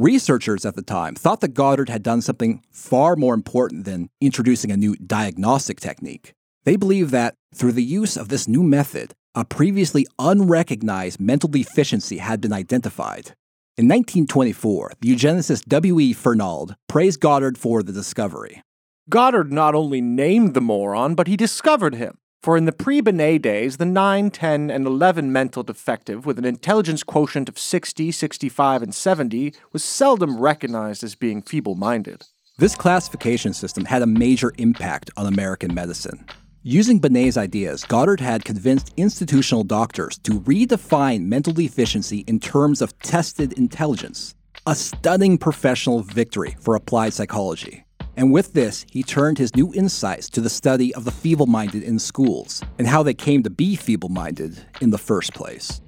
Researchers 0.02 0.66
at 0.66 0.76
the 0.76 0.82
time 0.82 1.14
thought 1.14 1.42
that 1.42 1.54
Goddard 1.54 1.88
had 1.88 2.02
done 2.02 2.24
something 2.24 2.64
far 2.72 3.16
more 3.16 3.36
important 3.36 3.86
than 3.86 4.10
introducing 4.20 4.72
a 4.72 4.76
new 4.76 4.96
diagnostic 4.96 5.80
technique. 5.80 6.34
They 6.64 6.76
believed 6.76 7.12
that 7.12 7.36
through 7.54 7.74
the 7.74 7.84
use 7.84 8.18
of 8.18 8.28
this 8.28 8.48
new 8.48 8.64
method, 8.64 9.14
a 9.36 9.46
previously 9.46 10.08
unrecognized 10.18 11.20
mental 11.20 11.50
deficiency 11.50 12.18
had 12.18 12.42
been 12.42 12.52
identified. 12.52 13.36
In 13.78 13.88
1924, 13.88 14.94
the 15.02 15.16
eugenicist 15.16 15.66
W.E. 15.66 16.14
Fernald 16.14 16.74
praised 16.90 17.20
Goddard 17.20 17.60
for 17.60 17.84
the 17.84 17.94
discovery. 17.94 18.64
Goddard 19.08 19.54
not 19.54 19.76
only 19.76 20.02
named 20.02 20.56
the 20.56 20.62
moron, 20.62 21.14
but 21.14 21.28
he 21.28 21.38
discovered 21.38 21.94
him. 21.94 22.18
For 22.42 22.58
in 22.58 22.66
the 22.66 22.72
pre 22.72 23.02
Binet 23.02 23.44
days, 23.44 23.78
the 23.78 23.86
9, 23.86 24.32
10, 24.32 24.72
and 24.72 24.88
11 24.88 25.32
mental 25.32 25.62
defective 25.62 26.26
with 26.26 26.40
an 26.40 26.46
intelligence 26.46 27.04
quotient 27.04 27.48
of 27.48 27.60
60, 27.60 28.12
65, 28.12 28.82
and 28.82 28.96
70 28.96 29.54
was 29.72 29.84
seldom 29.84 30.40
recognized 30.40 31.04
as 31.04 31.14
being 31.14 31.44
feeble 31.44 31.76
minded. 31.76 32.24
This 32.58 32.74
classification 32.74 33.54
system 33.54 33.86
had 33.86 34.02
a 34.02 34.08
major 34.08 34.54
impact 34.58 35.12
on 35.18 35.28
American 35.28 35.76
medicine. 35.76 36.26
Using 36.64 37.00
Binet's 37.00 37.38
ideas, 37.38 37.84
Goddard 37.84 38.20
had 38.20 38.44
convinced 38.44 38.92
institutional 38.98 39.64
doctors 39.64 40.18
to 40.24 40.40
redefine 40.42 41.26
mental 41.26 41.54
deficiency 41.54 42.24
in 42.26 42.40
terms 42.40 42.82
of 42.82 42.98
tested 43.00 43.54
intelligence, 43.54 44.34
a 44.66 44.74
stunning 44.74 45.38
professional 45.38 46.02
victory 46.02 46.56
for 46.60 46.74
applied 46.74 47.14
psychology. 47.14 47.86
And 48.18 48.32
with 48.32 48.54
this, 48.54 48.86
he 48.92 49.04
turned 49.04 49.38
his 49.38 49.56
new 49.56 49.74
insights 49.74 50.30
to 50.32 50.42
the 50.42 50.50
study 50.50 50.94
of 50.94 51.06
the 51.06 51.12
feeble 51.12 51.46
minded 51.46 51.84
in 51.84 52.00
schools 52.00 52.62
and 52.78 52.88
how 52.88 53.04
they 53.04 53.14
came 53.14 53.44
to 53.44 53.50
be 53.50 53.76
feeble 53.76 54.10
minded 54.10 54.66
in 54.82 54.90
the 54.90 54.98
first 54.98 55.34
place. 55.34 55.82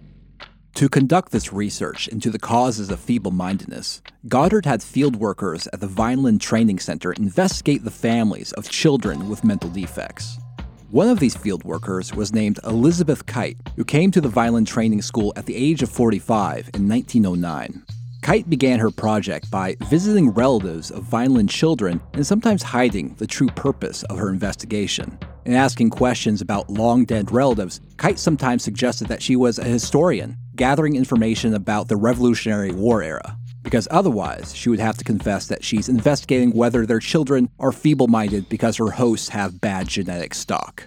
To 0.75 0.89
conduct 0.89 1.31
this 1.31 1.53
research 1.53 2.07
into 2.07 2.31
the 2.31 2.39
causes 2.39 2.89
of 2.89 2.99
feeble 2.99 3.31
mindedness, 3.31 4.01
Goddard 4.27 4.65
had 4.65 4.81
field 4.81 5.17
workers 5.17 5.67
at 5.71 5.81
the 5.81 5.87
Vineland 5.87 6.41
Training 6.41 6.79
Center 6.79 7.13
investigate 7.13 7.83
the 7.83 7.91
families 7.91 8.53
of 8.53 8.69
children 8.69 9.29
with 9.29 9.43
mental 9.43 9.69
defects. 9.69 10.39
One 10.89 11.09
of 11.09 11.19
these 11.19 11.35
field 11.35 11.63
workers 11.63 12.13
was 12.13 12.33
named 12.33 12.59
Elizabeth 12.63 13.25
Kite, 13.25 13.57
who 13.75 13.83
came 13.83 14.09
to 14.11 14.21
the 14.21 14.29
Vineland 14.29 14.67
Training 14.67 15.01
School 15.01 15.33
at 15.35 15.45
the 15.45 15.55
age 15.55 15.83
of 15.83 15.89
45 15.91 16.71
in 16.73 16.87
1909. 16.87 17.83
Kite 18.23 18.49
began 18.49 18.79
her 18.79 18.89
project 18.89 19.51
by 19.51 19.75
visiting 19.89 20.29
relatives 20.29 20.91
of 20.91 21.03
Vineland 21.03 21.49
children 21.49 22.01
and 22.13 22.25
sometimes 22.25 22.63
hiding 22.63 23.13
the 23.15 23.27
true 23.27 23.49
purpose 23.49 24.03
of 24.03 24.17
her 24.17 24.29
investigation. 24.29 25.19
In 25.43 25.53
asking 25.53 25.89
questions 25.89 26.39
about 26.39 26.69
long 26.69 27.03
dead 27.03 27.33
relatives, 27.33 27.81
Kite 27.97 28.17
sometimes 28.17 28.63
suggested 28.63 29.09
that 29.09 29.21
she 29.21 29.35
was 29.35 29.59
a 29.59 29.65
historian, 29.65 30.37
gathering 30.55 30.95
information 30.95 31.53
about 31.53 31.89
the 31.89 31.97
Revolutionary 31.97 32.71
War 32.71 33.03
era, 33.03 33.37
because 33.61 33.89
otherwise 33.91 34.55
she 34.55 34.69
would 34.69 34.79
have 34.79 34.95
to 34.99 35.03
confess 35.03 35.47
that 35.47 35.61
she's 35.65 35.89
investigating 35.89 36.51
whether 36.51 36.85
their 36.85 36.99
children 36.99 37.49
are 37.59 37.73
feeble 37.73 38.07
minded 38.07 38.47
because 38.47 38.77
her 38.77 38.91
hosts 38.91 39.27
have 39.27 39.59
bad 39.59 39.89
genetic 39.89 40.33
stock. 40.33 40.85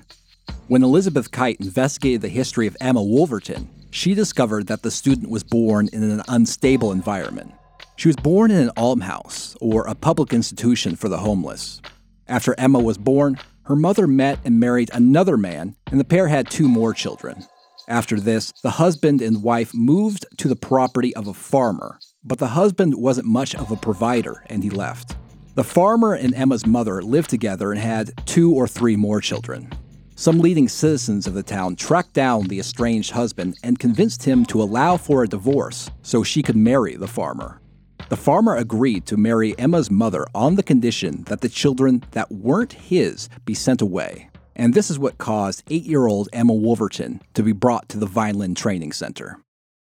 When 0.69 0.83
Elizabeth 0.83 1.31
Kite 1.31 1.61
investigated 1.61 2.23
the 2.23 2.29
history 2.29 2.67
of 2.67 2.79
Emma 2.81 3.03
Wolverton, 3.03 3.69
she 3.97 4.13
discovered 4.15 4.67
that 4.67 4.83
the 4.83 4.91
student 4.91 5.31
was 5.31 5.43
born 5.43 5.89
in 5.91 6.03
an 6.03 6.23
unstable 6.29 6.93
environment. 6.93 7.55
She 7.97 8.09
was 8.09 8.17
born 8.17 8.51
in 8.51 8.59
an 8.59 8.71
almshouse, 8.77 9.57
or 9.59 9.87
a 9.87 9.95
public 9.95 10.35
institution 10.35 10.97
for 10.97 11.09
the 11.09 11.17
homeless. 11.17 11.81
After 12.29 12.55
Emma 12.59 12.79
was 12.79 12.99
born, 12.99 13.39
her 13.63 13.75
mother 13.75 14.07
met 14.07 14.39
and 14.45 14.61
married 14.61 14.91
another 14.93 15.39
man, 15.39 15.77
and 15.91 15.99
the 15.99 16.05
pair 16.05 16.29
had 16.29 16.51
two 16.51 16.69
more 16.69 16.93
children. 16.93 17.47
After 17.89 18.21
this, 18.21 18.53
the 18.63 18.73
husband 18.73 19.23
and 19.23 19.43
wife 19.43 19.73
moved 19.73 20.27
to 20.37 20.49
the 20.49 20.57
property 20.57 21.17
of 21.17 21.27
a 21.27 21.33
farmer, 21.33 21.99
but 22.23 22.39
the 22.39 22.49
husband 22.49 22.97
wasn't 22.97 23.27
much 23.27 23.55
of 23.55 23.71
a 23.71 23.77
provider 23.77 24.45
and 24.47 24.63
he 24.63 24.69
left. 24.69 25.17
The 25.55 25.65
farmer 25.65 26.13
and 26.13 26.35
Emma's 26.35 26.67
mother 26.67 27.01
lived 27.01 27.31
together 27.31 27.73
and 27.73 27.81
had 27.81 28.13
two 28.27 28.53
or 28.53 28.69
three 28.69 28.97
more 28.97 29.23
children. 29.23 29.73
Some 30.19 30.39
leading 30.39 30.67
citizens 30.67 31.27
of 31.27 31.35
the 31.35 31.43
town 31.43 31.77
tracked 31.77 32.15
down 32.15 32.45
the 32.45 32.59
estranged 32.59 33.11
husband 33.11 33.59
and 33.63 33.79
convinced 33.79 34.23
him 34.23 34.47
to 34.47 34.63
allow 34.63 34.97
for 34.97 35.23
a 35.23 35.29
divorce 35.29 35.91
so 36.01 36.23
she 36.23 36.43
could 36.43 36.57
marry 36.57 36.97
the 36.97 37.07
farmer. 37.07 37.61
The 38.09 38.17
farmer 38.17 38.57
agreed 38.57 39.05
to 39.07 39.19
marry 39.19 39.57
Emma's 39.59 39.91
mother 39.91 40.25
on 40.35 40.55
the 40.55 40.63
condition 40.63 41.25
that 41.25 41.43
the 41.43 41.51
children 41.51 42.03
that 42.13 42.33
weren't 42.33 42.73
his 42.73 43.29
be 43.45 43.53
sent 43.53 43.83
away. 43.83 44.31
And 44.55 44.73
this 44.73 44.91
is 44.91 44.99
what 44.99 45.19
caused 45.19 45.65
eight 45.71 45.85
year 45.85 46.07
old 46.07 46.31
Emma 46.33 46.55
Wolverton 46.55 47.21
to 47.35 47.43
be 47.43 47.53
brought 47.53 47.87
to 47.91 47.99
the 47.99 48.07
Vineland 48.07 48.57
Training 48.57 48.93
Center. 48.93 49.39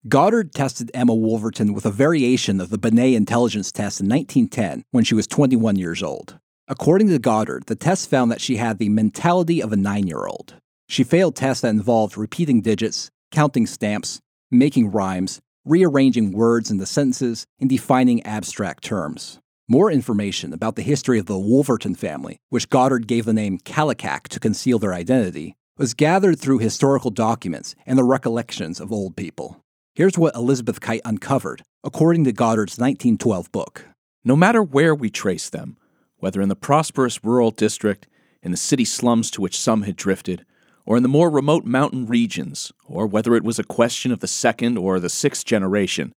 Goddard 0.08 0.54
tested 0.54 0.92
Emma 0.94 1.16
Wolverton 1.16 1.74
with 1.74 1.88
a 1.88 1.92
variation 1.92 2.62
of 2.62 2.70
the 2.70 2.78
Binet 2.78 3.16
intelligence 3.16 3.72
test 3.72 4.00
in 4.00 4.08
1910 4.08 4.84
when 4.92 5.04
she 5.04 5.16
was 5.16 5.26
21 5.26 5.78
years 5.78 6.04
old. 6.04 6.38
According 6.72 7.10
to 7.10 7.20
Goddard, 7.20 7.66
the 7.66 7.76
test 7.76 8.10
found 8.10 8.32
that 8.32 8.40
she 8.40 8.56
had 8.56 8.78
the 8.78 8.88
mentality 8.88 9.62
of 9.62 9.74
a 9.74 9.76
nine 9.76 10.08
year 10.08 10.26
old. 10.26 10.56
She 10.88 11.04
failed 11.04 11.36
tests 11.36 11.64
that 11.64 11.68
involved 11.68 12.18
repeating 12.18 12.62
digits, 12.62 13.12
counting 13.30 13.68
stamps, 13.68 14.22
making 14.50 14.92
rhymes, 14.92 15.42
rearranging 15.66 16.32
words 16.32 16.72
into 16.72 16.86
sentences, 16.86 17.46
and 17.60 17.70
defining 17.70 18.24
abstract 18.24 18.86
terms. 18.86 19.38
More 19.68 19.92
information 19.92 20.54
about 20.54 20.78
the 20.78 20.82
history 20.82 21.20
of 21.20 21.26
the 21.26 21.38
Wolverton 21.38 21.94
family, 21.94 22.38
which 22.48 22.70
Goddard 22.70 23.06
gave 23.06 23.26
the 23.26 23.34
name 23.34 23.60
Kallikak 23.60 24.30
to 24.30 24.40
conceal 24.40 24.80
their 24.80 24.94
identity, 24.94 25.58
was 25.78 25.94
gathered 25.94 26.40
through 26.40 26.60
historical 26.60 27.12
documents 27.12 27.76
and 27.86 28.00
the 28.00 28.06
recollections 28.06 28.80
of 28.80 28.94
old 28.94 29.18
people. 29.18 29.60
Here's 29.94 30.18
what 30.18 30.36
Elizabeth 30.36 30.80
Kite 30.80 31.02
uncovered, 31.04 31.64
according 31.84 32.24
to 32.24 32.32
Goddard's 32.32 32.80
1912 32.80 33.52
book. 33.52 33.88
No 34.24 34.38
matter 34.38 34.64
where 34.64 34.96
we 34.96 35.10
trace 35.10 35.50
them, 35.50 35.76
whether 36.22 36.42
in 36.42 36.50
the 36.50 36.56
prosperous 36.56 37.24
rural 37.24 37.52
district, 37.52 38.08
in 38.42 38.52
the 38.52 38.58
city 38.58 38.86
slums 38.86 39.30
to 39.32 39.42
which 39.42 39.60
some 39.60 39.82
had 39.82 39.96
drifted, 39.96 40.46
or 40.86 40.96
in 40.98 41.04
the 41.04 41.10
more 41.10 41.30
remote 41.30 41.66
mountain 41.66 42.06
regions, 42.06 42.72
or 42.88 43.06
whether 43.06 43.36
it 43.36 43.44
was 43.44 43.60
a 43.60 43.64
question 43.64 44.12
of 44.12 44.20
the 44.20 44.28
second 44.28 44.78
or 44.78 45.00
the 45.00 45.10
sixth 45.10 45.46
generation, 45.46 46.14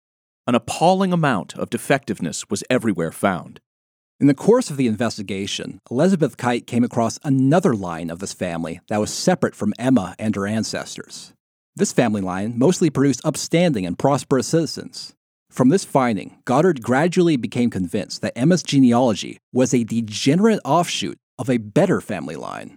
an 0.47 0.55
appalling 0.55 1.13
amount 1.13 1.57
of 1.57 1.71
defectiveness 1.71 2.49
was 2.49 2.65
everywhere 2.71 3.13
found. 3.13 3.61
In 4.21 4.27
the 4.29 4.35
course 4.35 4.71
of 4.71 4.77
the 4.77 4.87
investigation, 4.87 5.81
Elizabeth 5.91 6.37
Kite 6.37 6.67
came 6.67 6.85
across 6.85 7.19
another 7.25 7.75
line 7.75 8.11
of 8.11 8.21
this 8.21 8.33
family 8.33 8.81
that 8.89 9.01
was 9.01 9.13
separate 9.13 9.55
from 9.57 9.75
Emma 9.79 10.15
and 10.19 10.37
her 10.37 10.47
ancestors. 10.47 11.33
This 11.75 11.93
family 11.93 12.21
line 12.21 12.57
mostly 12.57 12.91
produced 12.91 13.25
upstanding 13.25 13.85
and 13.85 13.99
prosperous 13.99 14.47
citizens. 14.47 15.15
From 15.55 15.69
this 15.69 15.85
finding, 15.85 16.39
Goddard 16.45 16.83
gradually 16.83 17.37
became 17.37 17.71
convinced 17.71 18.23
that 18.23 18.37
Emma's 18.37 18.65
genealogy 18.65 19.39
was 19.53 19.73
a 19.73 19.85
degenerate 19.85 20.59
offshoot 20.65 21.17
of 21.39 21.49
a 21.49 21.59
better 21.59 22.01
family 22.01 22.35
line. 22.35 22.77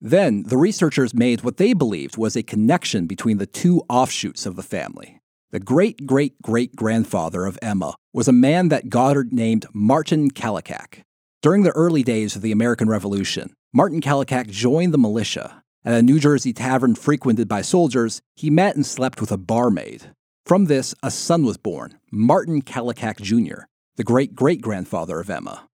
Then, 0.00 0.42
the 0.42 0.56
researchers 0.56 1.14
made 1.14 1.44
what 1.44 1.56
they 1.56 1.72
believed 1.72 2.16
was 2.16 2.34
a 2.34 2.42
connection 2.42 3.06
between 3.06 3.38
the 3.38 3.46
two 3.46 3.80
offshoots 3.88 4.44
of 4.44 4.56
the 4.56 4.64
family. 4.64 5.20
The 5.52 5.60
great 5.60 6.04
great 6.04 6.42
great 6.42 6.74
grandfather 6.74 7.46
of 7.46 7.60
Emma 7.62 7.94
was 8.12 8.26
a 8.26 8.32
man 8.32 8.70
that 8.70 8.88
Goddard 8.88 9.32
named 9.32 9.66
Martin 9.72 10.32
Kallikak. 10.32 11.02
During 11.42 11.62
the 11.62 11.76
early 11.76 12.02
days 12.02 12.34
of 12.34 12.42
the 12.42 12.50
American 12.50 12.88
Revolution, 12.88 13.54
Martin 13.72 14.00
Kallikak 14.00 14.50
joined 14.50 14.92
the 14.92 14.98
militia. 14.98 15.62
At 15.84 15.94
a 15.94 16.02
New 16.02 16.18
Jersey 16.18 16.52
tavern 16.52 16.96
frequented 16.96 17.46
by 17.46 17.62
soldiers, 17.62 18.20
he 18.34 18.50
met 18.50 18.74
and 18.74 18.84
slept 18.84 19.20
with 19.20 19.30
a 19.30 19.38
barmaid. 19.38 20.10
From 20.46 20.66
this, 20.66 20.94
a 21.02 21.10
son 21.10 21.44
was 21.44 21.56
born, 21.56 21.98
Martin 22.12 22.62
Kallikak 22.62 23.20
Jr., 23.20 23.64
the 23.96 24.04
great 24.04 24.36
great 24.36 24.60
grandfather 24.60 25.18
of 25.18 25.28
Emma. 25.28 25.68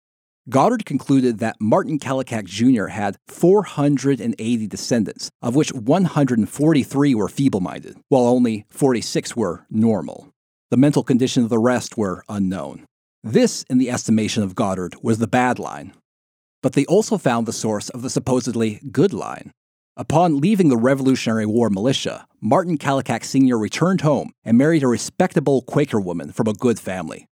Goddard 0.49 0.87
concluded 0.87 1.41
that 1.41 1.61
Martin 1.61 1.99
Kallikak 1.99 2.47
Jr. 2.47 2.87
had 2.87 3.18
480 3.29 4.66
descendants, 4.66 5.29
of 5.43 5.55
which 5.55 5.75
143 5.75 7.14
were 7.14 7.29
feeble 7.29 7.61
minded, 7.61 7.99
while 8.09 8.23
only 8.23 8.64
46 8.70 9.37
were 9.37 9.66
normal. 9.68 10.33
The 10.70 10.79
mental 10.79 11.03
condition 11.03 11.43
of 11.43 11.51
the 11.51 11.59
rest 11.59 11.99
were 11.99 12.25
unknown. 12.31 12.87
This, 13.23 13.66
in 13.68 13.77
the 13.77 13.91
estimation 13.91 14.43
of 14.43 14.55
Goddard, 14.55 14.97
was 15.03 15.18
the 15.18 15.29
bad 15.29 15.59
line. 15.59 15.93
But 16.62 16.73
they 16.73 16.87
also 16.87 17.18
found 17.18 17.45
the 17.45 17.53
source 17.53 17.91
of 17.91 18.01
the 18.01 18.09
supposedly 18.09 18.81
good 18.91 19.12
line. 19.12 19.53
Upon 19.95 20.40
leaving 20.40 20.70
the 20.70 20.78
Revolutionary 20.78 21.45
War 21.45 21.68
militia, 21.68 22.26
Martin 22.40 22.78
Kallikak 22.78 23.22
Sr. 23.22 23.59
returned 23.59 24.01
home 24.01 24.32
and 24.43 24.57
married 24.57 24.82
a 24.82 24.88
respectable 24.88 25.61
Quaker 25.61 26.01
woman 26.01 26.32
from 26.32 26.49
a 26.49 26.55
good 26.55 26.80
family. 26.80 27.26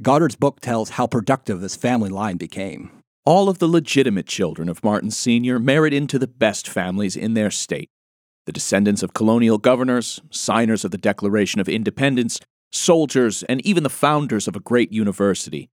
Goddard's 0.00 0.34
book 0.34 0.60
tells 0.60 0.90
how 0.90 1.06
productive 1.06 1.60
this 1.60 1.76
family 1.76 2.08
line 2.08 2.38
became. 2.38 2.90
All 3.26 3.50
of 3.50 3.58
the 3.58 3.68
legitimate 3.68 4.26
children 4.26 4.70
of 4.70 4.82
Martin 4.82 5.10
Sr. 5.10 5.58
married 5.58 5.92
into 5.92 6.18
the 6.18 6.26
best 6.26 6.66
families 6.66 7.16
in 7.16 7.34
their 7.34 7.50
state. 7.50 7.90
The 8.46 8.52
descendants 8.52 9.02
of 9.02 9.12
colonial 9.12 9.58
governors, 9.58 10.22
signers 10.30 10.86
of 10.86 10.92
the 10.92 10.98
Declaration 10.98 11.60
of 11.60 11.68
Independence, 11.68 12.40
soldiers, 12.72 13.42
and 13.42 13.60
even 13.66 13.82
the 13.82 13.90
founders 13.90 14.48
of 14.48 14.56
a 14.56 14.60
great 14.60 14.90
university. 14.90 15.68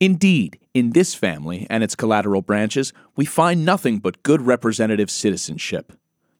Indeed, 0.00 0.58
in 0.74 0.90
this 0.90 1.14
family 1.14 1.66
and 1.70 1.84
its 1.84 1.94
collateral 1.94 2.42
branches, 2.42 2.92
we 3.16 3.24
find 3.24 3.64
nothing 3.64 3.98
but 3.98 4.22
good 4.22 4.42
representative 4.42 5.10
citizenship. 5.10 5.92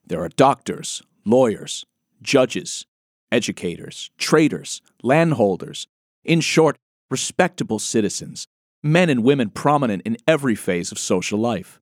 There 0.07 0.23
are 0.23 0.29
doctors, 0.29 1.03
lawyers, 1.25 1.87
judges, 2.21 2.87
educators, 3.31 4.11
traders, 4.19 4.83
landholders, 5.03 5.87
in 6.25 6.41
short, 6.41 6.77
respectable 7.11 7.79
citizens, 7.79 8.47
men 8.83 9.09
and 9.09 9.23
women 9.23 9.51
prominent 9.51 10.03
in 10.05 10.17
every 10.27 10.55
phase 10.55 10.91
of 10.91 10.99
social 10.99 11.39
life. 11.39 11.81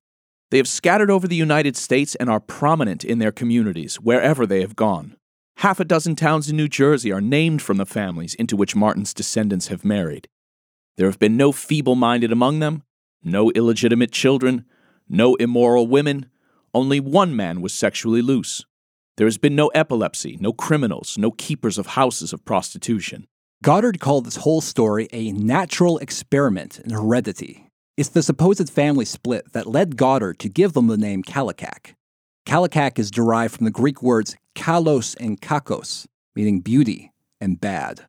They 0.51 0.57
have 0.57 0.67
scattered 0.67 1.09
over 1.09 1.27
the 1.27 1.35
United 1.35 1.75
States 1.75 2.13
and 2.15 2.29
are 2.29 2.39
prominent 2.39 3.03
in 3.03 3.19
their 3.19 3.31
communities 3.31 3.95
wherever 3.95 4.45
they 4.45 4.61
have 4.61 4.75
gone. 4.75 5.15
Half 5.57 5.79
a 5.79 5.85
dozen 5.85 6.15
towns 6.15 6.49
in 6.49 6.57
New 6.57 6.67
Jersey 6.67 7.11
are 7.11 7.21
named 7.21 7.61
from 7.61 7.77
the 7.77 7.85
families 7.85 8.35
into 8.35 8.55
which 8.55 8.75
Martin's 8.75 9.13
descendants 9.13 9.67
have 9.67 9.83
married. 9.83 10.27
There 10.97 11.07
have 11.07 11.19
been 11.19 11.37
no 11.37 11.51
feeble 11.51 11.95
minded 11.95 12.31
among 12.31 12.59
them, 12.59 12.83
no 13.23 13.51
illegitimate 13.51 14.11
children, 14.11 14.65
no 15.09 15.35
immoral 15.35 15.87
women, 15.87 16.27
only 16.73 16.99
one 16.99 17.35
man 17.35 17.61
was 17.61 17.73
sexually 17.73 18.21
loose. 18.21 18.65
There 19.17 19.27
has 19.27 19.37
been 19.37 19.55
no 19.55 19.67
epilepsy, 19.69 20.37
no 20.39 20.53
criminals, 20.53 21.17
no 21.17 21.31
keepers 21.31 21.77
of 21.77 21.87
houses 21.87 22.33
of 22.33 22.45
prostitution. 22.45 23.27
Goddard 23.63 23.99
called 23.99 24.25
this 24.25 24.37
whole 24.37 24.61
story 24.61 25.07
a 25.13 25.31
natural 25.31 25.97
experiment 25.99 26.79
in 26.79 26.91
heredity. 26.91 27.69
It's 27.95 28.09
the 28.09 28.23
supposed 28.23 28.69
family 28.69 29.05
split 29.05 29.53
that 29.53 29.67
led 29.67 29.97
Goddard 29.97 30.39
to 30.39 30.49
give 30.49 30.73
them 30.73 30.87
the 30.87 30.97
name 30.97 31.23
Kallikak. 31.23 31.93
Kallikak 32.45 32.99
is 32.99 33.11
derived 33.11 33.55
from 33.55 33.65
the 33.65 33.71
Greek 33.71 34.01
words 34.01 34.35
kalos 34.55 35.15
and 35.19 35.39
kakos, 35.39 36.07
meaning 36.35 36.59
beauty 36.59 37.11
and 37.39 37.61
bad. 37.61 38.05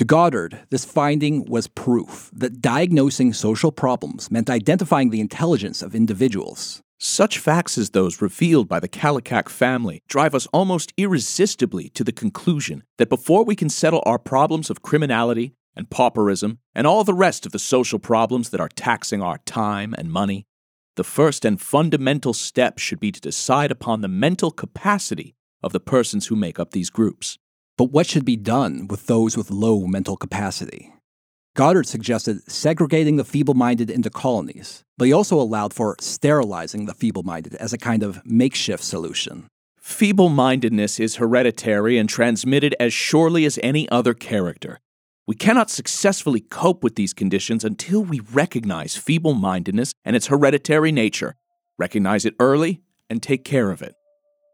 To 0.00 0.06
Goddard, 0.06 0.60
this 0.70 0.86
finding 0.86 1.44
was 1.44 1.68
proof 1.68 2.30
that 2.32 2.62
diagnosing 2.62 3.34
social 3.34 3.70
problems 3.70 4.30
meant 4.30 4.48
identifying 4.48 5.10
the 5.10 5.20
intelligence 5.20 5.82
of 5.82 5.94
individuals. 5.94 6.80
Such 6.98 7.38
facts 7.38 7.76
as 7.76 7.90
those 7.90 8.22
revealed 8.22 8.66
by 8.66 8.80
the 8.80 8.88
Kallikak 8.88 9.50
family 9.50 10.00
drive 10.08 10.34
us 10.34 10.46
almost 10.54 10.94
irresistibly 10.96 11.90
to 11.90 12.02
the 12.02 12.12
conclusion 12.12 12.82
that 12.96 13.10
before 13.10 13.44
we 13.44 13.54
can 13.54 13.68
settle 13.68 14.02
our 14.06 14.18
problems 14.18 14.70
of 14.70 14.80
criminality 14.80 15.52
and 15.76 15.90
pauperism 15.90 16.60
and 16.74 16.86
all 16.86 17.04
the 17.04 17.12
rest 17.12 17.44
of 17.44 17.52
the 17.52 17.58
social 17.58 17.98
problems 17.98 18.48
that 18.48 18.60
are 18.60 18.70
taxing 18.70 19.20
our 19.20 19.36
time 19.44 19.94
and 19.98 20.10
money, 20.10 20.46
the 20.96 21.04
first 21.04 21.44
and 21.44 21.60
fundamental 21.60 22.32
step 22.32 22.78
should 22.78 23.00
be 23.00 23.12
to 23.12 23.20
decide 23.20 23.70
upon 23.70 24.00
the 24.00 24.08
mental 24.08 24.50
capacity 24.50 25.34
of 25.62 25.74
the 25.74 25.78
persons 25.78 26.28
who 26.28 26.36
make 26.36 26.58
up 26.58 26.70
these 26.70 26.88
groups. 26.88 27.36
But 27.80 27.92
what 27.92 28.06
should 28.06 28.26
be 28.26 28.36
done 28.36 28.88
with 28.88 29.06
those 29.06 29.38
with 29.38 29.50
low 29.50 29.86
mental 29.86 30.14
capacity? 30.14 30.92
Goddard 31.56 31.86
suggested 31.86 32.42
segregating 32.46 33.16
the 33.16 33.24
feeble 33.24 33.54
minded 33.54 33.88
into 33.88 34.10
colonies, 34.10 34.84
but 34.98 35.06
he 35.06 35.14
also 35.14 35.40
allowed 35.40 35.72
for 35.72 35.96
sterilizing 35.98 36.84
the 36.84 36.92
feeble 36.92 37.22
minded 37.22 37.54
as 37.54 37.72
a 37.72 37.78
kind 37.78 38.02
of 38.02 38.20
makeshift 38.26 38.84
solution. 38.84 39.48
Feeble 39.78 40.28
mindedness 40.28 41.00
is 41.00 41.16
hereditary 41.16 41.96
and 41.96 42.06
transmitted 42.06 42.76
as 42.78 42.92
surely 42.92 43.46
as 43.46 43.58
any 43.62 43.88
other 43.88 44.12
character. 44.12 44.78
We 45.26 45.34
cannot 45.34 45.70
successfully 45.70 46.40
cope 46.40 46.84
with 46.84 46.96
these 46.96 47.14
conditions 47.14 47.64
until 47.64 48.04
we 48.04 48.20
recognize 48.20 48.98
feeble 48.98 49.32
mindedness 49.32 49.94
and 50.04 50.14
its 50.14 50.26
hereditary 50.26 50.92
nature, 50.92 51.34
recognize 51.78 52.26
it 52.26 52.34
early, 52.38 52.82
and 53.08 53.22
take 53.22 53.42
care 53.42 53.70
of 53.70 53.80
it. 53.80 53.94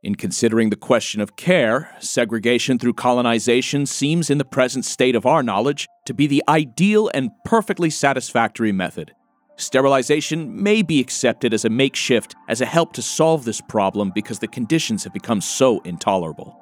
In 0.06 0.14
considering 0.14 0.70
the 0.70 0.76
question 0.76 1.20
of 1.20 1.34
care, 1.34 1.92
segregation 1.98 2.78
through 2.78 2.92
colonization 2.92 3.86
seems, 3.86 4.30
in 4.30 4.38
the 4.38 4.44
present 4.44 4.84
state 4.84 5.16
of 5.16 5.26
our 5.26 5.42
knowledge, 5.42 5.88
to 6.04 6.14
be 6.14 6.28
the 6.28 6.44
ideal 6.48 7.10
and 7.12 7.32
perfectly 7.44 7.90
satisfactory 7.90 8.70
method. 8.70 9.12
Sterilization 9.56 10.62
may 10.62 10.82
be 10.82 11.00
accepted 11.00 11.52
as 11.52 11.64
a 11.64 11.68
makeshift, 11.68 12.36
as 12.48 12.60
a 12.60 12.66
help 12.66 12.92
to 12.92 13.02
solve 13.02 13.44
this 13.44 13.60
problem 13.60 14.12
because 14.14 14.38
the 14.38 14.46
conditions 14.46 15.02
have 15.02 15.12
become 15.12 15.40
so 15.40 15.80
intolerable. 15.80 16.56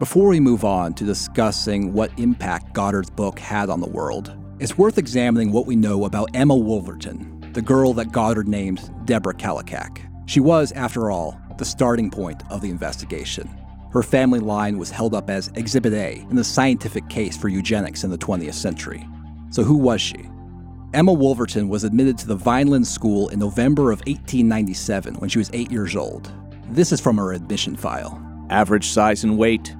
Before 0.00 0.26
we 0.26 0.40
move 0.40 0.64
on 0.64 0.92
to 0.94 1.04
discussing 1.04 1.92
what 1.92 2.10
impact 2.18 2.72
Goddard's 2.72 3.10
book 3.10 3.38
had 3.38 3.70
on 3.70 3.80
the 3.80 3.88
world, 3.88 4.36
it's 4.58 4.76
worth 4.76 4.98
examining 4.98 5.52
what 5.52 5.66
we 5.66 5.76
know 5.76 6.04
about 6.04 6.30
Emma 6.34 6.56
Wolverton, 6.56 7.48
the 7.52 7.62
girl 7.62 7.94
that 7.94 8.10
Goddard 8.10 8.48
named 8.48 8.90
Deborah 9.04 9.34
Kallikak. 9.34 10.00
She 10.26 10.40
was, 10.40 10.72
after 10.72 11.12
all, 11.12 11.40
the 11.58 11.64
starting 11.64 12.10
point 12.10 12.42
of 12.50 12.60
the 12.60 12.70
investigation. 12.70 13.48
Her 13.92 14.02
family 14.02 14.40
line 14.40 14.78
was 14.78 14.90
held 14.90 15.14
up 15.14 15.30
as 15.30 15.48
Exhibit 15.54 15.92
A 15.92 16.26
in 16.30 16.36
the 16.36 16.44
scientific 16.44 17.08
case 17.08 17.36
for 17.36 17.48
eugenics 17.48 18.04
in 18.04 18.10
the 18.10 18.18
20th 18.18 18.54
century. 18.54 19.06
So, 19.50 19.62
who 19.62 19.76
was 19.76 20.00
she? 20.00 20.28
Emma 20.94 21.12
Wolverton 21.12 21.68
was 21.68 21.84
admitted 21.84 22.16
to 22.18 22.26
the 22.26 22.36
Vineland 22.36 22.86
School 22.86 23.28
in 23.28 23.38
November 23.38 23.92
of 23.92 24.00
1897 24.00 25.14
when 25.16 25.28
she 25.28 25.38
was 25.38 25.50
eight 25.52 25.70
years 25.70 25.96
old. 25.96 26.32
This 26.70 26.92
is 26.92 27.00
from 27.00 27.16
her 27.16 27.32
admission 27.32 27.76
file. 27.76 28.22
Average 28.50 28.88
size 28.88 29.24
and 29.24 29.36
weight, 29.36 29.74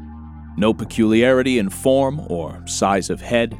no 0.57 0.75
peculiarity 0.75 1.59
in 1.59 1.71
form 1.71 2.21
or 2.29 2.63
size 2.67 3.11
of 3.11 3.21
head, 3.21 3.57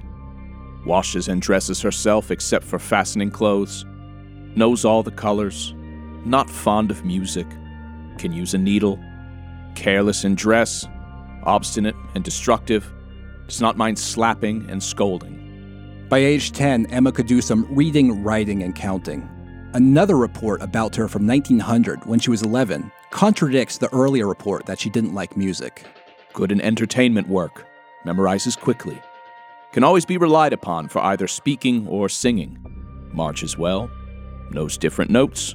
washes 0.85 1.29
and 1.29 1.41
dresses 1.41 1.81
herself 1.81 2.31
except 2.31 2.65
for 2.65 2.79
fastening 2.79 3.31
clothes, 3.31 3.85
knows 4.57 4.85
all 4.85 5.03
the 5.03 5.11
colors, 5.11 5.75
not 6.25 6.51
fond 6.51 6.91
of 6.91 7.05
music, 7.05 7.47
can 8.19 8.33
use 8.33 8.55
a 8.55 8.59
needle, 8.59 8.99
careless 9.75 10.25
in 10.25 10.35
dress, 10.35 10.87
obstinate 11.45 11.95
and 12.15 12.25
destructive, 12.25 12.91
does 13.47 13.61
not 13.61 13.77
mind 13.77 13.99
slapping 13.99 14.69
and 14.69 14.83
scolding. 14.83 16.07
By 16.09 16.19
age 16.19 16.53
10, 16.53 16.87
Emma 16.87 17.13
could 17.13 17.27
do 17.27 17.41
some 17.41 17.67
reading, 17.75 18.23
writing, 18.23 18.63
and 18.63 18.75
counting. 18.75 19.29
Another 19.75 20.17
report 20.17 20.63
about 20.63 20.97
her 20.97 21.09
from 21.09 21.27
1900, 21.27 22.07
when 22.07 22.19
she 22.19 22.31
was 22.31 22.43
11, 22.43 22.91
contradicts 23.11 23.79
the 23.79 23.93
earlier 23.95 24.27
report 24.27 24.67
that 24.67 24.81
she 24.81 24.91
didn't 24.91 25.15
like 25.15 25.37
music. 25.37 25.85
Good 26.33 26.51
in 26.51 26.61
entertainment 26.61 27.29
work, 27.29 27.67
memorizes 28.05 28.59
quickly, 28.59 29.01
can 29.73 29.85
always 29.85 30.07
be 30.07 30.17
relied 30.17 30.53
upon 30.53 30.89
for 30.89 31.01
either 31.03 31.29
speaking 31.29 31.87
or 31.87 32.09
singing, 32.09 32.59
marches 33.13 33.59
well, 33.59 33.91
knows 34.51 34.79
different 34.79 35.11
notes, 35.11 35.55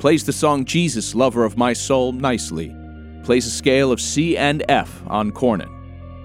plays 0.00 0.24
the 0.24 0.32
song 0.32 0.64
Jesus, 0.64 1.14
Lover 1.14 1.44
of 1.44 1.58
My 1.58 1.74
Soul 1.74 2.12
nicely, 2.12 2.74
plays 3.22 3.46
a 3.46 3.50
scale 3.50 3.92
of 3.92 4.00
C 4.00 4.34
and 4.34 4.64
F 4.66 5.02
on 5.06 5.30
cornet. 5.30 5.68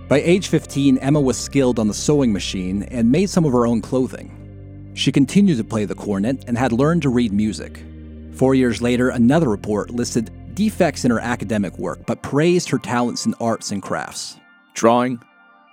By 0.08 0.22
age 0.22 0.48
15, 0.48 0.98
Emma 1.00 1.20
was 1.20 1.38
skilled 1.38 1.78
on 1.78 1.90
the 1.90 1.94
sewing 1.94 2.32
machine 2.32 2.84
and 2.84 3.12
made 3.12 3.30
some 3.30 3.44
of 3.44 3.52
her 3.52 3.68
own 3.68 3.82
clothing. 3.82 4.92
She 4.94 5.12
continued 5.12 5.58
to 5.58 5.66
play 5.66 5.84
the 5.84 5.94
cornet 5.94 6.46
and 6.48 6.58
had 6.58 6.72
learned 6.72 7.02
to 7.02 7.10
read 7.10 7.34
music. 7.34 7.84
Four 8.32 8.56
years 8.56 8.82
later, 8.82 9.10
another 9.10 9.50
report 9.50 9.90
listed 9.90 10.32
defects 10.56 11.04
in 11.04 11.12
her 11.12 11.20
academic 11.20 11.78
work 11.78 12.00
but 12.06 12.24
praised 12.24 12.70
her 12.70 12.80
talents 12.80 13.26
in 13.26 13.34
arts 13.42 13.72
and 13.72 13.84
crafts. 13.84 14.38
Drawing, 14.74 15.22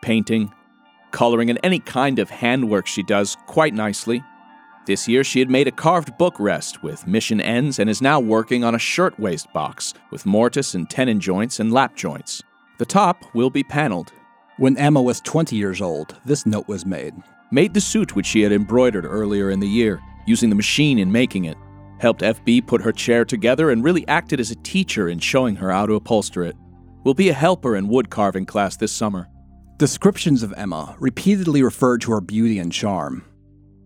painting, 0.02 0.52
coloring, 1.12 1.50
and 1.50 1.60
any 1.62 1.78
kind 1.78 2.18
of 2.18 2.30
handwork 2.30 2.88
she 2.88 3.04
does 3.04 3.36
quite 3.46 3.74
nicely. 3.74 4.24
This 4.84 5.06
year, 5.06 5.22
she 5.22 5.38
had 5.38 5.48
made 5.48 5.68
a 5.68 5.72
carved 5.72 6.18
book 6.18 6.34
rest 6.40 6.82
with 6.82 7.06
mission 7.06 7.40
ends 7.40 7.78
and 7.78 7.88
is 7.88 8.02
now 8.02 8.18
working 8.18 8.64
on 8.64 8.74
a 8.74 8.80
shirtwaist 8.80 9.52
box 9.52 9.94
with 10.10 10.26
mortise 10.26 10.74
and 10.74 10.90
tenon 10.90 11.20
joints 11.20 11.60
and 11.60 11.72
lap 11.72 11.94
joints. 11.94 12.42
The 12.78 12.84
top 12.84 13.24
will 13.32 13.50
be 13.50 13.62
paneled. 13.62 14.12
When 14.56 14.76
Emma 14.76 15.00
was 15.00 15.20
20 15.20 15.54
years 15.54 15.80
old, 15.80 16.18
this 16.24 16.46
note 16.46 16.66
was 16.66 16.84
made. 16.84 17.14
Made 17.52 17.74
the 17.74 17.80
suit 17.80 18.16
which 18.16 18.26
she 18.26 18.42
had 18.42 18.50
embroidered 18.50 19.04
earlier 19.04 19.50
in 19.50 19.60
the 19.60 19.68
year, 19.68 20.00
using 20.26 20.50
the 20.50 20.56
machine 20.56 20.98
in 20.98 21.12
making 21.12 21.44
it. 21.44 21.56
Helped 21.98 22.22
FB 22.22 22.66
put 22.66 22.82
her 22.82 22.90
chair 22.90 23.24
together 23.24 23.70
and 23.70 23.84
really 23.84 24.06
acted 24.08 24.40
as 24.40 24.50
a 24.50 24.56
teacher 24.56 25.08
in 25.08 25.20
showing 25.20 25.54
her 25.54 25.70
how 25.70 25.86
to 25.86 25.94
upholster 25.94 26.42
it. 26.42 26.56
Will 27.04 27.14
be 27.14 27.28
a 27.28 27.34
helper 27.34 27.76
in 27.76 27.86
wood 27.86 28.10
carving 28.10 28.46
class 28.46 28.76
this 28.76 28.90
summer. 28.90 29.28
Descriptions 29.76 30.42
of 30.42 30.52
Emma 30.56 30.96
repeatedly 30.98 31.62
referred 31.62 32.00
to 32.00 32.10
her 32.10 32.20
beauty 32.20 32.58
and 32.58 32.72
charm. 32.72 33.24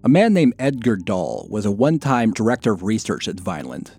A 0.07 0.09
man 0.09 0.35
named 0.35 0.55
Edgar 0.61 0.95
Doll 0.95 1.49
was 1.51 1.67
a 1.67 1.73
one 1.73 1.99
time 1.99 2.31
director 2.31 2.71
of 2.71 2.85
research 2.85 3.27
at 3.27 3.41
Vineland. 3.41 3.91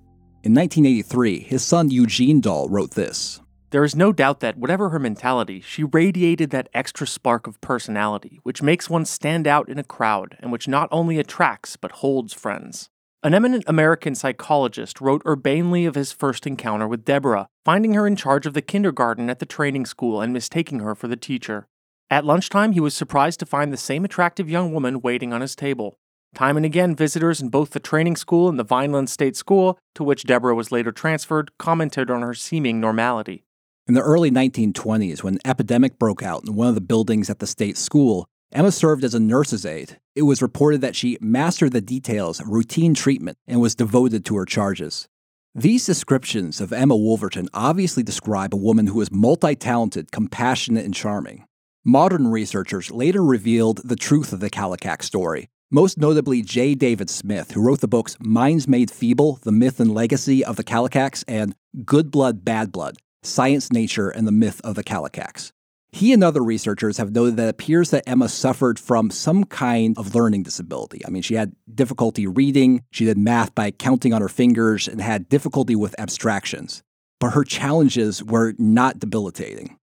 In 0.42 0.54
1983, 0.54 1.40
his 1.40 1.66
son 1.66 1.92
Eugene 1.92 2.40
Doll 2.40 2.70
wrote 2.70 2.92
this 2.92 3.42
There 3.72 3.84
is 3.84 3.94
no 3.94 4.14
doubt 4.14 4.40
that, 4.40 4.56
whatever 4.56 4.88
her 4.88 5.00
mentality, 5.00 5.60
she 5.60 5.84
radiated 5.84 6.50
that 6.52 6.70
extra 6.74 7.06
spark 7.06 7.46
of 7.46 7.60
personality, 7.60 8.40
which 8.44 8.62
makes 8.62 8.90
one 8.90 9.04
stand 9.04 9.48
out 9.48 9.68
in 9.68 9.78
a 9.78 9.84
crowd 9.84 10.38
and 10.40 10.50
which 10.50 10.66
not 10.66 10.88
only 10.94 11.20
attracts 11.20 11.76
but 11.76 11.92
holds 11.92 12.32
friends. 12.32 12.90
An 13.22 13.34
eminent 13.34 13.66
American 13.68 14.16
psychologist 14.16 15.02
wrote 15.02 15.24
urbanely 15.26 15.86
of 15.86 15.96
his 15.96 16.14
first 16.14 16.48
encounter 16.48 16.88
with 16.88 17.04
Deborah, 17.04 17.50
finding 17.66 17.96
her 17.96 18.08
in 18.08 18.16
charge 18.16 18.46
of 18.46 18.54
the 18.54 18.62
kindergarten 18.62 19.30
at 19.30 19.40
the 19.40 19.46
training 19.46 19.86
school 19.86 20.22
and 20.22 20.32
mistaking 20.32 20.80
her 20.80 20.96
for 20.96 21.10
the 21.10 21.18
teacher. 21.18 21.68
At 22.10 22.24
lunchtime, 22.24 22.72
he 22.72 22.80
was 22.80 22.94
surprised 22.94 23.40
to 23.42 23.46
find 23.46 23.74
the 23.74 23.78
same 23.78 24.06
attractive 24.06 24.50
young 24.50 24.72
woman 24.72 25.02
waiting 25.02 25.34
on 25.34 25.42
his 25.42 25.56
table. 25.56 26.00
Time 26.34 26.56
and 26.56 26.66
again, 26.66 26.96
visitors 26.96 27.42
in 27.42 27.50
both 27.50 27.72
the 27.72 27.82
training 27.82 28.16
school 28.16 28.48
and 28.48 28.58
the 28.58 28.64
Vineland 28.64 29.10
State 29.10 29.36
School, 29.36 29.78
to 29.96 30.04
which 30.04 30.24
Deborah 30.24 30.56
was 30.56 30.72
later 30.72 30.94
transferred, 30.94 31.52
commented 31.58 32.10
on 32.10 32.22
her 32.22 32.34
seeming 32.34 32.80
normality. 32.80 33.44
In 33.88 33.94
the 33.94 34.02
early 34.02 34.32
1920s, 34.32 35.24
when 35.24 35.36
an 35.36 35.40
epidemic 35.44 36.00
broke 36.00 36.24
out 36.24 36.44
in 36.48 36.56
one 36.56 36.68
of 36.68 36.76
the 36.76 36.82
buildings 36.82 37.30
at 37.30 37.40
the 37.40 37.48
state 37.48 37.78
school, 37.78 38.28
Emma 38.54 38.72
served 38.72 39.04
as 39.04 39.14
a 39.14 39.20
nurse's 39.20 39.66
aide. 39.66 39.98
It 40.16 40.22
was 40.22 40.42
reported 40.42 40.80
that 40.82 40.96
she 40.96 41.18
mastered 41.20 41.74
the 41.74 41.82
details 41.82 42.40
of 42.40 42.48
routine 42.48 42.94
treatment 42.94 43.38
and 43.48 43.60
was 43.60 43.76
devoted 43.76 44.24
to 44.26 44.38
her 44.38 44.46
charges. 44.46 45.10
These 45.56 45.86
descriptions 45.86 46.62
of 46.62 46.72
Emma 46.72 46.96
Wolverton 46.96 47.50
obviously 47.54 48.04
describe 48.04 48.54
a 48.54 48.58
woman 48.58 48.88
who 48.88 49.02
is 49.02 49.12
multi 49.12 49.56
talented, 49.56 50.12
compassionate, 50.12 50.86
and 50.86 50.94
charming. 50.94 51.47
Modern 51.90 52.28
researchers 52.28 52.92
later 52.92 53.24
revealed 53.24 53.80
the 53.82 53.96
truth 53.96 54.34
of 54.34 54.42
the 54.42 54.50
Kallikak 54.50 55.02
story, 55.02 55.48
most 55.72 55.98
notably 55.98 56.42
J. 56.42 56.76
David 56.76 57.10
Smith, 57.10 57.52
who 57.52 57.62
wrote 57.62 57.80
the 57.80 57.88
books 57.88 58.18
Minds 58.20 58.68
Made 58.68 58.92
Feeble 58.92 59.40
The 59.44 59.54
Myth 59.54 59.80
and 59.80 59.94
Legacy 59.94 60.44
of 60.44 60.58
the 60.58 60.66
Kallikaks 60.66 61.24
and 61.30 61.56
Good 61.86 62.12
Blood, 62.12 62.44
Bad 62.44 62.74
Blood 62.74 62.98
Science, 63.24 63.72
Nature, 63.72 64.10
and 64.10 64.28
the 64.28 64.34
Myth 64.34 64.60
of 64.66 64.76
the 64.76 64.84
Kallikaks. 64.84 65.54
He 65.94 66.12
and 66.12 66.26
other 66.26 66.44
researchers 66.44 66.98
have 66.98 67.14
noted 67.14 67.38
that 67.38 67.46
it 67.46 67.52
appears 67.52 67.92
that 67.92 68.04
Emma 68.06 68.28
suffered 68.28 68.80
from 68.80 69.10
some 69.10 69.46
kind 69.46 69.98
of 69.98 70.14
learning 70.14 70.44
disability. 70.44 71.06
I 71.08 71.10
mean, 71.10 71.22
she 71.22 71.36
had 71.36 71.54
difficulty 71.74 72.28
reading, 72.28 72.84
she 72.92 73.06
did 73.06 73.18
math 73.18 73.56
by 73.56 73.72
counting 73.72 74.14
on 74.14 74.22
her 74.22 74.28
fingers, 74.28 74.90
and 74.90 75.00
had 75.00 75.30
difficulty 75.30 75.74
with 75.74 75.98
abstractions. 75.98 76.84
But 77.22 77.32
her 77.32 77.46
challenges 77.46 78.22
were 78.22 78.56
not 78.58 79.00
debilitating. 79.00 79.78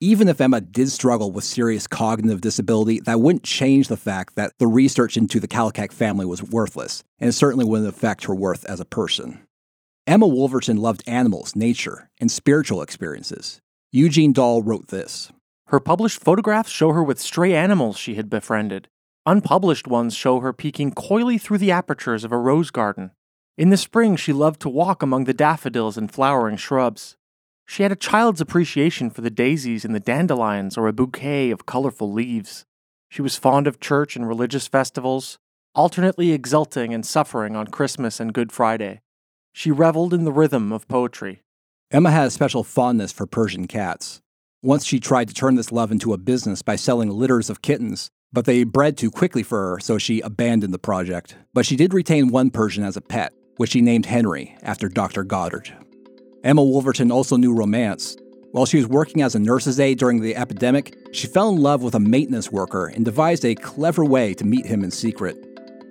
Even 0.00 0.28
if 0.28 0.42
Emma 0.42 0.60
did 0.60 0.90
struggle 0.90 1.32
with 1.32 1.42
serious 1.42 1.86
cognitive 1.86 2.42
disability, 2.42 3.00
that 3.00 3.18
wouldn't 3.18 3.44
change 3.44 3.88
the 3.88 3.96
fact 3.96 4.34
that 4.34 4.52
the 4.58 4.66
research 4.66 5.16
into 5.16 5.40
the 5.40 5.48
Kallikak 5.48 5.90
family 5.90 6.26
was 6.26 6.42
worthless, 6.42 7.02
and 7.18 7.34
certainly 7.34 7.64
wouldn't 7.64 7.88
affect 7.88 8.24
her 8.24 8.34
worth 8.34 8.66
as 8.66 8.78
a 8.78 8.84
person. 8.84 9.46
Emma 10.06 10.26
Wolverton 10.26 10.76
loved 10.76 11.02
animals, 11.06 11.56
nature, 11.56 12.10
and 12.20 12.30
spiritual 12.30 12.82
experiences. 12.82 13.62
Eugene 13.90 14.34
Doll 14.34 14.62
wrote 14.62 14.88
this 14.88 15.32
Her 15.68 15.80
published 15.80 16.20
photographs 16.20 16.70
show 16.70 16.92
her 16.92 17.02
with 17.02 17.18
stray 17.18 17.54
animals 17.54 17.96
she 17.96 18.16
had 18.16 18.28
befriended. 18.28 18.88
Unpublished 19.24 19.88
ones 19.88 20.14
show 20.14 20.40
her 20.40 20.52
peeking 20.52 20.92
coyly 20.92 21.38
through 21.38 21.58
the 21.58 21.70
apertures 21.70 22.22
of 22.22 22.32
a 22.32 22.38
rose 22.38 22.70
garden. 22.70 23.12
In 23.56 23.70
the 23.70 23.78
spring, 23.78 24.16
she 24.16 24.34
loved 24.34 24.60
to 24.60 24.68
walk 24.68 25.02
among 25.02 25.24
the 25.24 25.32
daffodils 25.32 25.96
and 25.96 26.12
flowering 26.12 26.58
shrubs. 26.58 27.16
She 27.66 27.82
had 27.82 27.92
a 27.92 27.96
child's 27.96 28.40
appreciation 28.40 29.10
for 29.10 29.20
the 29.20 29.30
daisies 29.30 29.84
and 29.84 29.94
the 29.94 30.00
dandelions 30.00 30.78
or 30.78 30.86
a 30.86 30.92
bouquet 30.92 31.50
of 31.50 31.66
colorful 31.66 32.10
leaves. 32.10 32.64
She 33.08 33.22
was 33.22 33.36
fond 33.36 33.66
of 33.66 33.80
church 33.80 34.16
and 34.16 34.26
religious 34.26 34.68
festivals, 34.68 35.38
alternately 35.74 36.32
exulting 36.32 36.94
and 36.94 37.04
suffering 37.04 37.56
on 37.56 37.66
Christmas 37.66 38.20
and 38.20 38.32
Good 38.32 38.52
Friday. 38.52 39.00
She 39.52 39.70
reveled 39.70 40.14
in 40.14 40.24
the 40.24 40.32
rhythm 40.32 40.72
of 40.72 40.88
poetry. 40.88 41.42
Emma 41.90 42.10
had 42.10 42.28
a 42.28 42.30
special 42.30 42.64
fondness 42.64 43.12
for 43.12 43.26
Persian 43.26 43.66
cats. 43.66 44.20
Once 44.62 44.84
she 44.84 44.98
tried 44.98 45.28
to 45.28 45.34
turn 45.34 45.54
this 45.54 45.72
love 45.72 45.92
into 45.92 46.12
a 46.12 46.18
business 46.18 46.62
by 46.62 46.76
selling 46.76 47.10
litters 47.10 47.50
of 47.50 47.62
kittens, 47.62 48.10
but 48.32 48.44
they 48.44 48.64
bred 48.64 48.96
too 48.96 49.10
quickly 49.10 49.42
for 49.42 49.70
her, 49.70 49.80
so 49.80 49.98
she 49.98 50.20
abandoned 50.20 50.74
the 50.74 50.78
project. 50.78 51.36
But 51.52 51.66
she 51.66 51.76
did 51.76 51.94
retain 51.94 52.28
one 52.28 52.50
Persian 52.50 52.84
as 52.84 52.96
a 52.96 53.00
pet, 53.00 53.32
which 53.56 53.70
she 53.70 53.80
named 53.80 54.06
Henry 54.06 54.56
after 54.62 54.88
Dr. 54.88 55.24
Goddard. 55.24 55.72
Emma 56.46 56.62
Wolverton 56.62 57.10
also 57.10 57.36
knew 57.36 57.52
romance. 57.52 58.16
While 58.52 58.66
she 58.66 58.76
was 58.76 58.86
working 58.86 59.20
as 59.20 59.34
a 59.34 59.40
nurse's 59.40 59.80
aide 59.80 59.98
during 59.98 60.20
the 60.20 60.36
epidemic, 60.36 60.96
she 61.10 61.26
fell 61.26 61.48
in 61.48 61.56
love 61.56 61.82
with 61.82 61.96
a 61.96 61.98
maintenance 61.98 62.52
worker 62.52 62.86
and 62.86 63.04
devised 63.04 63.44
a 63.44 63.56
clever 63.56 64.04
way 64.04 64.32
to 64.34 64.46
meet 64.46 64.64
him 64.64 64.84
in 64.84 64.92
secret. 64.92 65.36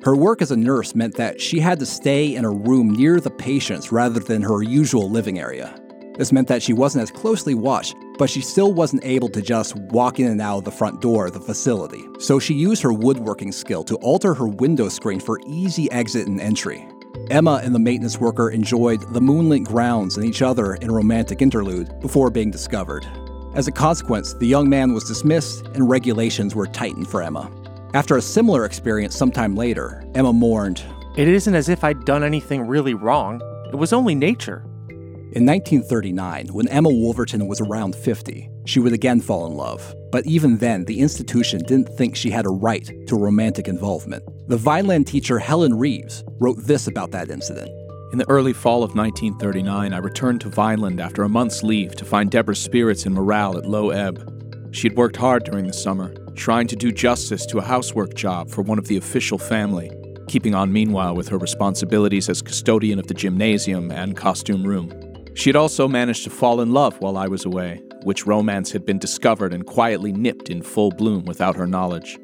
Her 0.04 0.16
work 0.16 0.42
as 0.42 0.52
a 0.52 0.56
nurse 0.56 0.96
meant 0.96 1.16
that 1.16 1.42
she 1.42 1.60
had 1.60 1.78
to 1.80 1.86
stay 1.86 2.34
in 2.34 2.46
a 2.46 2.50
room 2.50 2.92
near 2.92 3.20
the 3.20 3.32
patients 3.32 3.92
rather 3.92 4.22
than 4.22 4.42
her 4.44 4.64
usual 4.64 5.10
living 5.10 5.40
area. 5.40 5.78
This 6.18 6.32
meant 6.32 6.48
that 6.48 6.64
she 6.64 6.72
wasn't 6.72 7.02
as 7.02 7.12
closely 7.12 7.54
watched, 7.54 7.98
but 8.18 8.30
she 8.30 8.40
still 8.40 8.74
wasn't 8.74 9.04
able 9.04 9.28
to 9.32 9.42
just 9.42 9.76
walk 9.76 10.22
in 10.22 10.28
and 10.28 10.40
out 10.40 10.60
of 10.60 10.64
the 10.64 10.72
front 10.72 11.02
door 11.02 11.26
of 11.26 11.34
the 11.34 11.42
facility. 11.42 12.06
So 12.20 12.40
she 12.40 12.54
used 12.54 12.82
her 12.82 12.94
woodworking 12.94 13.52
skill 13.52 13.84
to 13.84 13.96
alter 13.96 14.34
her 14.34 14.48
window 14.48 14.88
screen 14.88 15.20
for 15.20 15.38
easy 15.46 15.92
exit 15.92 16.28
and 16.28 16.40
entry. 16.40 16.88
Emma 17.32 17.60
and 17.64 17.74
the 17.74 17.80
maintenance 17.80 18.20
worker 18.20 18.50
enjoyed 18.50 19.02
the 19.14 19.22
moonlit 19.22 19.64
grounds 19.64 20.18
and 20.18 20.26
each 20.26 20.42
other 20.42 20.76
in 20.76 20.90
a 20.90 20.94
romantic 20.94 21.42
interlude 21.42 22.00
before 22.00 22.30
being 22.30 22.52
discovered. 22.52 23.06
As 23.56 23.68
a 23.68 23.72
consequence, 23.72 24.34
the 24.34 24.46
young 24.46 24.70
man 24.70 24.94
was 24.94 25.06
dismissed 25.06 25.66
and 25.74 25.90
regulations 25.90 26.54
were 26.54 26.68
tightened 26.68 27.08
for 27.08 27.24
Emma. 27.24 27.50
After 27.94 28.18
a 28.18 28.22
similar 28.22 28.66
experience 28.66 29.16
sometime 29.16 29.56
later, 29.56 30.04
Emma 30.14 30.34
mourned, 30.34 30.84
It 31.16 31.28
isn't 31.28 31.56
as 31.56 31.70
if 31.70 31.84
I'd 31.84 32.06
done 32.06 32.24
anything 32.24 32.68
really 32.68 32.94
wrong. 32.94 33.42
It 33.70 33.76
was 33.76 33.94
only 33.94 34.14
nature. 34.14 34.64
In 35.32 35.46
1939, 35.46 36.48
when 36.50 36.68
Emma 36.68 36.90
Wolverton 36.90 37.48
was 37.48 37.60
around 37.60 37.96
50, 37.96 38.50
she 38.66 38.80
would 38.80 38.94
again 38.94 39.20
fall 39.20 39.48
in 39.48 39.54
love. 39.54 39.96
But 40.12 40.26
even 40.26 40.58
then, 40.58 40.86
the 40.86 41.00
institution 41.00 41.62
didn't 41.64 41.90
think 41.98 42.16
she 42.16 42.30
had 42.30 42.46
a 42.46 42.50
right 42.50 42.90
to 43.08 43.16
romantic 43.16 43.68
involvement. 43.68 44.24
The 44.48 44.58
Vineland 44.58 45.08
teacher 45.08 45.40
Helen 45.40 45.74
Reeves 45.74 46.24
wrote 46.40 46.58
this 46.60 46.86
about 46.86 47.10
that 47.10 47.32
incident. 47.32 47.72
In 48.12 48.20
the 48.20 48.30
early 48.30 48.54
fall 48.54 48.84
of 48.84 48.96
1939, 48.96 49.92
I 49.92 49.98
returned 49.98 50.40
to 50.42 50.50
Vineland 50.50 51.00
after 51.00 51.24
a 51.24 51.30
month's 51.30 51.64
leave 51.64 51.96
to 51.96 52.06
find 52.06 52.30
Deborah's 52.30 52.60
spirits 52.60 53.08
and 53.08 53.16
morale 53.16 53.58
at 53.58 53.66
low 53.66 53.90
ebb. 53.90 54.22
She 54.72 54.88
had 54.88 54.96
worked 54.96 55.16
hard 55.16 55.46
during 55.46 55.66
the 55.66 55.74
summer, 55.74 56.14
trying 56.36 56.68
to 56.68 56.76
do 56.76 56.92
justice 56.92 57.48
to 57.48 57.58
a 57.58 57.64
housework 57.64 58.14
job 58.14 58.52
for 58.52 58.62
one 58.62 58.78
of 58.78 58.86
the 58.86 58.98
official 58.98 59.40
family, 59.40 59.90
keeping 60.28 60.54
on 60.54 60.72
meanwhile 60.72 61.16
with 61.16 61.28
her 61.30 61.40
responsibilities 61.40 62.30
as 62.30 62.44
custodian 62.44 63.00
of 63.00 63.08
the 63.08 63.16
gymnasium 63.16 63.90
and 63.90 64.16
costume 64.16 64.64
room. 64.64 64.94
She 65.34 65.50
had 65.50 65.56
also 65.56 65.88
managed 65.88 66.24
to 66.26 66.30
fall 66.30 66.62
in 66.62 66.72
love 66.72 67.02
while 67.02 67.18
I 67.18 67.26
was 67.26 67.46
away, 67.46 67.82
which 68.04 68.28
romance 68.28 68.72
had 68.72 68.86
been 68.86 69.00
discovered 69.00 69.56
and 69.56 69.66
quietly 69.66 70.12
nipped 70.12 70.52
in 70.52 70.62
full 70.62 70.92
bloom 70.92 71.26
without 71.26 71.56
her 71.56 71.66
knowledge. 71.66 72.20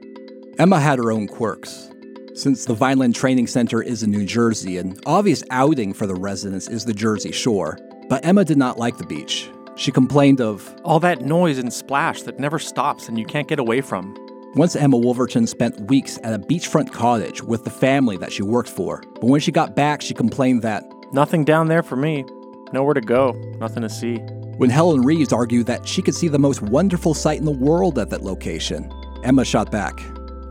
Emma 0.59 0.79
had 0.79 0.99
her 0.99 1.11
own 1.11 1.27
quirks. 1.27 1.90
Since 2.33 2.63
the 2.63 2.73
Vineland 2.73 3.13
Training 3.13 3.47
Center 3.47 3.81
is 3.81 4.03
in 4.03 4.11
New 4.11 4.25
Jersey, 4.25 4.77
an 4.77 4.97
obvious 5.05 5.43
outing 5.49 5.91
for 5.93 6.07
the 6.07 6.15
residents 6.15 6.69
is 6.69 6.85
the 6.85 6.93
Jersey 6.93 7.31
Shore. 7.31 7.77
But 8.07 8.25
Emma 8.25 8.45
did 8.45 8.57
not 8.57 8.77
like 8.77 8.97
the 8.97 9.05
beach. 9.05 9.49
She 9.75 9.91
complained 9.91 10.39
of 10.39 10.73
All 10.85 10.99
that 11.01 11.21
noise 11.21 11.57
and 11.57 11.71
splash 11.71 12.21
that 12.23 12.39
never 12.39 12.57
stops 12.57 13.09
and 13.09 13.19
you 13.19 13.25
can't 13.25 13.49
get 13.49 13.59
away 13.59 13.81
from. 13.81 14.15
Once 14.55 14.77
Emma 14.77 14.97
Wolverton 14.97 15.45
spent 15.45 15.89
weeks 15.89 16.19
at 16.23 16.33
a 16.33 16.39
beachfront 16.39 16.91
cottage 16.91 17.43
with 17.43 17.65
the 17.65 17.69
family 17.69 18.15
that 18.17 18.31
she 18.31 18.43
worked 18.43 18.69
for, 18.69 19.03
but 19.15 19.25
when 19.25 19.41
she 19.41 19.51
got 19.51 19.75
back, 19.75 20.01
she 20.01 20.13
complained 20.13 20.61
that 20.61 20.83
Nothing 21.13 21.43
down 21.43 21.67
there 21.67 21.83
for 21.83 21.97
me. 21.97 22.23
Nowhere 22.71 22.93
to 22.93 23.01
go, 23.01 23.31
nothing 23.59 23.83
to 23.83 23.89
see. 23.89 24.15
when 24.57 24.69
Helen 24.69 25.01
Reeves 25.01 25.33
argued 25.33 25.65
that 25.67 25.85
she 25.85 26.01
could 26.01 26.15
see 26.15 26.29
the 26.29 26.39
most 26.39 26.61
wonderful 26.61 27.13
sight 27.13 27.39
in 27.39 27.45
the 27.45 27.51
world 27.51 27.99
at 27.99 28.09
that 28.09 28.23
location, 28.23 28.89
Emma 29.23 29.43
shot 29.43 29.69
back. 29.69 29.99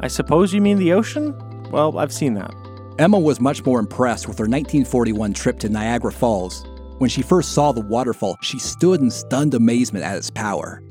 I 0.01 0.09
suppose 0.09 0.53
you 0.53 0.61
mean 0.61 0.77
the 0.77 0.93
ocean? 0.93 1.35
Well, 1.71 1.99
I've 1.99 2.13
seen 2.13 2.35
that. 2.35 2.53
Emma 2.99 3.19
was 3.19 3.41
much 3.41 3.65
more 3.65 3.79
impressed 3.79 4.29
with 4.29 4.39
her 4.39 4.45
1941 4.45 5.33
trip 5.33 5.59
to 5.61 5.69
Niagara 5.69 6.13
Falls. 6.13 6.67
When 6.99 7.09
she 7.09 7.23
first 7.23 7.53
saw 7.53 7.73
the 7.73 7.81
waterfall, 7.81 8.37
she 8.43 8.59
stood 8.59 9.01
in 9.01 9.11
stunned 9.11 9.55
amazement 9.55 10.05
at 10.05 10.17
its 10.17 10.31
power. 10.31 10.83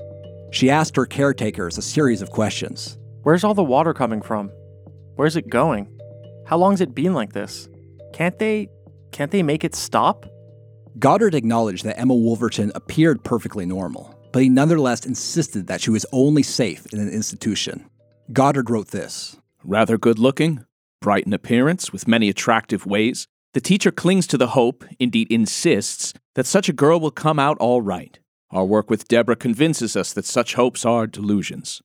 She 0.52 0.70
asked 0.70 0.96
her 0.96 1.06
caretakers 1.06 1.78
a 1.78 1.82
series 1.82 2.22
of 2.22 2.32
questions. 2.32 2.98
Where's 3.24 3.44
all 3.44 3.54
the 3.54 3.64
water 3.64 3.94
coming 3.94 4.22
from? 4.22 4.50
Where's 5.16 5.36
it 5.36 5.50
going? 5.50 5.88
How 6.48 6.58
long's 6.58 6.82
it 6.82 6.96
been 6.96 7.14
like 7.14 7.34
this? 7.34 7.70
Can't 8.14 8.40
they 8.40 8.70
can't 9.12 9.32
they 9.32 9.44
make 9.44 9.64
it 9.64 9.76
stop? 9.76 10.26
Goddard 10.98 11.36
acknowledged 11.36 11.86
that 11.86 12.00
Emma 12.00 12.16
Wolverton 12.16 12.72
appeared 12.74 13.24
perfectly 13.24 13.66
normal, 13.66 14.16
but 14.32 14.42
he 14.42 14.50
nonetheless 14.50 15.06
insisted 15.06 15.68
that 15.68 15.82
she 15.82 15.92
was 15.92 16.06
only 16.12 16.42
safe 16.42 16.86
in 16.92 17.00
an 17.00 17.10
institution. 17.10 17.88
Goddard 18.34 18.70
wrote 18.70 18.88
this 18.88 19.38
Rather 19.64 19.98
good 19.98 20.18
looking, 20.18 20.66
bright 21.02 21.26
in 21.26 21.34
appearance, 21.34 21.92
with 21.92 22.08
many 22.08 22.30
attractive 22.30 22.86
ways, 22.86 23.28
the 23.54 23.62
teacher 23.62 23.92
clings 23.92 24.28
to 24.28 24.38
the 24.38 24.50
hope, 24.50 24.86
indeed 25.00 25.32
insists, 25.32 26.14
that 26.36 26.46
such 26.46 26.70
a 26.70 26.74
girl 26.74 27.00
will 27.00 27.12
come 27.12 27.40
out 27.40 27.58
all 27.58 27.82
right. 27.82 28.20
Our 28.52 28.66
work 28.66 28.90
with 28.90 29.08
Deborah 29.08 29.36
convinces 29.36 29.96
us 29.96 30.14
that 30.14 30.26
such 30.26 30.56
hopes 30.56 30.86
are 30.86 31.08
delusions. 31.08 31.82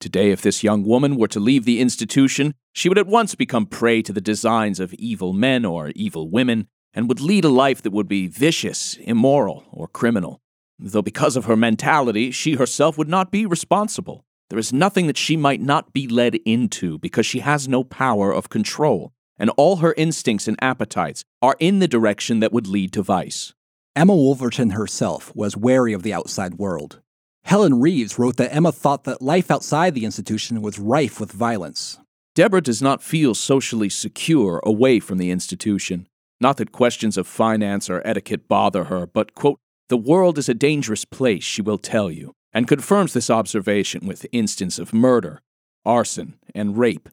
Today, 0.00 0.30
if 0.30 0.42
this 0.42 0.62
young 0.62 0.84
woman 0.84 1.16
were 1.16 1.28
to 1.28 1.40
leave 1.40 1.64
the 1.64 1.80
institution, 1.80 2.54
she 2.72 2.88
would 2.88 2.98
at 2.98 3.06
once 3.08 3.34
become 3.34 3.66
prey 3.66 4.00
to 4.02 4.12
the 4.12 4.20
designs 4.20 4.78
of 4.78 4.94
evil 4.94 5.32
men 5.32 5.64
or 5.64 5.90
evil 5.96 6.30
women, 6.30 6.68
and 6.94 7.08
would 7.08 7.20
lead 7.20 7.44
a 7.44 7.48
life 7.48 7.82
that 7.82 7.92
would 7.92 8.08
be 8.08 8.28
vicious, 8.28 8.96
immoral, 9.00 9.64
or 9.72 9.88
criminal. 9.88 10.40
Though 10.78 11.02
because 11.02 11.36
of 11.36 11.46
her 11.46 11.56
mentality, 11.56 12.30
she 12.30 12.54
herself 12.54 12.96
would 12.96 13.08
not 13.08 13.32
be 13.32 13.44
responsible. 13.44 14.24
There 14.50 14.58
is 14.58 14.72
nothing 14.72 15.06
that 15.06 15.18
she 15.18 15.36
might 15.36 15.60
not 15.60 15.92
be 15.92 16.08
led 16.08 16.36
into 16.46 16.98
because 16.98 17.26
she 17.26 17.40
has 17.40 17.68
no 17.68 17.84
power 17.84 18.32
of 18.32 18.48
control, 18.48 19.12
and 19.38 19.50
all 19.56 19.76
her 19.76 19.94
instincts 19.96 20.48
and 20.48 20.56
appetites 20.62 21.22
are 21.42 21.56
in 21.58 21.80
the 21.80 21.88
direction 21.88 22.40
that 22.40 22.52
would 22.52 22.66
lead 22.66 22.92
to 22.92 23.02
vice. 23.02 23.52
Emma 23.94 24.14
Wolverton 24.14 24.70
herself 24.70 25.34
was 25.34 25.56
wary 25.56 25.92
of 25.92 26.02
the 26.02 26.14
outside 26.14 26.54
world. 26.54 27.00
Helen 27.44 27.80
Reeves 27.80 28.18
wrote 28.18 28.36
that 28.36 28.54
Emma 28.54 28.72
thought 28.72 29.04
that 29.04 29.22
life 29.22 29.50
outside 29.50 29.94
the 29.94 30.04
institution 30.04 30.62
was 30.62 30.78
rife 30.78 31.18
with 31.18 31.32
violence. 31.32 31.98
Deborah 32.34 32.62
does 32.62 32.80
not 32.80 33.02
feel 33.02 33.34
socially 33.34 33.88
secure 33.88 34.60
away 34.64 35.00
from 35.00 35.18
the 35.18 35.30
institution. 35.30 36.06
Not 36.40 36.56
that 36.58 36.72
questions 36.72 37.16
of 37.16 37.26
finance 37.26 37.90
or 37.90 38.00
etiquette 38.04 38.48
bother 38.48 38.84
her, 38.84 39.06
but, 39.06 39.34
quote, 39.34 39.58
the 39.88 39.96
world 39.96 40.38
is 40.38 40.48
a 40.48 40.54
dangerous 40.54 41.04
place, 41.04 41.42
she 41.42 41.62
will 41.62 41.78
tell 41.78 42.10
you, 42.10 42.34
and 42.52 42.68
confirms 42.68 43.12
this 43.12 43.30
observation 43.30 44.06
with 44.06 44.26
instance 44.32 44.78
of 44.78 44.92
murder, 44.92 45.40
arson, 45.84 46.38
and 46.54 46.78
rape, 46.78 47.08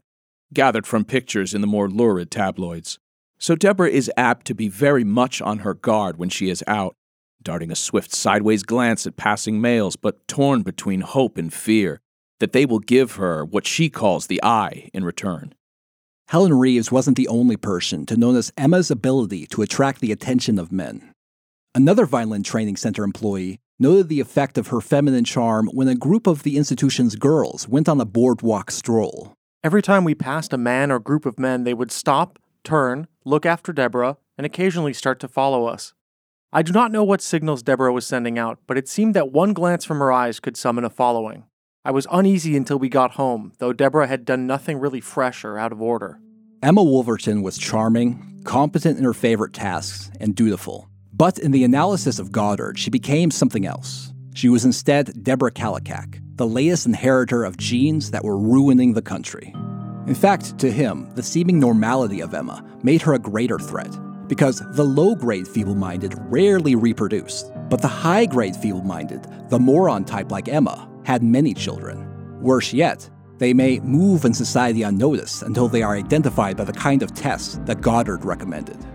gathered 0.53 0.87
from 0.87 1.05
pictures 1.05 1.53
in 1.53 1.61
the 1.61 1.67
more 1.67 1.89
lurid 1.89 2.31
tabloids. 2.31 2.99
So 3.37 3.55
Deborah 3.55 3.89
is 3.89 4.11
apt 4.15 4.47
to 4.47 4.55
be 4.55 4.69
very 4.69 5.03
much 5.03 5.41
on 5.41 5.59
her 5.59 5.73
guard 5.73 6.17
when 6.17 6.29
she 6.29 6.49
is 6.49 6.63
out, 6.67 6.95
darting 7.43 7.71
a 7.71 7.75
swift 7.75 8.13
sideways 8.13 8.63
glance 8.63 9.05
at 9.05 9.17
passing 9.17 9.59
males, 9.59 9.95
but 9.95 10.27
torn 10.27 10.61
between 10.61 11.01
hope 11.01 11.37
and 11.37 11.53
fear 11.53 11.99
that 12.39 12.53
they 12.53 12.65
will 12.65 12.79
give 12.79 13.13
her 13.13 13.45
what 13.45 13.67
she 13.67 13.89
calls 13.89 14.27
the 14.27 14.43
eye 14.43 14.89
in 14.93 15.03
return. 15.03 15.53
Helen 16.29 16.53
Reeves 16.53 16.91
wasn't 16.91 17.17
the 17.17 17.27
only 17.27 17.55
person 17.55 18.05
to 18.07 18.17
notice 18.17 18.51
Emma's 18.57 18.89
ability 18.89 19.45
to 19.47 19.61
attract 19.61 20.01
the 20.01 20.11
attention 20.11 20.57
of 20.57 20.71
men. 20.71 21.13
Another 21.75 22.05
Vineland 22.05 22.45
Training 22.45 22.77
Center 22.77 23.03
employee 23.03 23.59
noted 23.79 24.09
the 24.09 24.19
effect 24.19 24.57
of 24.57 24.67
her 24.67 24.81
feminine 24.81 25.23
charm 25.23 25.69
when 25.73 25.87
a 25.87 25.95
group 25.95 26.27
of 26.27 26.43
the 26.43 26.57
institution's 26.57 27.15
girls 27.15 27.67
went 27.67 27.89
on 27.89 27.99
a 27.99 28.05
boardwalk 28.05 28.71
stroll. 28.71 29.33
Every 29.63 29.81
time 29.81 30.03
we 30.03 30.15
passed 30.15 30.53
a 30.53 30.57
man 30.57 30.91
or 30.91 30.99
group 30.99 31.25
of 31.25 31.39
men, 31.39 31.63
they 31.63 31.73
would 31.73 31.91
stop, 31.91 32.39
turn, 32.63 33.07
look 33.25 33.45
after 33.45 33.73
Deborah, 33.73 34.17
and 34.37 34.45
occasionally 34.45 34.93
start 34.93 35.19
to 35.21 35.27
follow 35.27 35.65
us. 35.65 35.93
I 36.53 36.61
do 36.61 36.71
not 36.71 36.91
know 36.91 37.03
what 37.03 37.21
signals 37.21 37.63
Deborah 37.63 37.91
was 37.91 38.07
sending 38.07 38.39
out, 38.39 38.59
but 38.67 38.77
it 38.77 38.87
seemed 38.87 39.13
that 39.15 39.31
one 39.31 39.53
glance 39.53 39.83
from 39.83 39.99
her 39.99 40.11
eyes 40.11 40.39
could 40.39 40.55
summon 40.55 40.85
a 40.85 40.89
following. 40.89 41.43
I 41.83 41.91
was 41.91 42.07
uneasy 42.11 42.55
until 42.55 42.79
we 42.79 42.89
got 42.89 43.11
home, 43.11 43.51
though 43.59 43.73
Deborah 43.73 44.07
had 44.07 44.23
done 44.23 44.47
nothing 44.47 44.79
really 44.79 45.01
fresh 45.01 45.43
or 45.43 45.57
out 45.57 45.71
of 45.71 45.81
order. 45.81 46.19
Emma 46.63 46.83
Wolverton 46.83 47.43
was 47.43 47.57
charming, 47.57 48.41
competent 48.43 48.97
in 48.97 49.03
her 49.03 49.13
favorite 49.13 49.53
tasks, 49.53 50.09
and 50.19 50.33
dutiful. 50.35 50.89
But 51.17 51.39
in 51.39 51.51
the 51.51 51.63
analysis 51.63 52.19
of 52.19 52.33
Goddard, 52.33 52.77
she 52.77 52.89
became 52.89 53.31
something 53.31 53.65
else. 53.65 54.13
She 54.33 54.49
was 54.49 54.65
instead 54.65 55.23
Deborah 55.23 55.51
Kallikak, 55.51 56.19
the 56.35 56.45
latest 56.45 56.87
inheritor 56.87 57.45
of 57.45 57.55
genes 57.55 58.11
that 58.11 58.25
were 58.25 58.37
ruining 58.37 58.91
the 58.91 59.01
country. 59.01 59.53
In 60.07 60.15
fact, 60.15 60.57
to 60.57 60.69
him, 60.69 61.09
the 61.15 61.23
seeming 61.23 61.57
normality 61.57 62.19
of 62.19 62.33
Emma 62.33 62.61
made 62.83 63.01
her 63.01 63.13
a 63.13 63.19
greater 63.19 63.57
threat 63.57 63.97
because 64.27 64.61
the 64.73 64.83
low 64.83 65.15
grade 65.15 65.47
feeble 65.47 65.75
minded 65.75 66.15
rarely 66.29 66.75
reproduced, 66.75 67.49
but 67.69 67.81
the 67.81 67.87
high 67.87 68.25
grade 68.25 68.55
feeble 68.57 68.83
minded, 68.83 69.25
the 69.49 69.59
moron 69.59 70.03
type 70.03 70.31
like 70.31 70.49
Emma, 70.49 70.89
had 71.05 71.23
many 71.23 71.53
children. 71.53 72.41
Worse 72.41 72.73
yet, 72.73 73.09
they 73.37 73.53
may 73.53 73.79
move 73.79 74.25
in 74.25 74.33
society 74.33 74.81
unnoticed 74.81 75.43
until 75.43 75.69
they 75.69 75.81
are 75.81 75.95
identified 75.95 76.57
by 76.57 76.65
the 76.65 76.73
kind 76.73 77.01
of 77.03 77.13
tests 77.13 77.57
that 77.63 77.79
Goddard 77.79 78.25
recommended. 78.25 78.85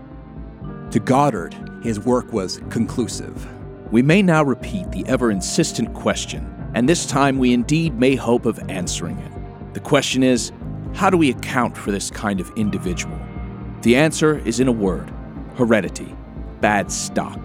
To 0.91 0.99
Goddard, 0.99 1.55
his 1.81 1.99
work 1.99 2.31
was 2.31 2.61
conclusive. 2.69 3.47
We 3.91 4.01
may 4.01 4.21
now 4.21 4.43
repeat 4.43 4.91
the 4.91 5.05
ever 5.07 5.31
insistent 5.31 5.93
question, 5.93 6.71
and 6.73 6.87
this 6.87 7.05
time 7.05 7.37
we 7.37 7.53
indeed 7.53 7.97
may 7.97 8.15
hope 8.15 8.45
of 8.45 8.59
answering 8.69 9.17
it. 9.17 9.73
The 9.73 9.79
question 9.79 10.23
is 10.23 10.51
how 10.93 11.09
do 11.09 11.17
we 11.17 11.29
account 11.29 11.77
for 11.77 11.91
this 11.91 12.09
kind 12.09 12.39
of 12.39 12.51
individual? 12.55 13.17
The 13.81 13.95
answer 13.95 14.37
is 14.45 14.59
in 14.59 14.67
a 14.67 14.71
word 14.71 15.11
heredity, 15.55 16.15
bad 16.61 16.91
stock. 16.91 17.39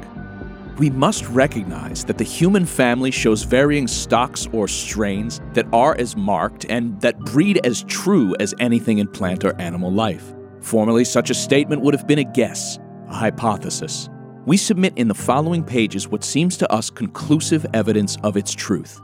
We 0.78 0.90
must 0.90 1.26
recognize 1.28 2.04
that 2.04 2.18
the 2.18 2.24
human 2.24 2.66
family 2.66 3.10
shows 3.10 3.42
varying 3.42 3.88
stocks 3.88 4.46
or 4.52 4.68
strains 4.68 5.40
that 5.54 5.66
are 5.72 5.96
as 5.98 6.16
marked 6.16 6.66
and 6.68 7.00
that 7.00 7.18
breed 7.18 7.64
as 7.64 7.82
true 7.84 8.36
as 8.38 8.54
anything 8.60 8.98
in 8.98 9.08
plant 9.08 9.44
or 9.44 9.58
animal 9.60 9.90
life. 9.90 10.34
Formerly, 10.60 11.04
such 11.04 11.30
a 11.30 11.34
statement 11.34 11.80
would 11.82 11.94
have 11.94 12.06
been 12.06 12.18
a 12.18 12.24
guess, 12.24 12.78
a 13.08 13.14
hypothesis. 13.14 14.08
We 14.46 14.56
submit 14.56 14.96
in 14.96 15.08
the 15.08 15.14
following 15.14 15.64
pages 15.64 16.06
what 16.06 16.22
seems 16.22 16.56
to 16.58 16.72
us 16.72 16.88
conclusive 16.88 17.66
evidence 17.74 18.16
of 18.22 18.36
its 18.36 18.54
truth. 18.54 19.00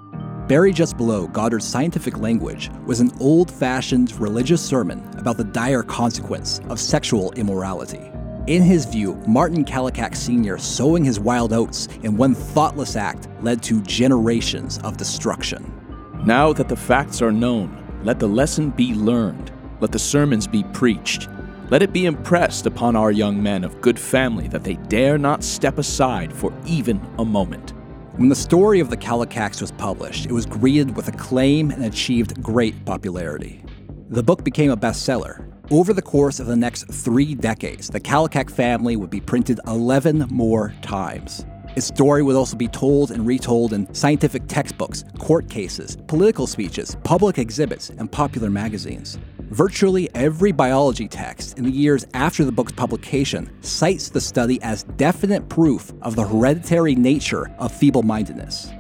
Buried 0.47 0.76
just 0.76 0.97
below 0.97 1.26
Goddard's 1.26 1.66
scientific 1.66 2.18
language 2.18 2.70
was 2.86 3.01
an 3.01 3.11
old 3.18 3.51
fashioned 3.51 4.12
religious 4.20 4.64
sermon 4.64 5.05
about 5.18 5.38
the 5.38 5.43
dire 5.43 5.82
consequence 5.82 6.61
of 6.68 6.78
sexual 6.78 7.32
immorality. 7.32 8.09
In 8.47 8.62
his 8.62 8.84
view, 8.84 9.16
Martin 9.26 9.64
Kallikak 9.64 10.14
Sr. 10.14 10.59
sowing 10.59 11.03
his 11.05 11.18
wild 11.18 11.53
oats 11.53 11.88
in 12.05 12.16
one 12.16 12.36
thoughtless 12.36 12.95
act 12.95 13.26
led 13.40 13.64
to 13.64 13.82
generations 13.82 14.78
of 14.84 14.97
destruction. 14.97 15.72
Now 16.24 16.53
that 16.53 16.68
the 16.68 16.76
facts 16.76 17.20
are 17.20 17.32
known, 17.32 18.01
let 18.05 18.20
the 18.20 18.28
lesson 18.28 18.70
be 18.70 18.95
learned, 18.95 19.51
let 19.80 19.90
the 19.90 19.99
sermons 19.99 20.47
be 20.47 20.62
preached. 20.72 21.28
Let 21.72 21.80
it 21.80 21.95
be 21.95 22.05
impressed 22.05 22.66
upon 22.66 22.97
our 22.97 23.11
young 23.11 23.43
men 23.43 23.64
of 23.64 23.80
good 23.80 23.99
family 23.99 24.47
that 24.49 24.62
they 24.62 24.74
dare 24.93 25.16
not 25.16 25.43
step 25.43 25.78
aside 25.78 26.30
for 26.30 26.53
even 26.66 27.01
a 27.18 27.24
moment. 27.24 27.72
When 28.16 28.28
the 28.28 28.34
story 28.34 28.78
of 28.78 28.90
the 28.90 28.97
Kallikaks 28.99 29.62
was 29.62 29.72
published, 29.72 30.26
it 30.26 30.32
was 30.32 30.45
greeted 30.45 30.95
with 30.95 31.09
acclaim 31.09 31.70
and 31.70 31.86
achieved 31.86 32.43
great 32.43 32.84
popularity. 32.84 33.64
The 34.11 34.22
book 34.22 34.45
became 34.45 34.70
a 34.70 34.76
bestseller, 34.76 35.51
over 35.70 35.95
the 35.95 36.03
course 36.03 36.40
of 36.40 36.47
the 36.47 36.57
next 36.57 36.93
three 36.93 37.34
decades, 37.34 37.88
the 37.88 38.01
Kallikak 38.01 38.51
family 38.51 38.97
would 38.97 39.09
be 39.09 39.22
printed 39.22 39.61
11 39.66 40.26
more 40.28 40.74
times. 40.82 41.47
Its 41.74 41.86
story 41.86 42.22
would 42.22 42.36
also 42.36 42.59
be 42.59 42.68
told 42.68 43.12
and 43.12 43.26
retold 43.26 43.72
in 43.72 43.95
scientific 43.95 44.47
textbooks, 44.47 45.05
court 45.18 45.49
cases, 45.49 45.97
political 46.07 46.47
speeches, 46.47 46.99
public 47.03 47.38
exhibits, 47.38 47.88
and 47.88 48.12
popular 48.12 48.51
magazines. 48.51 49.18
Virtually 49.53 50.09
every 50.14 50.50
biology 50.50 51.07
text 51.07 51.59
in 51.59 51.64
the 51.64 51.70
years 51.70 52.07
after 52.14 52.42
the 52.42 52.50
book's 52.50 52.72
publication 52.72 53.50
cites 53.62 54.09
the 54.09 54.18
study 54.18 54.59
as 54.62 54.84
definite 54.96 55.46
proof 55.50 55.92
of 56.00 56.16
the 56.16 56.26
hereditary 56.26 56.94
nature 56.94 57.55
of 57.59 57.70
feeble 57.70 58.03
mindedness. 58.03 58.70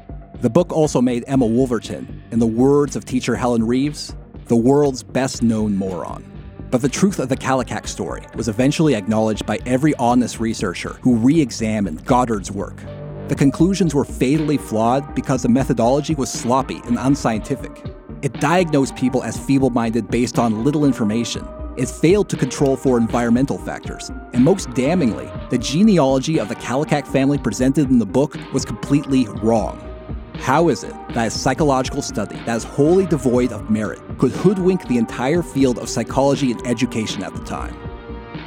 The 0.40 0.48
book 0.48 0.72
also 0.72 1.02
made 1.02 1.24
Emma 1.26 1.44
Wolverton, 1.44 2.22
in 2.30 2.38
the 2.38 2.46
words 2.46 2.96
of 2.96 3.04
teacher 3.04 3.36
Helen 3.36 3.62
Reeves, 3.66 4.16
the 4.46 4.56
world's 4.56 5.02
best 5.02 5.42
known 5.42 5.76
moron. 5.76 6.24
But 6.70 6.80
the 6.80 6.88
truth 6.88 7.18
of 7.18 7.28
the 7.28 7.36
Kallikak 7.36 7.86
story 7.86 8.22
was 8.34 8.48
eventually 8.48 8.94
acknowledged 8.94 9.44
by 9.44 9.58
every 9.66 9.94
honest 9.96 10.40
researcher 10.40 10.94
who 11.02 11.16
re 11.16 11.38
examined 11.38 12.06
Goddard's 12.06 12.50
work. 12.50 12.80
The 13.28 13.34
conclusions 13.34 13.94
were 13.94 14.06
fatally 14.06 14.56
flawed 14.56 15.14
because 15.14 15.42
the 15.42 15.50
methodology 15.50 16.14
was 16.14 16.32
sloppy 16.32 16.80
and 16.86 16.96
unscientific. 16.98 17.84
It 18.22 18.34
diagnosed 18.34 18.94
people 18.94 19.24
as 19.24 19.36
feeble 19.36 19.70
minded 19.70 20.08
based 20.08 20.38
on 20.38 20.62
little 20.62 20.84
information. 20.84 21.44
It 21.76 21.88
failed 21.88 22.28
to 22.28 22.36
control 22.36 22.76
for 22.76 22.96
environmental 22.96 23.58
factors. 23.58 24.12
And 24.32 24.44
most 24.44 24.70
damningly, 24.70 25.28
the 25.50 25.58
genealogy 25.58 26.38
of 26.38 26.48
the 26.48 26.54
Kallikak 26.54 27.04
family 27.04 27.36
presented 27.36 27.90
in 27.90 27.98
the 27.98 28.06
book 28.06 28.36
was 28.52 28.64
completely 28.64 29.26
wrong. 29.42 29.88
How 30.34 30.68
is 30.68 30.84
it 30.84 30.94
that 31.14 31.26
a 31.26 31.30
psychological 31.30 32.00
study 32.00 32.36
that 32.46 32.56
is 32.56 32.62
wholly 32.62 33.06
devoid 33.06 33.52
of 33.52 33.68
merit 33.70 34.00
could 34.18 34.30
hoodwink 34.30 34.86
the 34.86 34.98
entire 34.98 35.42
field 35.42 35.80
of 35.80 35.88
psychology 35.88 36.52
and 36.52 36.64
education 36.64 37.24
at 37.24 37.34
the 37.34 37.42
time? 37.42 37.76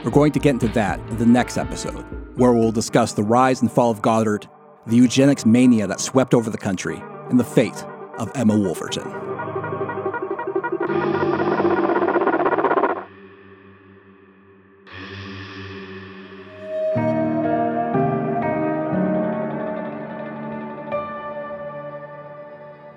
We're 0.06 0.12
going 0.12 0.32
to 0.32 0.40
get 0.40 0.52
into 0.52 0.70
that 0.70 1.02
in 1.10 1.18
the 1.18 1.26
next 1.26 1.58
episode, 1.58 2.06
where 2.38 2.54
we'll 2.54 2.72
discuss 2.72 3.12
the 3.12 3.24
rise 3.24 3.62
and 3.62 3.70
fall 3.70 3.92
of 3.92 4.02
Goddard, 4.02 4.48
the 4.88 4.96
eugenics 4.96 5.46
mania 5.46 5.86
that 5.88 6.00
swept 6.00 6.34
over 6.34 6.50
the 6.50 6.58
country, 6.58 7.04
and 7.30 7.38
the 7.38 7.44
fate 7.44 7.84
of 8.20 8.32
Emma 8.36 8.58
Wolverton. 8.58 9.25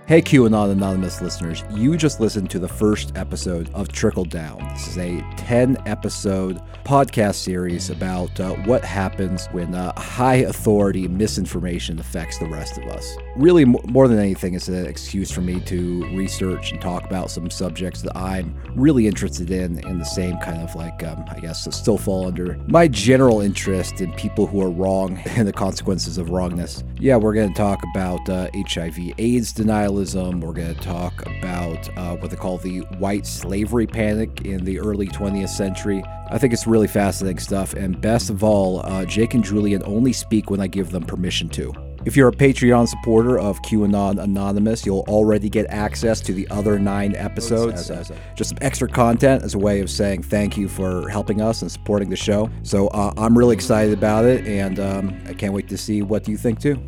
Hey, 0.09 0.23
QAnon 0.23 0.73
Anonymous 0.73 1.21
listeners, 1.21 1.63
you 1.71 1.95
just 1.99 2.19
listened 2.19 2.49
to 2.49 2.59
the 2.59 2.67
first 2.67 3.13
episode 3.15 3.71
of 3.75 3.93
Trickle 3.93 4.25
Down. 4.25 4.67
This 4.73 4.89
is 4.89 4.97
a 4.97 5.21
10 5.37 5.77
episode 5.85 6.63
podcast 6.83 7.35
series 7.35 7.91
about 7.91 8.41
uh, 8.41 8.55
what 8.65 8.83
happens 8.83 9.49
when 9.49 9.75
uh, 9.75 9.93
high 10.01 10.37
authority 10.37 11.09
misinformation 11.09 11.99
affects 11.99 12.39
the 12.39 12.47
rest 12.47 12.79
of 12.79 12.85
us. 12.85 13.19
Really, 13.39 13.65
more 13.65 14.09
than 14.09 14.19
anything, 14.19 14.55
it's 14.55 14.69
an 14.69 14.87
excuse 14.87 15.31
for 15.31 15.41
me 15.41 15.61
to 15.61 16.05
research 16.17 16.73
and 16.73 16.81
talk 16.81 17.05
about 17.05 17.31
some 17.31 17.49
subjects 17.51 18.03
that 18.03 18.17
I'm 18.17 18.55
really 18.75 19.07
interested 19.07 19.51
in, 19.51 19.79
in 19.87 19.99
the 19.99 20.05
same 20.05 20.39
kind 20.39 20.61
of 20.61 20.75
like, 20.75 21.03
um, 21.05 21.25
I 21.29 21.39
guess, 21.39 21.67
still 21.75 21.97
fall 21.97 22.27
under 22.27 22.59
my 22.67 22.89
general 22.89 23.41
interest 23.41 24.01
in 24.01 24.13
people 24.15 24.47
who 24.47 24.61
are 24.61 24.71
wrong 24.71 25.19
and 25.25 25.47
the 25.47 25.53
consequences 25.53 26.19
of 26.19 26.31
wrongness. 26.31 26.83
Yeah, 26.99 27.17
we're 27.17 27.35
going 27.35 27.49
to 27.49 27.55
talk 27.55 27.83
about 27.95 28.29
uh, 28.29 28.51
HIV/AIDS 28.55 29.55
denialism. 29.55 30.41
We're 30.41 30.53
going 30.53 30.75
to 30.75 30.81
talk 30.81 31.25
about 31.27 31.97
uh, 31.97 32.17
what 32.17 32.31
they 32.31 32.37
call 32.37 32.59
the 32.59 32.81
white 32.99 33.27
slavery 33.27 33.87
panic 33.87 34.43
in 34.45 34.65
the 34.65 34.81
early 34.81 35.07
20th 35.07 35.51
century. 35.51 36.03
I 36.31 36.39
think 36.39 36.53
it's 36.53 36.67
really 36.67 36.89
fascinating 36.89 37.39
stuff, 37.39 37.75
and 37.75 38.01
best 38.01 38.31
of 38.31 38.43
all, 38.43 38.85
uh, 38.85 39.05
Jake 39.05 39.35
and 39.35 39.45
Julian 39.45 39.83
only 39.87 40.13
speak 40.13 40.51
when 40.51 40.61
I 40.61 40.67
give 40.67 40.91
them 40.91 41.05
permission 41.05 41.49
to. 41.51 41.73
If 42.05 42.17
you're 42.17 42.29
a 42.29 42.33
Patreon 42.33 42.89
supporter 42.89 43.39
of 43.39 43.61
QAnon 43.63 44.23
Anonymous, 44.23 44.87
you'll 44.87 45.05
already 45.09 45.49
get 45.49 45.67
access 45.69 46.21
to 46.23 46.33
the 46.33 46.49
other 46.51 46.79
nine 46.79 47.15
episodes. 47.17 47.91
Uh, 47.91 48.05
just 48.35 48.51
some 48.51 48.59
extra 48.61 48.89
content 48.89 49.43
as 49.43 49.55
a 49.55 49.59
way 49.59 49.81
of 49.81 49.91
saying 49.91 50.23
thank 50.23 50.57
you 50.57 50.69
for 50.69 51.09
helping 51.09 51.41
us 51.41 51.63
and 51.63 51.71
supporting 51.71 52.11
the 52.11 52.17
show. 52.17 52.51
So 52.63 52.89
uh, 52.89 53.13
I'm 53.17 53.37
really 53.37 53.55
excited 53.55 53.93
about 53.93 54.25
it, 54.25 54.47
and 54.47 54.79
um, 54.79 55.21
I 55.27 55.35
can't 55.35 55.53
wait 55.53 55.69
to 55.69 55.79
see 55.79 56.03
what 56.03 56.29
you 56.29 56.37
think 56.37 56.61
too. 56.61 56.81